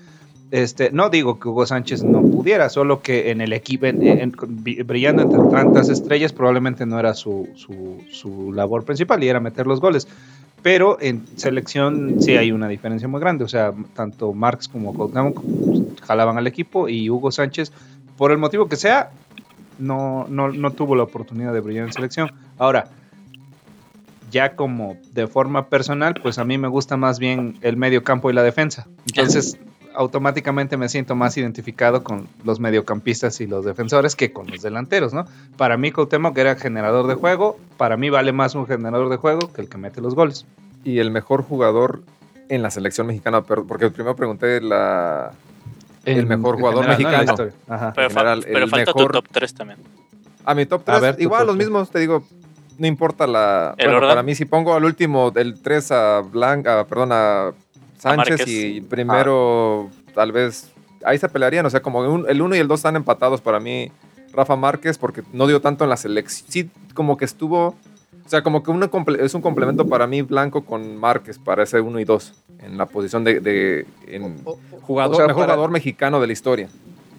Este, 0.50 0.90
no 0.90 1.08
digo 1.08 1.38
que 1.40 1.48
Hugo 1.48 1.64
Sánchez 1.64 2.02
no 2.02 2.20
pudiera, 2.20 2.68
solo 2.68 3.00
que 3.00 3.30
en 3.30 3.40
el 3.40 3.54
equipo, 3.54 3.86
en- 3.86 4.02
en- 4.06 4.32
bri- 4.32 4.84
brillando 4.84 5.22
entre 5.22 5.40
tantas 5.50 5.88
estrellas, 5.88 6.34
probablemente 6.34 6.84
no 6.84 6.98
era 7.00 7.14
su, 7.14 7.48
su, 7.54 8.02
su 8.10 8.52
labor 8.52 8.84
principal 8.84 9.24
y 9.24 9.28
era 9.28 9.40
meter 9.40 9.66
los 9.66 9.80
goles. 9.80 10.06
Pero 10.62 10.98
en 11.00 11.26
selección 11.36 12.16
sí 12.20 12.36
hay 12.36 12.52
una 12.52 12.68
diferencia 12.68 13.08
muy 13.08 13.20
grande. 13.20 13.44
O 13.44 13.48
sea, 13.48 13.72
tanto 13.94 14.32
Marx 14.32 14.68
como 14.68 14.94
Cuauhtémoc 14.94 15.42
jalaban 16.02 16.38
al 16.38 16.46
equipo 16.46 16.88
y 16.88 17.10
Hugo 17.10 17.32
Sánchez, 17.32 17.72
por 18.16 18.30
el 18.30 18.38
motivo 18.38 18.68
que 18.68 18.76
sea, 18.76 19.10
no, 19.78 20.26
no, 20.28 20.48
no 20.48 20.70
tuvo 20.70 20.94
la 20.94 21.02
oportunidad 21.02 21.52
de 21.52 21.60
brillar 21.60 21.86
en 21.86 21.92
selección. 21.92 22.32
Ahora, 22.58 22.88
ya 24.30 24.54
como 24.54 24.96
de 25.12 25.26
forma 25.26 25.66
personal, 25.66 26.14
pues 26.22 26.38
a 26.38 26.44
mí 26.44 26.58
me 26.58 26.68
gusta 26.68 26.96
más 26.96 27.18
bien 27.18 27.58
el 27.60 27.76
medio 27.76 28.04
campo 28.04 28.30
y 28.30 28.32
la 28.32 28.42
defensa. 28.42 28.86
Entonces, 29.06 29.58
automáticamente 29.94 30.76
me 30.76 30.88
siento 30.88 31.14
más 31.14 31.36
identificado 31.36 32.02
con 32.04 32.28
los 32.44 32.60
mediocampistas 32.60 33.40
y 33.40 33.46
los 33.46 33.64
defensores 33.64 34.16
que 34.16 34.32
con 34.32 34.46
los 34.48 34.62
delanteros, 34.62 35.12
¿no? 35.12 35.24
Para 35.56 35.76
mí, 35.76 35.92
Cuauhtémoc 35.92 36.36
era 36.38 36.56
generador 36.56 37.06
de 37.06 37.14
juego. 37.14 37.58
Para 37.76 37.96
mí 37.96 38.10
vale 38.10 38.32
más 38.32 38.54
un 38.54 38.66
generador 38.66 39.08
de 39.08 39.16
juego 39.16 39.52
que 39.52 39.60
el 39.62 39.68
que 39.68 39.78
mete 39.78 40.00
los 40.00 40.14
goles. 40.14 40.46
Y 40.84 40.98
el 40.98 41.10
mejor 41.10 41.42
jugador 41.42 42.02
en 42.48 42.62
la 42.62 42.70
selección 42.70 43.06
mexicana, 43.06 43.42
porque 43.42 43.90
primero 43.90 44.16
pregunté 44.16 44.60
la... 44.60 45.32
El 46.04 46.26
mejor 46.26 46.56
jugador 46.56 46.84
general, 46.84 47.02
¿no? 47.02 47.08
En 47.08 47.12
la 47.12 47.18
mexicano. 47.20 47.32
historia. 47.32 47.52
Ajá. 47.68 47.92
Pero, 47.94 48.08
general, 48.10 48.44
pero 48.44 48.64
el 48.64 48.70
falta 48.70 48.92
mejor- 48.92 49.12
tu 49.12 49.20
top 49.20 49.28
3 49.30 49.54
también. 49.54 49.78
A 50.44 50.54
mi 50.54 50.66
top 50.66 50.80
A 50.88 50.98
3, 50.98 51.00
ver, 51.00 51.16
igual 51.20 51.40
top 51.42 51.46
los 51.48 51.56
mismos, 51.56 51.90
te 51.90 52.00
digo, 52.00 52.24
no 52.78 52.86
importa 52.88 53.26
la... 53.28 53.74
¿El 53.78 53.86
bueno, 53.86 53.98
orden? 53.98 54.08
para 54.10 54.22
mí 54.24 54.34
si 54.34 54.44
pongo 54.44 54.74
al 54.74 54.84
último 54.84 55.30
del 55.30 55.60
3 55.60 55.92
a 55.92 56.20
Blanca, 56.22 56.84
perdón, 56.88 57.10
a 57.12 57.52
Sánchez 58.02 58.38
Márquez. 58.38 58.48
y 58.48 58.80
primero 58.80 59.90
tal 60.14 60.32
vez 60.32 60.70
ahí 61.04 61.18
se 61.18 61.28
pelearían, 61.28 61.64
o 61.66 61.70
sea, 61.70 61.80
como 61.82 62.00
un- 62.00 62.26
el 62.28 62.42
1 62.42 62.54
y 62.56 62.58
el 62.58 62.68
2 62.68 62.80
están 62.80 62.96
empatados 62.96 63.40
para 63.40 63.60
mí 63.60 63.90
Rafa 64.32 64.56
Márquez 64.56 64.98
porque 64.98 65.22
no 65.32 65.46
dio 65.46 65.60
tanto 65.60 65.84
en 65.84 65.90
la 65.90 65.96
selección, 65.96 66.46
sí, 66.50 66.70
como 66.94 67.16
que 67.16 67.24
estuvo, 67.24 67.68
o 67.68 68.28
sea, 68.28 68.42
como 68.42 68.62
que 68.62 68.70
una 68.70 68.90
comple- 68.90 69.20
es 69.20 69.34
un 69.34 69.42
complemento 69.42 69.86
para 69.88 70.06
mí 70.06 70.22
Blanco 70.22 70.64
con 70.64 70.96
Márquez 70.96 71.38
para 71.38 71.62
ese 71.64 71.80
1 71.80 72.00
y 72.00 72.04
2 72.04 72.34
en 72.60 72.76
la 72.78 72.86
posición 72.86 73.24
de, 73.24 73.40
de- 73.40 73.86
en 74.06 74.42
jugador, 74.82 75.14
o 75.14 75.16
sea, 75.18 75.26
mejor 75.26 75.42
para- 75.42 75.54
jugador 75.54 75.70
mexicano 75.70 76.20
de 76.20 76.26
la 76.26 76.32
historia. 76.32 76.68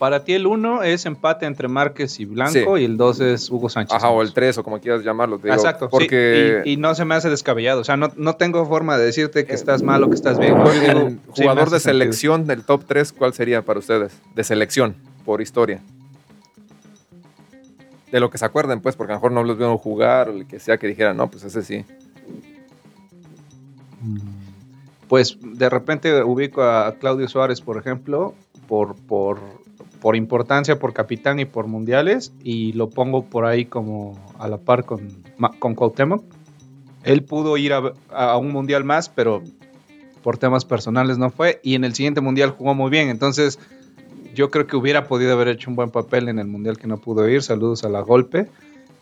Para 0.04 0.26
ti 0.26 0.34
el 0.34 0.48
1 0.48 0.84
es 0.84 1.06
empate 1.06 1.46
entre 1.46 1.70
Márquez 1.70 2.20
y 2.20 2.26
Blanco 2.26 2.78
y 2.78 2.84
el 2.84 2.98
2 2.98 3.22
es 3.22 3.50
Hugo 3.50 3.70
Sánchez. 3.70 3.96
Ajá, 3.96 4.10
o 4.10 4.22
el 4.22 4.34
3 4.34 4.58
o 4.58 4.62
como 4.62 4.82
quieras 4.82 5.02
llamarlo. 5.02 5.38
te 5.38 5.44
digo, 5.48 5.56
Exacto, 5.56 5.86
sí, 5.86 5.92
porque 5.92 6.62
y, 6.66 6.74
y 6.74 6.76
no 6.76 6.94
se 6.94 7.06
me 7.06 7.16
hace 7.16 7.30
descabellado. 7.30 7.80
O 7.80 7.84
sea, 7.86 7.96
no, 7.96 8.12
no 8.18 8.36
tengo 8.36 8.66
forma 8.66 8.98
de 8.98 9.06
decirte 9.06 9.46
que 9.46 9.54
estás 9.54 9.82
mal 9.82 10.04
o 10.04 10.10
que 10.10 10.16
estás 10.16 10.40
bien. 10.40 10.58
el 10.58 11.20
sí 11.34 11.44
jugador 11.44 11.70
de 11.70 11.80
sentido. 11.80 12.04
selección 12.04 12.48
del 12.48 12.66
top 12.66 12.84
3, 12.86 13.14
¿cuál 13.14 13.34
sería 13.34 13.62
para 13.62 13.80
ustedes? 13.80 14.20
De 14.36 14.44
selección, 14.44 14.98
por 15.24 15.42
historia. 15.42 15.80
De 18.12 18.20
lo 18.20 18.30
que 18.30 18.38
se 18.38 18.44
acuerden, 18.44 18.82
pues, 18.82 18.98
porque 18.98 19.14
a 19.14 19.16
lo 19.16 19.20
mejor 19.22 19.32
no 19.32 19.42
los 19.46 19.58
vieron 19.58 19.78
jugar 19.78 20.28
o 20.28 20.34
el 20.34 20.48
que 20.48 20.60
sea 20.60 20.78
que 20.78 20.88
dijeran, 20.88 21.16
no, 21.16 21.32
pues 21.32 21.46
ese 21.46 21.64
sí. 21.64 21.86
Pues 25.08 25.38
de 25.42 25.70
repente 25.70 26.24
ubico 26.24 26.62
a 26.62 26.94
Claudio 27.00 27.30
Suárez, 27.30 27.62
por 27.62 27.78
ejemplo, 27.78 28.36
por, 28.68 28.96
por, 28.96 29.40
por 30.04 30.18
importancia, 30.18 30.80
por 30.80 30.92
capitán 30.92 31.40
y 31.40 31.46
por 31.46 31.68
mundiales, 31.68 32.34
y 32.44 32.74
lo 32.74 32.90
pongo 32.90 33.24
por 33.24 33.46
ahí 33.46 33.64
como 33.64 34.20
a 34.38 34.50
la 34.50 34.58
par 34.58 34.84
con, 34.84 35.24
con 35.60 35.76
Cuauhtémoc. 35.76 36.26
Él 37.06 37.24
pudo 37.24 37.56
ir 37.56 37.72
a, 37.72 37.94
a 38.10 38.36
un 38.36 38.52
mundial 38.52 38.84
más, 38.84 39.08
pero 39.08 39.42
por 40.22 40.38
temas 40.38 40.66
personales 40.66 41.18
no 41.18 41.30
fue, 41.30 41.62
y 41.64 41.76
en 41.76 41.86
el 41.86 41.96
siguiente 41.96 42.20
mundial 42.20 42.50
jugó 42.50 42.74
muy 42.74 42.90
bien, 42.90 43.08
entonces 43.08 43.58
yo 44.36 44.52
creo 44.52 44.68
que 44.68 44.76
hubiera 44.76 45.08
podido 45.08 45.32
haber 45.32 45.48
hecho 45.48 45.70
un 45.70 45.78
buen 45.78 45.90
papel 45.90 46.28
en 46.28 46.38
el 46.38 46.48
mundial 46.48 46.78
que 46.78 46.88
no 46.88 46.98
pudo 46.98 47.30
ir. 47.30 47.42
Saludos 47.42 47.86
a 47.86 47.90
la 47.90 48.02
golpe. 48.02 48.50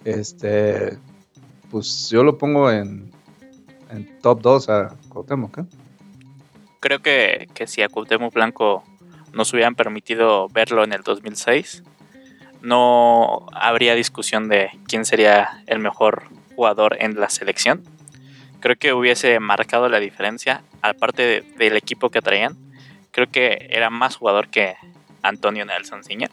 Este, 0.06 1.00
pues 1.72 2.12
yo 2.12 2.24
lo 2.24 2.38
pongo 2.38 2.70
en, 2.70 3.10
en 3.90 4.20
top 4.20 4.40
2 4.40 4.70
a 4.70 4.96
Cuauhtémoc. 5.10 5.58
¿eh? 5.58 5.66
Creo 6.80 7.00
que, 7.00 7.48
que 7.56 7.66
si 7.66 7.82
a 7.82 7.90
Cuauhtémoc 7.90 8.36
Blanco 8.36 8.84
nos 9.34 9.52
hubieran 9.54 9.76
permitido 9.76 10.48
verlo 10.50 10.84
en 10.84 10.94
el 10.94 11.02
2006, 11.04 11.84
no 12.62 13.48
habría 13.54 13.96
discusión 13.96 14.48
de 14.50 14.70
quién 14.88 15.06
sería 15.06 15.64
el 15.68 15.80
mejor 15.80 16.24
jugador 16.56 16.98
en 17.00 17.20
la 17.20 17.30
selección. 17.30 17.84
Creo 18.60 18.76
que 18.76 18.94
hubiese 18.94 19.40
marcado 19.40 19.90
la 19.90 20.00
diferencia, 20.00 20.62
aparte 20.82 21.24
de- 21.24 21.42
del 21.58 21.76
equipo 21.78 22.10
que 22.12 22.22
traían. 22.22 22.56
Creo 23.12 23.28
que 23.32 23.68
era 23.72 23.90
más 23.90 24.16
jugador 24.18 24.50
que 24.50 24.76
Antonio 25.24 25.66
Nelson 25.66 26.04
Ciña. 26.04 26.30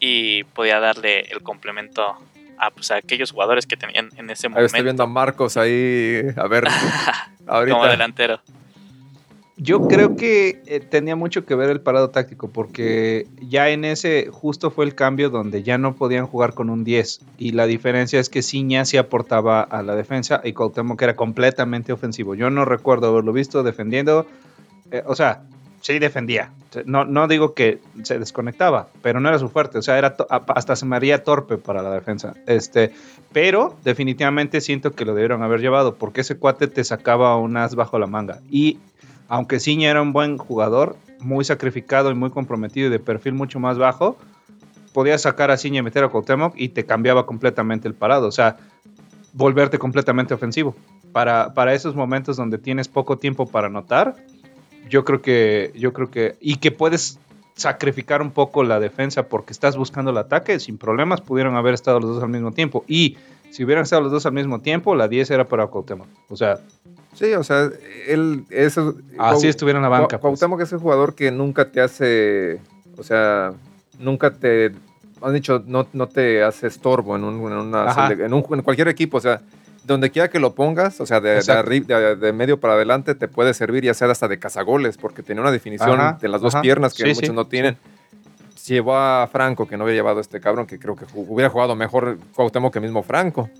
Y 0.00 0.42
podía 0.44 0.80
darle 0.80 1.20
el 1.30 1.42
complemento 1.42 2.16
a, 2.58 2.70
pues, 2.70 2.90
a 2.90 2.96
aquellos 2.96 3.30
jugadores 3.30 3.66
que 3.66 3.76
tenían 3.76 4.10
en 4.16 4.30
ese 4.30 4.48
Ahí 4.48 4.52
estoy 4.52 4.62
momento 4.80 4.82
viendo 4.84 5.02
a 5.04 5.06
Marcos 5.06 5.56
ahí, 5.56 6.22
a 6.36 6.46
ver, 6.48 6.64
ahorita. 7.46 7.76
como 7.76 7.86
delantero. 7.86 8.40
Yo 9.62 9.86
creo 9.86 10.16
que 10.16 10.60
eh, 10.66 10.80
tenía 10.80 11.14
mucho 11.14 11.44
que 11.44 11.54
ver 11.54 11.70
el 11.70 11.80
parado 11.80 12.10
táctico, 12.10 12.48
porque 12.48 13.28
ya 13.40 13.68
en 13.68 13.84
ese 13.84 14.28
justo 14.30 14.70
fue 14.72 14.84
el 14.84 14.94
cambio 14.96 15.30
donde 15.30 15.62
ya 15.62 15.78
no 15.78 15.94
podían 15.94 16.26
jugar 16.26 16.54
con 16.54 16.68
un 16.68 16.82
10. 16.82 17.20
Y 17.38 17.52
la 17.52 17.66
diferencia 17.66 18.18
es 18.18 18.28
que 18.28 18.42
Ciña 18.42 18.84
sí 18.84 18.96
aportaba 18.96 19.62
a 19.62 19.82
la 19.82 19.94
defensa 19.94 20.40
y 20.42 20.52
Cuauhtémoc 20.52 21.00
era 21.00 21.14
completamente 21.14 21.92
ofensivo. 21.92 22.34
Yo 22.34 22.50
no 22.50 22.64
recuerdo 22.64 23.08
haberlo 23.08 23.32
visto 23.32 23.62
defendiendo. 23.62 24.26
eh, 24.90 25.04
o 25.06 25.14
sea, 25.14 25.42
sí 25.80 25.98
defendía. 25.98 26.52
No, 26.86 27.04
no 27.04 27.28
digo 27.28 27.54
que 27.54 27.80
se 28.02 28.18
desconectaba, 28.18 28.88
pero 29.02 29.20
no 29.20 29.28
era 29.28 29.38
su 29.38 29.48
fuerte. 29.48 29.78
O 29.78 29.82
sea, 29.82 29.98
era 29.98 30.16
hasta 30.28 30.74
se 30.74 30.86
me 30.86 30.96
haría 30.96 31.22
torpe 31.22 31.58
para 31.58 31.82
la 31.82 31.90
defensa. 31.92 32.34
Este, 32.46 32.92
pero 33.32 33.76
definitivamente 33.84 34.60
siento 34.60 34.92
que 34.92 35.04
lo 35.04 35.14
debieron 35.14 35.42
haber 35.42 35.60
llevado, 35.60 35.96
porque 35.96 36.22
ese 36.22 36.38
cuate 36.38 36.68
te 36.68 36.82
sacaba 36.82 37.36
un 37.36 37.56
as 37.56 37.74
bajo 37.74 37.98
la 37.98 38.06
manga. 38.06 38.40
Y 38.50 38.78
aunque 39.32 39.60
Ciña 39.60 39.90
era 39.90 40.02
un 40.02 40.12
buen 40.12 40.36
jugador, 40.36 40.94
muy 41.18 41.42
sacrificado 41.46 42.10
y 42.10 42.14
muy 42.14 42.28
comprometido 42.28 42.88
y 42.88 42.90
de 42.90 42.98
perfil 42.98 43.32
mucho 43.32 43.58
más 43.58 43.78
bajo, 43.78 44.18
podías 44.92 45.22
sacar 45.22 45.50
a 45.50 45.56
Ciña 45.56 45.78
y 45.78 45.82
meter 45.82 46.04
a 46.04 46.08
Cuauhtémoc 46.08 46.52
y 46.54 46.68
te 46.68 46.84
cambiaba 46.84 47.24
completamente 47.24 47.88
el 47.88 47.94
parado. 47.94 48.28
O 48.28 48.30
sea, 48.30 48.58
volverte 49.32 49.78
completamente 49.78 50.34
ofensivo. 50.34 50.76
Para, 51.12 51.54
para 51.54 51.72
esos 51.72 51.94
momentos 51.94 52.36
donde 52.36 52.58
tienes 52.58 52.88
poco 52.88 53.16
tiempo 53.16 53.46
para 53.46 53.68
anotar, 53.68 54.16
yo 54.90 55.02
creo 55.02 55.22
que, 55.22 55.72
yo 55.76 55.94
creo 55.94 56.10
que, 56.10 56.36
y 56.38 56.56
que 56.56 56.70
puedes 56.70 57.18
sacrificar 57.54 58.20
un 58.20 58.32
poco 58.32 58.64
la 58.64 58.80
defensa 58.80 59.28
porque 59.28 59.54
estás 59.54 59.78
buscando 59.78 60.10
el 60.10 60.18
ataque, 60.18 60.60
sin 60.60 60.76
problemas 60.76 61.22
pudieron 61.22 61.56
haber 61.56 61.72
estado 61.72 62.00
los 62.00 62.16
dos 62.16 62.22
al 62.22 62.28
mismo 62.28 62.52
tiempo. 62.52 62.84
Y 62.86 63.16
si 63.52 63.64
hubieran 63.64 63.82
estado 63.84 64.02
los 64.02 64.10
dos 64.12 64.26
al 64.26 64.32
mismo 64.32 64.60
tiempo, 64.60 64.94
la 64.94 65.06
10 65.08 65.30
era 65.30 65.46
para 65.46 65.66
Cuauhtémoc. 65.68 66.06
O 66.28 66.36
sea, 66.36 66.58
Sí, 67.14 67.34
o 67.34 67.44
sea, 67.44 67.68
él 68.08 68.44
es... 68.48 68.78
así 69.18 69.46
estuviera 69.46 69.78
en 69.78 69.82
la 69.82 69.90
banca. 69.90 70.16
Cu- 70.16 70.22
pues. 70.22 70.40
Cuauhtémoc 70.40 70.62
es 70.62 70.72
el 70.72 70.78
jugador 70.78 71.14
que 71.14 71.30
nunca 71.30 71.70
te 71.70 71.82
hace, 71.82 72.58
o 72.96 73.02
sea, 73.02 73.52
nunca 73.98 74.30
te, 74.32 74.72
han 75.20 75.34
dicho, 75.34 75.62
no, 75.66 75.86
no 75.92 76.08
te 76.08 76.42
hace 76.42 76.68
estorbo 76.68 77.14
en, 77.16 77.24
un, 77.24 77.34
en, 77.52 77.58
una 77.58 78.08
en, 78.10 78.32
un- 78.32 78.46
en 78.50 78.62
cualquier 78.62 78.88
equipo, 78.88 79.18
o 79.18 79.20
sea, 79.20 79.42
donde 79.84 80.10
quiera 80.10 80.30
que 80.30 80.38
lo 80.40 80.54
pongas, 80.54 81.02
o 81.02 81.06
sea, 81.06 81.20
de, 81.20 81.40
de, 81.42 81.80
de- 81.86 82.16
de 82.16 82.32
medio 82.32 82.58
para 82.58 82.74
adelante, 82.74 83.14
te 83.14 83.28
puede 83.28 83.52
servir 83.52 83.84
ya 83.84 83.92
sea 83.92 84.10
hasta 84.10 84.26
de 84.26 84.38
cazagoles, 84.38 84.96
porque 84.96 85.22
tenía 85.22 85.42
una 85.42 85.50
definición 85.52 86.00
Ajá, 86.00 86.18
de 86.18 86.28
las 86.28 86.40
dos 86.40 86.54
ajá. 86.54 86.62
piernas 86.62 86.94
que 86.94 87.02
Sí, 87.02 87.08
muchos 87.10 87.28
sí, 87.28 87.34
no 87.34 87.46
tienen. 87.46 87.76
Llevó 88.66 88.96
a 88.96 89.28
Franco, 89.30 89.66
que 89.66 89.76
no 89.76 89.84
había 89.84 89.96
llevado 89.96 90.18
a 90.18 90.20
este 90.20 90.40
cabrón, 90.40 90.66
que 90.66 90.78
creo 90.78 90.94
que 90.96 91.04
hubiera 91.14 91.50
jugado 91.50 91.74
mejor 91.74 92.18
Cuauhtémoc 92.34 92.72
que 92.72 92.80
mismo 92.80 93.02
Franco. 93.02 93.50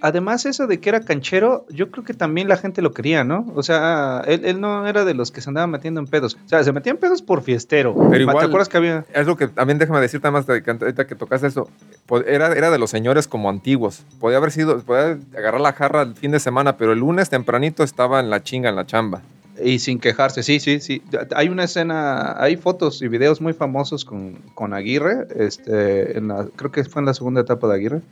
Además, 0.00 0.46
eso 0.46 0.68
de 0.68 0.78
que 0.78 0.88
era 0.90 1.00
canchero, 1.00 1.66
yo 1.70 1.90
creo 1.90 2.04
que 2.04 2.14
también 2.14 2.46
la 2.48 2.56
gente 2.56 2.82
lo 2.82 2.92
quería, 2.92 3.24
¿no? 3.24 3.46
O 3.56 3.64
sea, 3.64 4.22
él, 4.28 4.44
él 4.44 4.60
no 4.60 4.86
era 4.86 5.04
de 5.04 5.12
los 5.12 5.32
que 5.32 5.40
se 5.40 5.50
andaban 5.50 5.70
metiendo 5.72 5.98
en 6.00 6.06
pedos. 6.06 6.36
O 6.46 6.48
sea, 6.48 6.62
se 6.62 6.72
metía 6.72 6.92
en 6.92 6.98
pedos 6.98 7.20
por 7.20 7.42
fiestero. 7.42 7.96
Pero 8.08 8.22
igual- 8.22 8.38
¿Te 8.38 8.44
acuerdas 8.46 8.68
que 8.68 8.76
había? 8.76 9.04
Es 9.12 9.26
lo 9.26 9.36
que 9.36 9.48
también 9.48 9.78
déjame 9.78 10.00
decirte 10.00 10.30
más 10.30 10.46
de 10.46 10.62
que 10.62 10.70
ahorita 10.70 11.04
que 11.08 11.16
tocaste 11.16 11.48
eso. 11.48 11.68
po- 12.06 12.20
Era, 12.20 12.52
era 12.52 12.70
de 12.70 12.78
los 12.78 12.90
señores 12.90 13.26
como 13.26 13.50
antiguos. 13.50 14.04
Podía 14.20 14.36
haber 14.36 14.52
sido, 14.52 14.78
podía 14.82 15.18
agarrar 15.36 15.60
la 15.60 15.72
jarra 15.72 16.02
el 16.02 16.14
fin 16.14 16.30
de 16.30 16.38
semana, 16.38 16.76
pero 16.76 16.92
el 16.92 17.00
lunes 17.00 17.28
tempranito 17.28 17.82
estaba 17.82 18.20
en 18.20 18.30
la 18.30 18.40
chinga, 18.44 18.68
en 18.68 18.76
la 18.76 18.86
chamba. 18.86 19.22
Y 19.62 19.78
sin 19.78 19.98
quejarse, 19.98 20.42
sí, 20.42 20.60
sí, 20.60 20.80
sí. 20.80 21.02
Hay 21.34 21.48
una 21.48 21.64
escena, 21.64 22.40
hay 22.42 22.56
fotos 22.56 23.02
y 23.02 23.08
videos 23.08 23.40
muy 23.40 23.52
famosos 23.52 24.04
con, 24.04 24.34
con 24.54 24.72
Aguirre, 24.72 25.26
este, 25.36 26.16
en 26.16 26.28
la, 26.28 26.46
creo 26.56 26.70
que 26.70 26.84
fue 26.84 27.00
en 27.00 27.06
la 27.06 27.14
segunda 27.14 27.40
etapa 27.40 27.66
de 27.68 27.74
Aguirre, 27.74 28.02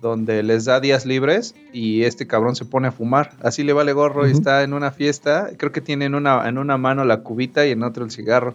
donde 0.00 0.42
les 0.42 0.64
da 0.64 0.80
días 0.80 1.06
libres 1.06 1.54
y 1.72 2.02
este 2.04 2.26
cabrón 2.26 2.56
se 2.56 2.64
pone 2.64 2.88
a 2.88 2.92
fumar. 2.92 3.32
Así 3.42 3.62
le 3.62 3.72
vale 3.72 3.92
gorro 3.92 4.26
y 4.26 4.32
está 4.32 4.62
en 4.62 4.72
una 4.72 4.90
fiesta, 4.90 5.50
creo 5.56 5.72
que 5.72 5.80
tiene 5.80 6.04
en 6.06 6.14
una, 6.14 6.48
en 6.48 6.58
una 6.58 6.76
mano 6.76 7.04
la 7.04 7.20
cubita 7.20 7.66
y 7.66 7.70
en 7.70 7.82
otra 7.82 8.04
el 8.04 8.10
cigarro. 8.10 8.54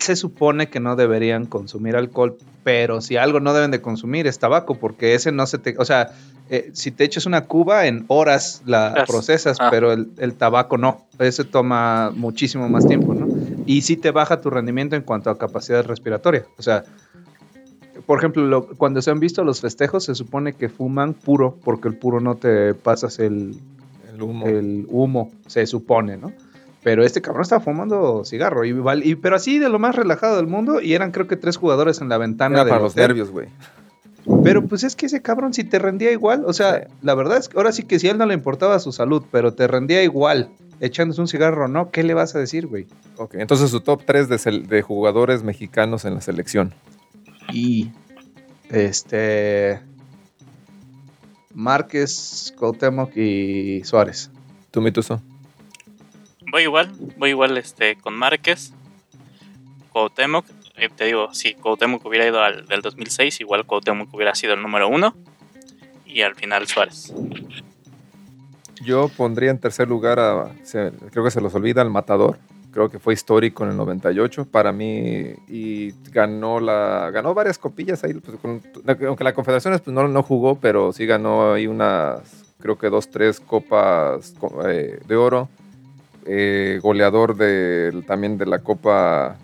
Se 0.00 0.16
supone 0.16 0.68
que 0.70 0.80
no 0.80 0.96
deberían 0.96 1.46
consumir 1.46 1.94
alcohol, 1.94 2.36
pero 2.64 3.00
si 3.00 3.16
algo 3.16 3.38
no 3.40 3.52
deben 3.54 3.70
de 3.70 3.80
consumir 3.80 4.26
es 4.26 4.38
tabaco, 4.38 4.74
porque 4.76 5.14
ese 5.14 5.30
no 5.30 5.46
se 5.46 5.58
te, 5.58 5.76
o 5.78 5.84
sea, 5.84 6.10
eh, 6.48 6.70
si 6.72 6.90
te 6.90 7.04
echas 7.04 7.26
una 7.26 7.42
cuba 7.44 7.86
en 7.86 8.04
horas 8.08 8.62
la 8.64 9.04
procesas, 9.06 9.58
Ah. 9.60 9.68
pero 9.70 9.92
el, 9.92 10.10
el 10.18 10.34
tabaco 10.34 10.78
no, 10.78 11.06
ese 11.18 11.44
toma 11.44 12.10
muchísimo 12.14 12.68
más 12.68 12.86
tiempo, 12.86 13.14
¿no? 13.14 13.28
Y 13.66 13.82
sí 13.82 13.96
te 13.96 14.10
baja 14.10 14.40
tu 14.40 14.48
rendimiento 14.50 14.96
en 14.96 15.02
cuanto 15.02 15.28
a 15.30 15.38
capacidad 15.38 15.84
respiratoria, 15.84 16.44
o 16.58 16.62
sea, 16.62 16.82
por 18.06 18.18
ejemplo, 18.18 18.44
lo- 18.46 18.66
cuando 18.68 19.02
se 19.02 19.10
han 19.10 19.20
visto 19.20 19.44
los 19.44 19.60
festejos 19.60 20.04
se 20.04 20.14
supone 20.14 20.54
que 20.54 20.68
fuman 20.70 21.12
puro, 21.12 21.58
porque 21.62 21.88
el 21.88 21.94
puro 21.96 22.20
no 22.20 22.36
te 22.36 22.72
pasas 22.74 23.18
el, 23.18 23.54
El 24.12 24.22
humo. 24.22 24.46
el 24.46 24.86
humo, 24.88 25.30
se 25.46 25.66
supone, 25.66 26.16
¿no? 26.16 26.32
Pero 26.82 27.04
este 27.04 27.20
cabrón 27.20 27.42
estaba 27.42 27.60
fumando 27.62 28.24
cigarro, 28.24 28.64
y, 28.64 28.74
y- 29.04 29.14
pero 29.16 29.36
así 29.36 29.58
de 29.58 29.68
lo 29.68 29.78
más 29.78 29.94
relajado 29.96 30.36
del 30.36 30.46
mundo, 30.46 30.80
y 30.80 30.94
eran 30.94 31.10
creo 31.10 31.26
que 31.26 31.36
tres 31.36 31.56
jugadores 31.58 32.00
en 32.00 32.08
la 32.08 32.16
ventana 32.18 32.60
Era 32.62 32.68
para 32.70 32.80
los 32.82 32.96
nervios, 32.96 33.30
güey. 33.30 33.48
Pero 34.44 34.64
pues 34.66 34.84
es 34.84 34.96
que 34.96 35.06
ese 35.06 35.20
cabrón 35.22 35.52
si 35.54 35.64
te 35.64 35.78
rendía 35.78 36.10
igual, 36.12 36.44
o 36.46 36.52
sea, 36.52 36.80
Sí. 36.86 36.94
la 37.02 37.14
verdad 37.14 37.38
es 37.38 37.48
que 37.48 37.56
ahora 37.58 37.72
sí 37.72 37.82
que 37.84 37.98
si 37.98 38.08
a 38.08 38.12
él 38.12 38.18
no 38.18 38.26
le 38.26 38.34
importaba 38.34 38.78
su 38.78 38.92
salud, 38.92 39.22
pero 39.30 39.52
te 39.54 39.66
rendía 39.66 40.02
igual 40.02 40.50
echándose 40.80 41.20
un 41.20 41.28
cigarro, 41.28 41.68
¿no? 41.68 41.90
¿Qué 41.90 42.02
le 42.02 42.14
vas 42.14 42.34
a 42.34 42.38
decir, 42.38 42.66
güey? 42.66 42.86
Ok, 43.16 43.34
entonces 43.34 43.70
su 43.70 43.80
top 43.80 44.02
3 44.06 44.28
de, 44.28 44.36
sel- 44.36 44.66
de 44.66 44.80
jugadores 44.82 45.42
mexicanos 45.42 46.04
en 46.06 46.14
la 46.14 46.20
selección. 46.22 46.72
Y 47.52 47.90
este 48.70 49.80
Márquez, 51.54 52.54
Cuauhtémoc 52.58 53.16
y 53.16 53.82
Suárez. 53.84 54.30
¿Tú, 54.70 54.80
Mituso? 54.80 55.20
Voy 56.50 56.62
igual, 56.62 56.90
voy 57.16 57.30
igual 57.30 57.56
este, 57.58 57.96
con 57.96 58.14
Márquez, 58.16 58.72
Cuauhtémoc. 59.92 60.44
eh, 60.76 60.88
te 60.94 61.04
digo, 61.04 61.32
si 61.34 61.54
Cuauhtémoc 61.54 62.04
hubiera 62.06 62.26
ido 62.26 62.40
al 62.42 62.66
del 62.66 62.80
2006, 62.82 63.40
igual 63.40 63.66
Cuauhtémoc 63.66 64.12
hubiera 64.14 64.34
sido 64.34 64.54
el 64.54 64.62
número 64.62 64.88
uno. 64.88 65.14
Y 66.06 66.22
al 66.22 66.34
final 66.34 66.66
Suárez. 66.66 67.12
Yo 68.82 69.08
pondría 69.08 69.50
en 69.50 69.58
tercer 69.58 69.88
lugar 69.88 70.18
a, 70.18 70.50
creo 71.10 71.22
que 71.24 71.30
se 71.30 71.40
los 71.40 71.54
olvida, 71.54 71.82
al 71.82 71.90
Matador. 71.90 72.38
Creo 72.72 72.88
que 72.88 72.98
fue 73.00 73.14
histórico 73.14 73.64
en 73.64 73.70
el 73.70 73.76
98 73.76 74.44
para 74.44 74.72
mí 74.72 75.32
y 75.48 75.92
ganó 76.12 76.60
la 76.60 77.10
ganó 77.12 77.34
varias 77.34 77.58
copillas 77.58 78.02
ahí, 78.04 78.14
pues, 78.14 78.38
con- 78.40 78.62
aunque 79.06 79.24
la 79.24 79.34
Confederaciones 79.34 79.80
pues, 79.80 79.92
no, 79.92 80.06
no 80.06 80.22
jugó, 80.22 80.54
pero 80.56 80.92
sí 80.92 81.04
ganó 81.04 81.52
ahí 81.54 81.66
unas, 81.66 82.44
creo 82.60 82.78
que 82.78 82.88
dos, 82.88 83.10
tres 83.10 83.40
copas 83.40 84.34
co- 84.38 84.68
eh, 84.68 85.00
de 85.06 85.16
oro. 85.16 85.48
Eh, 86.26 86.78
goleador 86.82 87.36
de, 87.36 88.02
también 88.06 88.38
de 88.38 88.46
la 88.46 88.60
Copa 88.60 89.38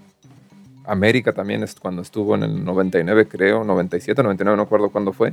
América 0.84 1.32
también 1.32 1.62
es 1.62 1.74
cuando 1.74 2.02
estuvo 2.02 2.34
en 2.34 2.42
el 2.42 2.64
99, 2.64 3.26
creo, 3.28 3.64
97, 3.64 4.22
99, 4.22 4.56
no 4.56 4.62
acuerdo 4.62 4.90
cuándo 4.90 5.12
fue. 5.12 5.32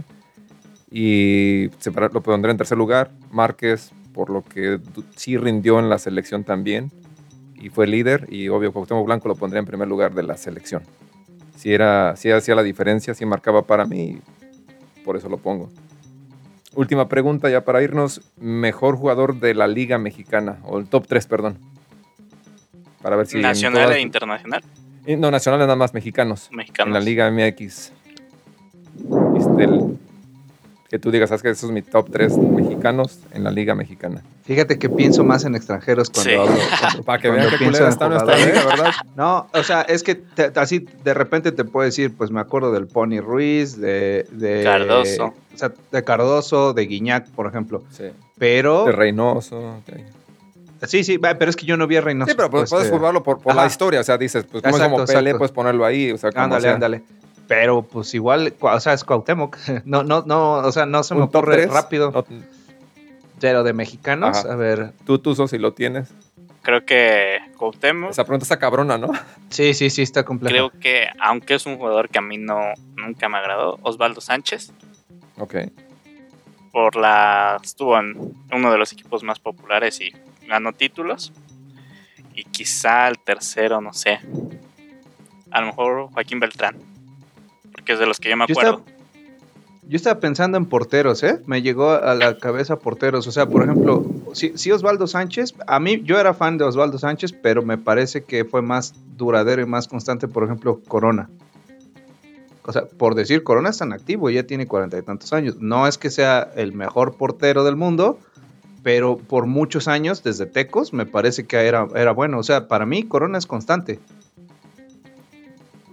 Y 0.89 1.69
lo 2.13 2.21
pondré 2.21 2.51
en 2.51 2.57
tercer 2.57 2.77
lugar. 2.77 3.11
Márquez, 3.31 3.91
por 4.13 4.29
lo 4.29 4.43
que 4.43 4.79
sí 5.15 5.37
rindió 5.37 5.79
en 5.79 5.89
la 5.89 5.97
selección 5.97 6.43
también. 6.43 6.91
Y 7.55 7.69
fue 7.69 7.87
líder. 7.87 8.27
Y 8.29 8.49
obvio, 8.49 8.71
Cuauhtémoc 8.71 9.05
Blanco 9.05 9.27
lo 9.27 9.35
pondría 9.35 9.59
en 9.59 9.65
primer 9.65 9.87
lugar 9.87 10.13
de 10.13 10.23
la 10.23 10.37
selección. 10.37 10.83
Si 11.55 11.73
era, 11.73 12.15
sí 12.15 12.29
hacía 12.29 12.55
la 12.55 12.63
diferencia, 12.63 13.15
sí 13.15 13.25
marcaba 13.25 13.63
para 13.63 13.85
mí. 13.85 14.19
Por 15.03 15.17
eso 15.17 15.29
lo 15.29 15.37
pongo. 15.37 15.69
Última 16.75 17.07
pregunta 17.07 17.49
ya 17.49 17.63
para 17.63 17.81
irnos. 17.83 18.21
Mejor 18.39 18.97
jugador 18.97 19.39
de 19.39 19.53
la 19.53 19.67
Liga 19.67 19.97
Mexicana. 19.97 20.57
O 20.63 20.79
el 20.79 20.87
top 20.87 21.05
3, 21.07 21.27
perdón. 21.27 21.57
Para 23.01 23.15
ver 23.15 23.27
si. 23.27 23.39
Nacional 23.39 23.83
todas- 23.83 23.97
e 23.97 24.01
internacional, 24.01 24.63
Eh, 25.05 25.17
No, 25.17 25.29
nacionales 25.31 25.65
nada 25.67 25.75
más 25.75 25.93
mexicanos 25.93 26.47
mexicanos. 26.51 26.87
en 26.87 26.93
la 26.93 26.99
Liga 27.01 27.27
MX. 27.29 27.91
Este, 29.37 29.63
el- 29.65 29.97
que 30.93 30.99
tú 30.99 31.09
digas, 31.09 31.29
sabes 31.29 31.41
que 31.41 31.49
esos 31.49 31.61
son 31.61 31.73
mis 31.73 31.85
top 31.89 32.07
3 32.11 32.37
mexicanos 32.37 33.17
en 33.31 33.43
la 33.43 33.49
Liga 33.49 33.73
Mexicana. 33.73 34.21
Fíjate 34.43 34.77
que 34.77 34.89
pienso 34.89 35.23
más 35.23 35.43
en 35.43 35.55
extranjeros 35.55 36.11
cuando 36.11 36.29
Sí. 36.29 36.35
hablo. 36.37 36.55
cuando- 36.81 37.03
Para 37.03 37.19
que 37.19 37.31
vean 37.31 37.49
qué 37.49 37.57
pienso 37.57 37.71
culera 37.79 37.89
está 37.89 38.09
nuestra 38.09 38.37
liga, 38.37 38.63
¿verdad? 38.63 38.91
No, 39.15 39.47
o 39.51 39.63
sea, 39.63 39.81
es 39.81 40.03
que 40.03 40.13
te- 40.13 40.51
así 40.55 40.85
de 41.03 41.13
repente 41.15 41.51
te 41.51 41.63
puedo 41.63 41.83
decir, 41.83 42.13
pues 42.15 42.29
me 42.29 42.39
acuerdo 42.39 42.71
del 42.71 42.85
Pony 42.85 43.21
Ruiz, 43.21 43.75
de, 43.81 44.27
de 44.29 44.61
Cardoso. 44.63 45.33
o 45.55 45.57
sea, 45.57 45.73
de 45.91 46.03
Cardoso, 46.03 46.73
de 46.73 46.85
Guiñac, 46.85 47.27
por 47.31 47.47
ejemplo. 47.47 47.81
Sí. 47.89 48.03
Pero 48.37 48.85
De 48.85 48.91
Reynoso. 48.91 49.77
sí, 50.83 51.03
sí, 51.03 51.17
pero 51.17 51.49
es 51.49 51.55
que 51.55 51.65
yo 51.65 51.75
no 51.75 51.87
vi 51.87 51.95
a 51.95 52.01
Reynoso. 52.01 52.29
Sí, 52.29 52.35
pero 52.37 52.51
pues, 52.51 52.69
puedes 52.69 52.85
este, 52.85 52.95
jugarlo 52.95 53.23
por, 53.23 53.39
por 53.41 53.55
la 53.55 53.65
historia. 53.65 53.99
O 53.99 54.03
sea, 54.03 54.19
dices, 54.19 54.43
pues 54.43 54.61
como, 54.61 54.77
es 54.77 54.83
como 54.83 55.05
Pelé, 55.05 55.33
puedes 55.33 55.51
ponerlo 55.51 55.85
ahí. 55.85 56.11
O 56.11 56.19
sea, 56.19 56.31
como 56.31 56.43
Ándale, 56.43 56.61
sea. 56.61 56.73
ándale. 56.75 57.01
Pero 57.53 57.81
pues 57.83 58.13
igual, 58.13 58.53
o 58.59 58.79
sea, 58.79 58.93
es 58.93 59.03
Cuauhtémoc. 59.03 59.57
No, 59.85 60.03
no, 60.03 60.23
no, 60.25 60.53
o 60.55 60.71
sea, 60.71 60.85
no 60.85 61.03
se 61.03 61.15
me 61.15 61.21
ocurre 61.23 61.55
3. 61.57 61.71
rápido. 61.71 62.25
Pero 63.39 63.63
de 63.63 63.73
mexicanos, 63.73 64.37
Ajá. 64.37 64.53
a 64.53 64.55
ver. 64.55 64.91
Tú, 65.05 65.19
tú, 65.19 65.35
si 65.47 65.57
lo 65.57 65.73
tienes. 65.73 66.09
Creo 66.61 66.85
que 66.85 67.39
Cuauhtémoc, 67.57 68.11
Esa 68.11 68.23
pregunta 68.23 68.43
está 68.43 68.57
cabrona, 68.57 68.97
¿no? 68.97 69.11
Sí, 69.49 69.73
sí, 69.73 69.89
sí, 69.89 70.01
está 70.01 70.23
complejo. 70.23 70.69
creo 70.69 70.79
que 70.79 71.07
aunque 71.19 71.55
es 71.55 71.65
un 71.65 71.77
jugador 71.77 72.07
que 72.09 72.19
a 72.19 72.21
mí 72.21 72.37
no 72.37 72.59
nunca 72.95 73.27
me 73.27 73.37
agradó, 73.37 73.79
Osvaldo 73.81 74.21
Sánchez, 74.21 74.71
Ok. 75.37 75.55
por 76.71 76.95
la 76.95 77.59
estuvo 77.61 77.99
en 77.99 78.33
uno 78.53 78.71
de 78.71 78.77
los 78.77 78.93
equipos 78.93 79.23
más 79.23 79.39
populares 79.39 79.99
y 79.99 80.13
ganó 80.47 80.71
títulos. 80.71 81.33
Y 82.33 82.45
quizá 82.45 83.09
el 83.09 83.19
tercero, 83.19 83.81
no 83.81 83.93
sé. 83.93 84.19
A 85.51 85.59
lo 85.61 85.67
mejor 85.67 86.09
Joaquín 86.13 86.39
Beltrán. 86.39 86.77
Porque 87.83 87.93
es 87.93 87.99
de 87.99 88.05
los 88.05 88.17
que 88.17 88.29
yo 88.29 88.37
me 88.37 88.47
Yo 88.47 88.53
acuerdo. 88.53 88.81
Yo 89.89 89.97
estaba 89.97 90.21
pensando 90.21 90.57
en 90.57 90.65
porteros, 90.65 91.21
¿eh? 91.21 91.41
Me 91.47 91.61
llegó 91.61 91.91
a 91.91 92.15
la 92.15 92.37
cabeza 92.37 92.79
porteros. 92.79 93.27
O 93.27 93.31
sea, 93.33 93.47
por 93.47 93.61
ejemplo, 93.61 94.05
sí, 94.31 94.53
sí 94.55 94.71
Osvaldo 94.71 95.05
Sánchez, 95.05 95.53
a 95.67 95.81
mí 95.81 96.01
yo 96.05 96.17
era 96.17 96.33
fan 96.33 96.57
de 96.57 96.63
Osvaldo 96.63 96.97
Sánchez, 96.97 97.33
pero 97.33 97.61
me 97.61 97.77
parece 97.77 98.23
que 98.23 98.45
fue 98.45 98.61
más 98.61 98.93
duradero 99.17 99.61
y 99.61 99.65
más 99.65 99.89
constante, 99.89 100.29
por 100.29 100.45
ejemplo, 100.45 100.79
Corona. 100.87 101.29
O 102.63 102.71
sea, 102.71 102.85
por 102.85 103.15
decir, 103.15 103.43
Corona 103.43 103.71
es 103.71 103.79
tan 103.79 103.91
activo, 103.91 104.29
ya 104.29 104.43
tiene 104.43 104.65
cuarenta 104.65 104.97
y 104.97 105.01
tantos 105.01 105.33
años. 105.33 105.57
No 105.59 105.85
es 105.85 105.97
que 105.97 106.09
sea 106.09 106.49
el 106.55 106.71
mejor 106.71 107.17
portero 107.17 107.65
del 107.65 107.75
mundo, 107.75 108.17
pero 108.83 109.17
por 109.17 109.47
muchos 109.47 109.89
años, 109.89 110.23
desde 110.23 110.45
Tecos, 110.45 110.93
me 110.93 111.05
parece 111.05 111.45
que 111.45 111.57
era, 111.57 111.89
era 111.93 112.13
bueno. 112.13 112.39
O 112.39 112.43
sea, 112.43 112.69
para 112.69 112.85
mí, 112.85 113.03
Corona 113.03 113.37
es 113.37 113.45
constante. 113.45 113.99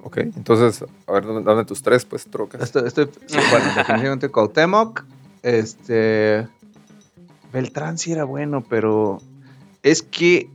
Ok. 0.03 0.19
Entonces, 0.19 0.85
a 1.07 1.13
ver, 1.13 1.27
dame, 1.27 1.43
dame 1.43 1.65
tus 1.65 1.83
tres, 1.83 2.05
pues, 2.05 2.27
trocas. 2.27 2.63
Estoy, 2.63 2.87
estoy 2.87 3.07
bueno, 3.51 3.67
definitivamente 3.77 4.29
Cuauhtémoc. 4.29 5.05
Este. 5.43 6.47
Beltrán 7.53 7.99
sí 7.99 8.13
era 8.13 8.25
bueno, 8.25 8.63
pero 8.69 9.21
es 9.83 10.03
que 10.03 10.49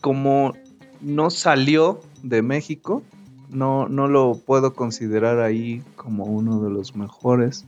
como 0.00 0.54
no 1.00 1.30
salió 1.30 2.00
de 2.22 2.42
México, 2.42 3.02
no, 3.50 3.88
no 3.88 4.08
lo 4.08 4.34
puedo 4.34 4.74
considerar 4.74 5.40
ahí 5.40 5.82
como 5.96 6.24
uno 6.24 6.60
de 6.60 6.70
los 6.70 6.96
mejores. 6.96 7.66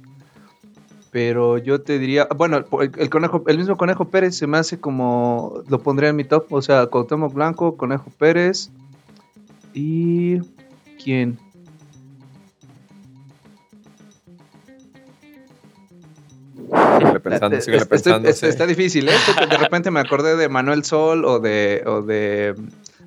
Pero 1.10 1.58
yo 1.58 1.82
te 1.82 1.98
diría, 1.98 2.26
bueno, 2.36 2.56
el, 2.56 2.90
el 2.96 3.10
conejo, 3.10 3.44
el 3.46 3.58
mismo 3.58 3.76
Conejo 3.76 4.06
Pérez 4.06 4.34
se 4.34 4.46
me 4.46 4.56
hace 4.56 4.80
como 4.80 5.62
lo 5.68 5.78
pondría 5.82 6.08
en 6.08 6.16
mi 6.16 6.24
top, 6.24 6.50
o 6.50 6.62
sea, 6.62 6.86
Cuauhtémoc 6.86 7.34
Blanco, 7.34 7.76
Conejo 7.76 8.10
Pérez 8.18 8.70
y 9.74 10.38
quién? 11.02 11.38
Pensando, 17.22 17.60
síguele 17.60 17.76
es- 17.78 17.82
estoy- 17.82 17.88
pensando. 17.88 18.28
es- 18.28 18.38
sí. 18.38 18.46
Está 18.46 18.66
difícil, 18.66 19.08
¿eh? 19.08 19.12
Porque 19.26 19.46
de 19.46 19.56
repente 19.58 19.90
me 19.90 20.00
acordé 20.00 20.36
de 20.36 20.48
Manuel 20.48 20.84
Sol 20.84 21.24
o 21.24 21.38
de, 21.40 21.82
o 21.86 22.02
de. 22.02 22.54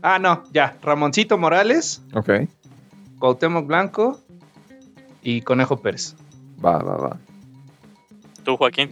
Ah, 0.02 0.20
no, 0.20 0.44
ya. 0.54 0.78
Ramoncito 0.82 1.38
Morales, 1.38 2.02
Ok, 2.14 2.30
Cuauhtémoc 3.20 3.66
Blanco 3.66 4.20
y 5.24 5.42
Conejo 5.42 5.78
Pérez. 5.78 6.16
va, 6.64 6.78
va, 6.80 6.98
va. 6.98 7.18
Tú, 8.44 8.58
Joaquín, 8.58 8.92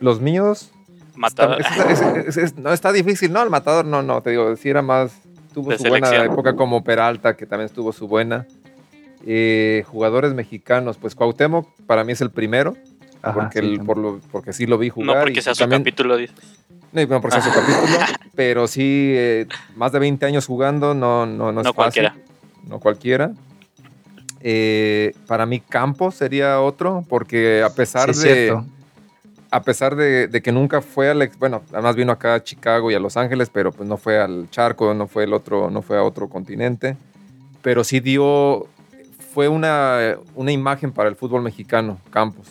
Los 0.00 0.20
míos 0.20 0.70
matador. 1.14 1.60
Está, 1.60 1.90
es- 1.90 2.00
es- 2.00 2.16
es- 2.28 2.36
es- 2.36 2.56
no, 2.56 2.72
está 2.72 2.92
difícil, 2.92 3.32
¿no? 3.32 3.42
El 3.42 3.50
matador, 3.50 3.84
no, 3.84 4.02
no, 4.02 4.22
te 4.22 4.30
digo, 4.30 4.56
sí 4.56 4.68
era 4.70 4.82
más. 4.82 5.12
Tuvo 5.54 5.70
De 5.70 5.78
su 5.78 5.84
buena 5.84 6.14
época 6.24 6.54
como 6.56 6.82
Peralta, 6.84 7.36
que 7.36 7.46
también 7.46 7.66
estuvo 7.66 7.92
su 7.92 8.08
buena. 8.08 8.46
Eh, 9.26 9.84
jugadores 9.86 10.34
mexicanos, 10.34 10.98
pues 10.98 11.14
Cuauhtémoc 11.14 11.66
para 11.86 12.04
mí 12.04 12.12
es 12.12 12.20
el 12.20 12.30
primero, 12.30 12.76
Ajá, 13.22 13.32
porque, 13.34 13.60
sí, 13.60 13.66
el- 13.66 13.80
por 13.80 13.96
lo, 13.96 14.20
porque 14.32 14.52
sí 14.52 14.66
lo 14.66 14.76
vi 14.76 14.90
jugar. 14.90 15.16
no 15.16 15.22
porque 15.22 15.38
y 15.38 15.42
sea 15.42 15.54
su 15.54 15.60
también- 15.60 15.82
capítulo, 15.82 16.16
dices. 16.18 16.36
No, 16.92 17.06
no 17.06 17.20
porque 17.22 17.40
sea 17.40 17.52
su 17.52 17.58
capítulo, 17.58 17.86
pero 18.34 18.66
sí, 18.68 19.12
eh, 19.16 19.46
más 19.76 19.92
de 19.92 19.98
20 20.00 20.26
años 20.26 20.44
jugando, 20.46 20.92
no, 20.94 21.24
no, 21.24 21.52
no 21.52 21.60
es 21.60 21.64
No 21.64 21.72
fácil. 21.72 22.02
cualquiera. 22.02 22.16
No 22.68 22.80
cualquiera. 22.80 23.32
Eh, 24.40 25.14
para 25.26 25.46
mí 25.46 25.60
Campos 25.60 26.16
sería 26.16 26.60
otro, 26.60 27.04
porque 27.08 27.62
a 27.62 27.70
pesar 27.70 28.12
Sí, 28.14 28.28
de 28.28 28.34
cierto. 28.34 28.66
A 29.54 29.62
pesar 29.62 29.94
de, 29.94 30.26
de 30.26 30.42
que 30.42 30.50
nunca 30.50 30.80
fue 30.82 31.08
al 31.10 31.30
bueno, 31.38 31.62
además 31.72 31.94
vino 31.94 32.10
acá 32.10 32.34
a 32.34 32.42
Chicago 32.42 32.90
y 32.90 32.94
a 32.94 32.98
Los 32.98 33.16
Ángeles, 33.16 33.50
pero 33.52 33.70
pues 33.70 33.88
no 33.88 33.96
fue 33.96 34.18
al 34.18 34.48
charco, 34.50 34.92
no 34.94 35.06
fue 35.06 35.22
el 35.24 35.32
otro, 35.32 35.70
no 35.70 35.80
fue 35.80 35.96
a 35.96 36.02
otro 36.02 36.28
continente, 36.28 36.96
pero 37.62 37.84
sí 37.84 38.00
dio, 38.00 38.66
fue 39.32 39.46
una, 39.46 40.16
una 40.34 40.50
imagen 40.50 40.90
para 40.90 41.08
el 41.08 41.14
fútbol 41.14 41.42
mexicano, 41.42 41.98
Campos. 42.10 42.48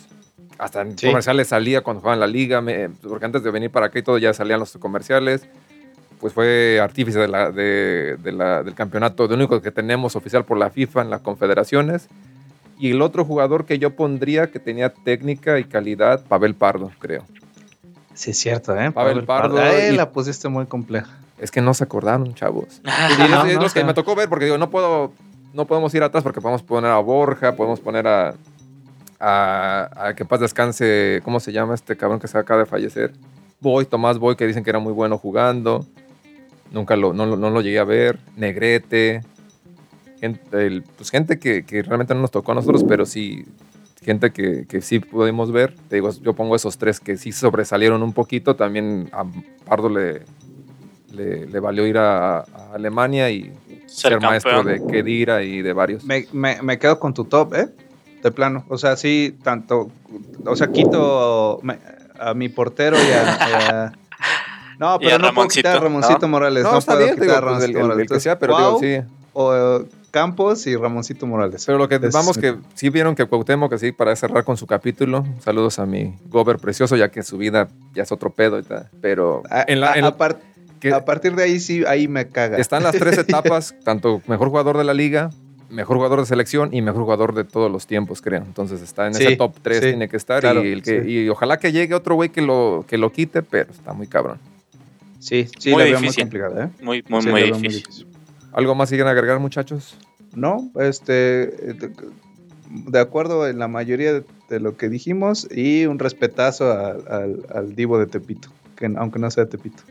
Hasta 0.56 0.80
en 0.80 0.96
Sí. 0.96 1.08
comerciales 1.08 1.48
salía 1.48 1.82
cuando 1.82 2.00
jugaba 2.00 2.14
en 2.14 2.20
la 2.20 2.26
liga, 2.26 2.62
me- 2.62 2.88
porque 2.88 3.26
antes 3.26 3.42
de 3.42 3.50
venir 3.50 3.70
para 3.70 3.86
acá 3.86 3.98
y 3.98 4.02
todo 4.02 4.16
ya 4.16 4.32
salían 4.32 4.60
los 4.60 4.72
comerciales. 4.78 5.46
Pues 6.20 6.32
fue 6.32 6.80
artífice 6.82 7.18
de 7.18 7.28
la- 7.28 7.50
de- 7.50 8.16
de 8.22 8.32
la- 8.32 8.62
del 8.62 8.74
campeonato, 8.74 9.28
de 9.28 9.34
único 9.34 9.60
que 9.60 9.70
tenemos 9.72 10.16
oficial 10.16 10.46
por 10.46 10.56
la 10.56 10.70
FIFA 10.70 11.02
en 11.02 11.10
las 11.10 11.20
confederaciones. 11.20 12.08
Y 12.78 12.90
el 12.90 13.02
otro 13.02 13.24
jugador 13.24 13.64
que 13.66 13.78
yo 13.78 13.94
pondría 13.94 14.50
que 14.50 14.58
tenía 14.58 14.90
técnica 14.92 15.58
y 15.58 15.64
calidad, 15.64 16.24
Pavel 16.26 16.54
Pardo, 16.54 16.90
creo. 16.98 17.24
Sí, 18.14 18.30
es 18.32 18.38
cierto, 18.38 18.76
¿eh? 18.76 18.90
Pavel 18.90 19.24
Pardo 19.24 19.58
Eh, 19.60 19.90
y- 19.92 19.96
la 19.96 20.10
pusiste 20.10 20.48
muy 20.48 20.66
compleja. 20.66 21.10
Es 21.38 21.50
que 21.50 21.60
no 21.60 21.74
se 21.74 21.84
acordaron, 21.84 22.32
chavos. 22.34 22.80
Y 22.84 23.28
no, 23.30 23.42
es, 23.44 23.50
es 23.50 23.56
no, 23.56 23.62
los 23.62 23.74
que 23.74 23.84
me 23.84 23.92
tocó 23.94 24.14
ver, 24.14 24.28
porque 24.28 24.44
digo, 24.46 24.56
no 24.58 24.70
puedo, 24.70 25.12
no 25.52 25.64
podemos 25.66 25.92
ir 25.94 26.02
atrás 26.02 26.22
porque 26.22 26.40
podemos 26.40 26.62
poner 26.62 26.90
a 26.90 26.98
Borja, 27.00 27.56
podemos 27.56 27.80
poner 27.80 28.06
a, 28.06 28.34
a, 29.20 29.90
a 30.08 30.14
que 30.14 30.24
paz 30.24 30.40
descanse, 30.40 31.20
¿cómo 31.24 31.40
se 31.40 31.52
llama 31.52 31.74
este 31.74 31.96
cabrón 31.96 32.20
que 32.20 32.28
se 32.28 32.38
acaba 32.38 32.60
de 32.60 32.66
fallecer? 32.66 33.12
Boy, 33.60 33.84
Tomás 33.84 34.18
Boy, 34.18 34.36
que 34.36 34.46
dicen 34.46 34.62
que 34.64 34.70
era 34.70 34.78
muy 34.78 34.92
bueno 34.92 35.18
jugando. 35.18 35.84
Nunca 36.70 36.96
lo, 36.96 37.12
no, 37.12 37.26
lo- 37.26 37.36
no 37.36 37.50
lo 37.50 37.60
llegué 37.60 37.78
a 37.78 37.84
ver. 37.84 38.18
Negrete. 38.36 39.22
Gente, 40.24 40.66
el- 40.66 40.82
pues 40.96 41.10
gente 41.10 41.38
que, 41.38 41.64
que 41.66 41.82
realmente 41.82 42.14
no 42.14 42.22
nos 42.22 42.30
tocó 42.30 42.52
a 42.52 42.54
nosotros, 42.54 42.82
pero 42.88 43.04
sí, 43.04 43.44
gente 44.02 44.32
que, 44.32 44.64
que 44.66 44.80
sí 44.80 44.98
pudimos 45.00 45.52
ver. 45.52 45.74
Te 45.90 45.96
digo, 45.96 46.10
yo 46.22 46.32
pongo 46.32 46.56
esos 46.56 46.78
tres 46.78 46.98
que 46.98 47.18
sí 47.18 47.30
sobresalieron 47.30 48.02
un 48.02 48.14
poquito. 48.14 48.56
También 48.56 49.10
a 49.12 49.24
Pardo 49.66 49.90
le, 49.90 50.22
le, 51.12 51.44
le 51.46 51.60
valió 51.60 51.86
ir 51.86 51.98
a, 51.98 52.38
a 52.38 52.44
Alemania 52.74 53.28
y 53.30 53.52
Ser 53.86 54.12
ser, 54.12 54.20
maestro 54.22 54.62
de 54.64 54.82
Kedira 54.86 55.42
y 55.42 55.60
de 55.60 55.74
varios. 55.74 56.04
Me, 56.04 56.26
me- 56.32 56.62
me 56.62 56.78
quedo 56.78 56.98
con 56.98 57.12
tu 57.12 57.26
top, 57.26 57.52
¿eh? 57.54 57.68
De 58.22 58.30
plano. 58.32 58.64
O 58.70 58.78
sea, 58.78 58.96
sí, 58.96 59.36
tanto. 59.42 59.90
O 60.46 60.56
sea, 60.56 60.72
quito 60.72 61.60
me- 61.62 61.78
a 62.18 62.32
mi 62.32 62.48
portero 62.48 62.96
y 62.96 63.12
a. 63.12 63.22
y 63.50 63.52
a- 63.52 63.92
no, 64.78 64.98
pero 64.98 65.18
no 65.18 65.34
puedo 65.34 65.48
quitar 65.48 65.76
a 65.76 65.80
Ramoncito, 65.80 66.08
Ramoncito 66.08 66.26
¿no? 66.26 66.28
Morales. 66.28 66.62
no, 66.64 66.72
No, 66.72 66.78
está 66.78 66.92
puedo 66.94 67.04
bien, 67.04 67.14
te 67.18 67.20
quitar 67.26 67.42
digo, 67.44 67.50
a 67.50 67.56
pues, 67.58 67.64
el, 67.68 67.74
Ramoncito 67.74 67.78
el- 67.78 67.84
Morales. 67.84 68.02
el 68.02 68.08
que 68.16 68.20
sea, 68.20 68.32
Entonces, 68.32 68.38
pero 68.40 68.56
digo, 68.56 68.78
Cuau, 68.78 68.80
sí. 68.80 69.08
O 69.36 70.03
Campos 70.14 70.64
y 70.68 70.76
Ramoncito 70.76 71.26
Morales. 71.26 71.64
Pero 71.66 71.76
lo 71.76 71.88
que 71.88 71.96
Es- 71.96 72.12
vamos 72.12 72.38
que 72.38 72.54
sí 72.74 72.88
vieron 72.88 73.16
que 73.16 73.26
Cuauhtémoc, 73.26 73.68
que 73.72 73.78
sí, 73.78 73.90
para 73.90 74.14
cerrar 74.14 74.44
con 74.44 74.56
su 74.56 74.64
capítulo, 74.68 75.26
saludos 75.40 75.80
a 75.80 75.86
mi 75.86 76.14
Gober 76.28 76.58
precioso, 76.58 76.94
ya 76.94 77.10
que 77.10 77.24
su 77.24 77.36
vida 77.36 77.66
ya 77.96 78.04
es 78.04 78.12
otro 78.12 78.30
pedo 78.30 78.60
y 78.60 78.62
tal, 78.62 78.88
pero 79.00 79.42
A, 79.50 79.64
en 79.66 79.80
la, 79.80 79.94
en- 79.94 80.04
a 80.04 80.16
par- 80.16 80.38
que 80.78 80.92
a 80.92 81.04
partir 81.04 81.34
de 81.34 81.42
ahí 81.42 81.58
sí, 81.58 81.82
ahí 81.88 82.06
me 82.06 82.28
caga. 82.28 82.58
están 82.58 82.84
las 82.84 82.94
tres 82.96 83.18
etapas, 83.58 83.74
tanto 83.82 84.22
mejor 84.28 84.50
jugador 84.50 84.78
de 84.78 84.84
la 84.84 84.94
liga, 84.94 85.30
mejor 85.68 85.96
jugador 85.96 86.20
de 86.20 86.26
selección 86.26 86.72
y 86.72 86.80
mejor 86.80 87.02
jugador 87.02 87.34
de 87.34 87.42
todos 87.42 87.68
los 87.72 87.88
tiempos, 87.88 88.22
creo. 88.22 88.42
Entonces 88.46 88.82
está 88.82 89.08
en 89.08 89.14
Sí, 89.14 89.24
ese 89.24 89.36
top 89.36 89.56
3, 89.62 89.78
sí, 89.80 89.86
tiene 89.86 90.08
que 90.08 90.16
estar 90.16 90.40
claro, 90.42 90.64
y, 90.64 90.70
el 90.70 90.82
que, 90.84 91.02
sí. 91.02 91.08
y 91.10 91.28
ojalá 91.28 91.58
que 91.58 91.72
llegue 91.72 91.92
otro 91.94 92.14
güey 92.14 92.28
que 92.28 92.40
lo, 92.40 92.84
que 92.86 92.98
lo 92.98 93.10
quite, 93.10 93.42
pero 93.42 93.72
está 93.72 93.92
muy 93.92 94.06
cabrón. 94.06 94.38
Sí, 95.18 95.48
sí, 95.58 95.70
Muy 95.72 95.78
la 95.80 95.84
veo 95.86 95.94
muy 95.98 96.02
difícil. 96.02 96.22
complicada, 96.24 96.64
¿eh? 96.66 96.68
Muy, 96.84 97.02
muy, 97.08 97.42
difícil. 97.50 98.06
¿Algo 98.54 98.74
más 98.74 98.88
quieren 98.88 99.06
agregar, 99.08 99.38
muchachos? 99.40 99.98
No, 100.34 100.70
este, 100.80 101.12
de- 101.14 101.92
acuerdo 103.00 103.46
en 103.48 103.58
la 103.58 103.68
mayoría 103.68 104.12
de, 104.48 104.60
lo 104.60 104.76
que 104.76 104.88
dijimos 104.88 105.46
y 105.50 105.86
un 105.86 105.98
respetazo 105.98 106.70
a- 106.72 106.90
al, 106.90 107.44
al 107.54 107.74
divo 107.76 107.98
de 107.98 108.06
Tepito, 108.06 108.48
que 108.76 108.86
aunque 108.96 109.18
no 109.18 109.30
sea 109.30 109.44
de 109.44 109.50
Tepito. 109.50 109.82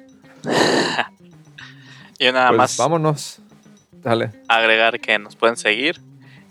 Yo 2.20 2.32
nada 2.32 2.50
Pues 2.50 2.58
más 2.58 2.78
vámonos. 2.78 3.40
Dale. 4.02 4.32
agregar 4.50 5.00
que 5.00 5.18
nos 5.20 5.36
pueden 5.36 5.56
seguir. 5.58 6.00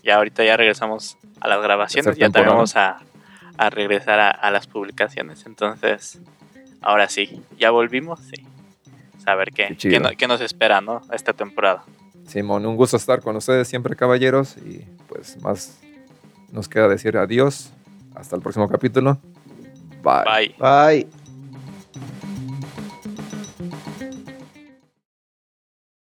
Y 0.02 0.10
ahorita 0.10 0.42
ya 0.44 0.56
regresamos 0.56 1.16
a 1.40 1.48
las 1.48 1.62
grabaciones. 1.62 2.16
Ya 2.16 2.30
también 2.30 2.54
vamos 2.54 2.76
a, 2.76 2.98
a 3.58 3.70
regresar 3.70 4.18
a, 4.20 4.30
a 4.30 4.50
las 4.50 4.66
publicaciones. 4.66 5.44
Entonces, 5.46 6.18
ahora 6.80 7.08
sí, 7.08 7.42
ya 7.58 7.70
volvimos. 7.70 8.20
Sí. 8.20 8.42
Saber 9.24 9.52
qué, 9.52 9.68
Qué 9.68 9.76
chido. 9.76 9.92
qué, 9.92 10.00
no- 10.00 10.10
qué 10.16 10.26
nos 10.26 10.40
espera, 10.40 10.80
¿no? 10.80 11.02
Esta 11.12 11.32
temporada. 11.32 11.84
Simón, 12.26 12.64
un 12.66 12.76
gusto 12.76 12.96
estar 12.96 13.20
con 13.20 13.36
ustedes 13.36 13.68
siempre, 13.68 13.96
caballeros. 13.96 14.56
Y 14.58 14.84
pues 15.08 15.40
más 15.42 15.78
nos 16.50 16.68
queda 16.68 16.88
decir 16.88 17.16
adiós. 17.16 17.70
Hasta 18.14 18.36
el 18.36 18.42
próximo 18.42 18.68
capítulo. 18.68 19.18
Bye. 20.02 20.24
Bye. 20.24 20.54
Bye. 20.58 21.21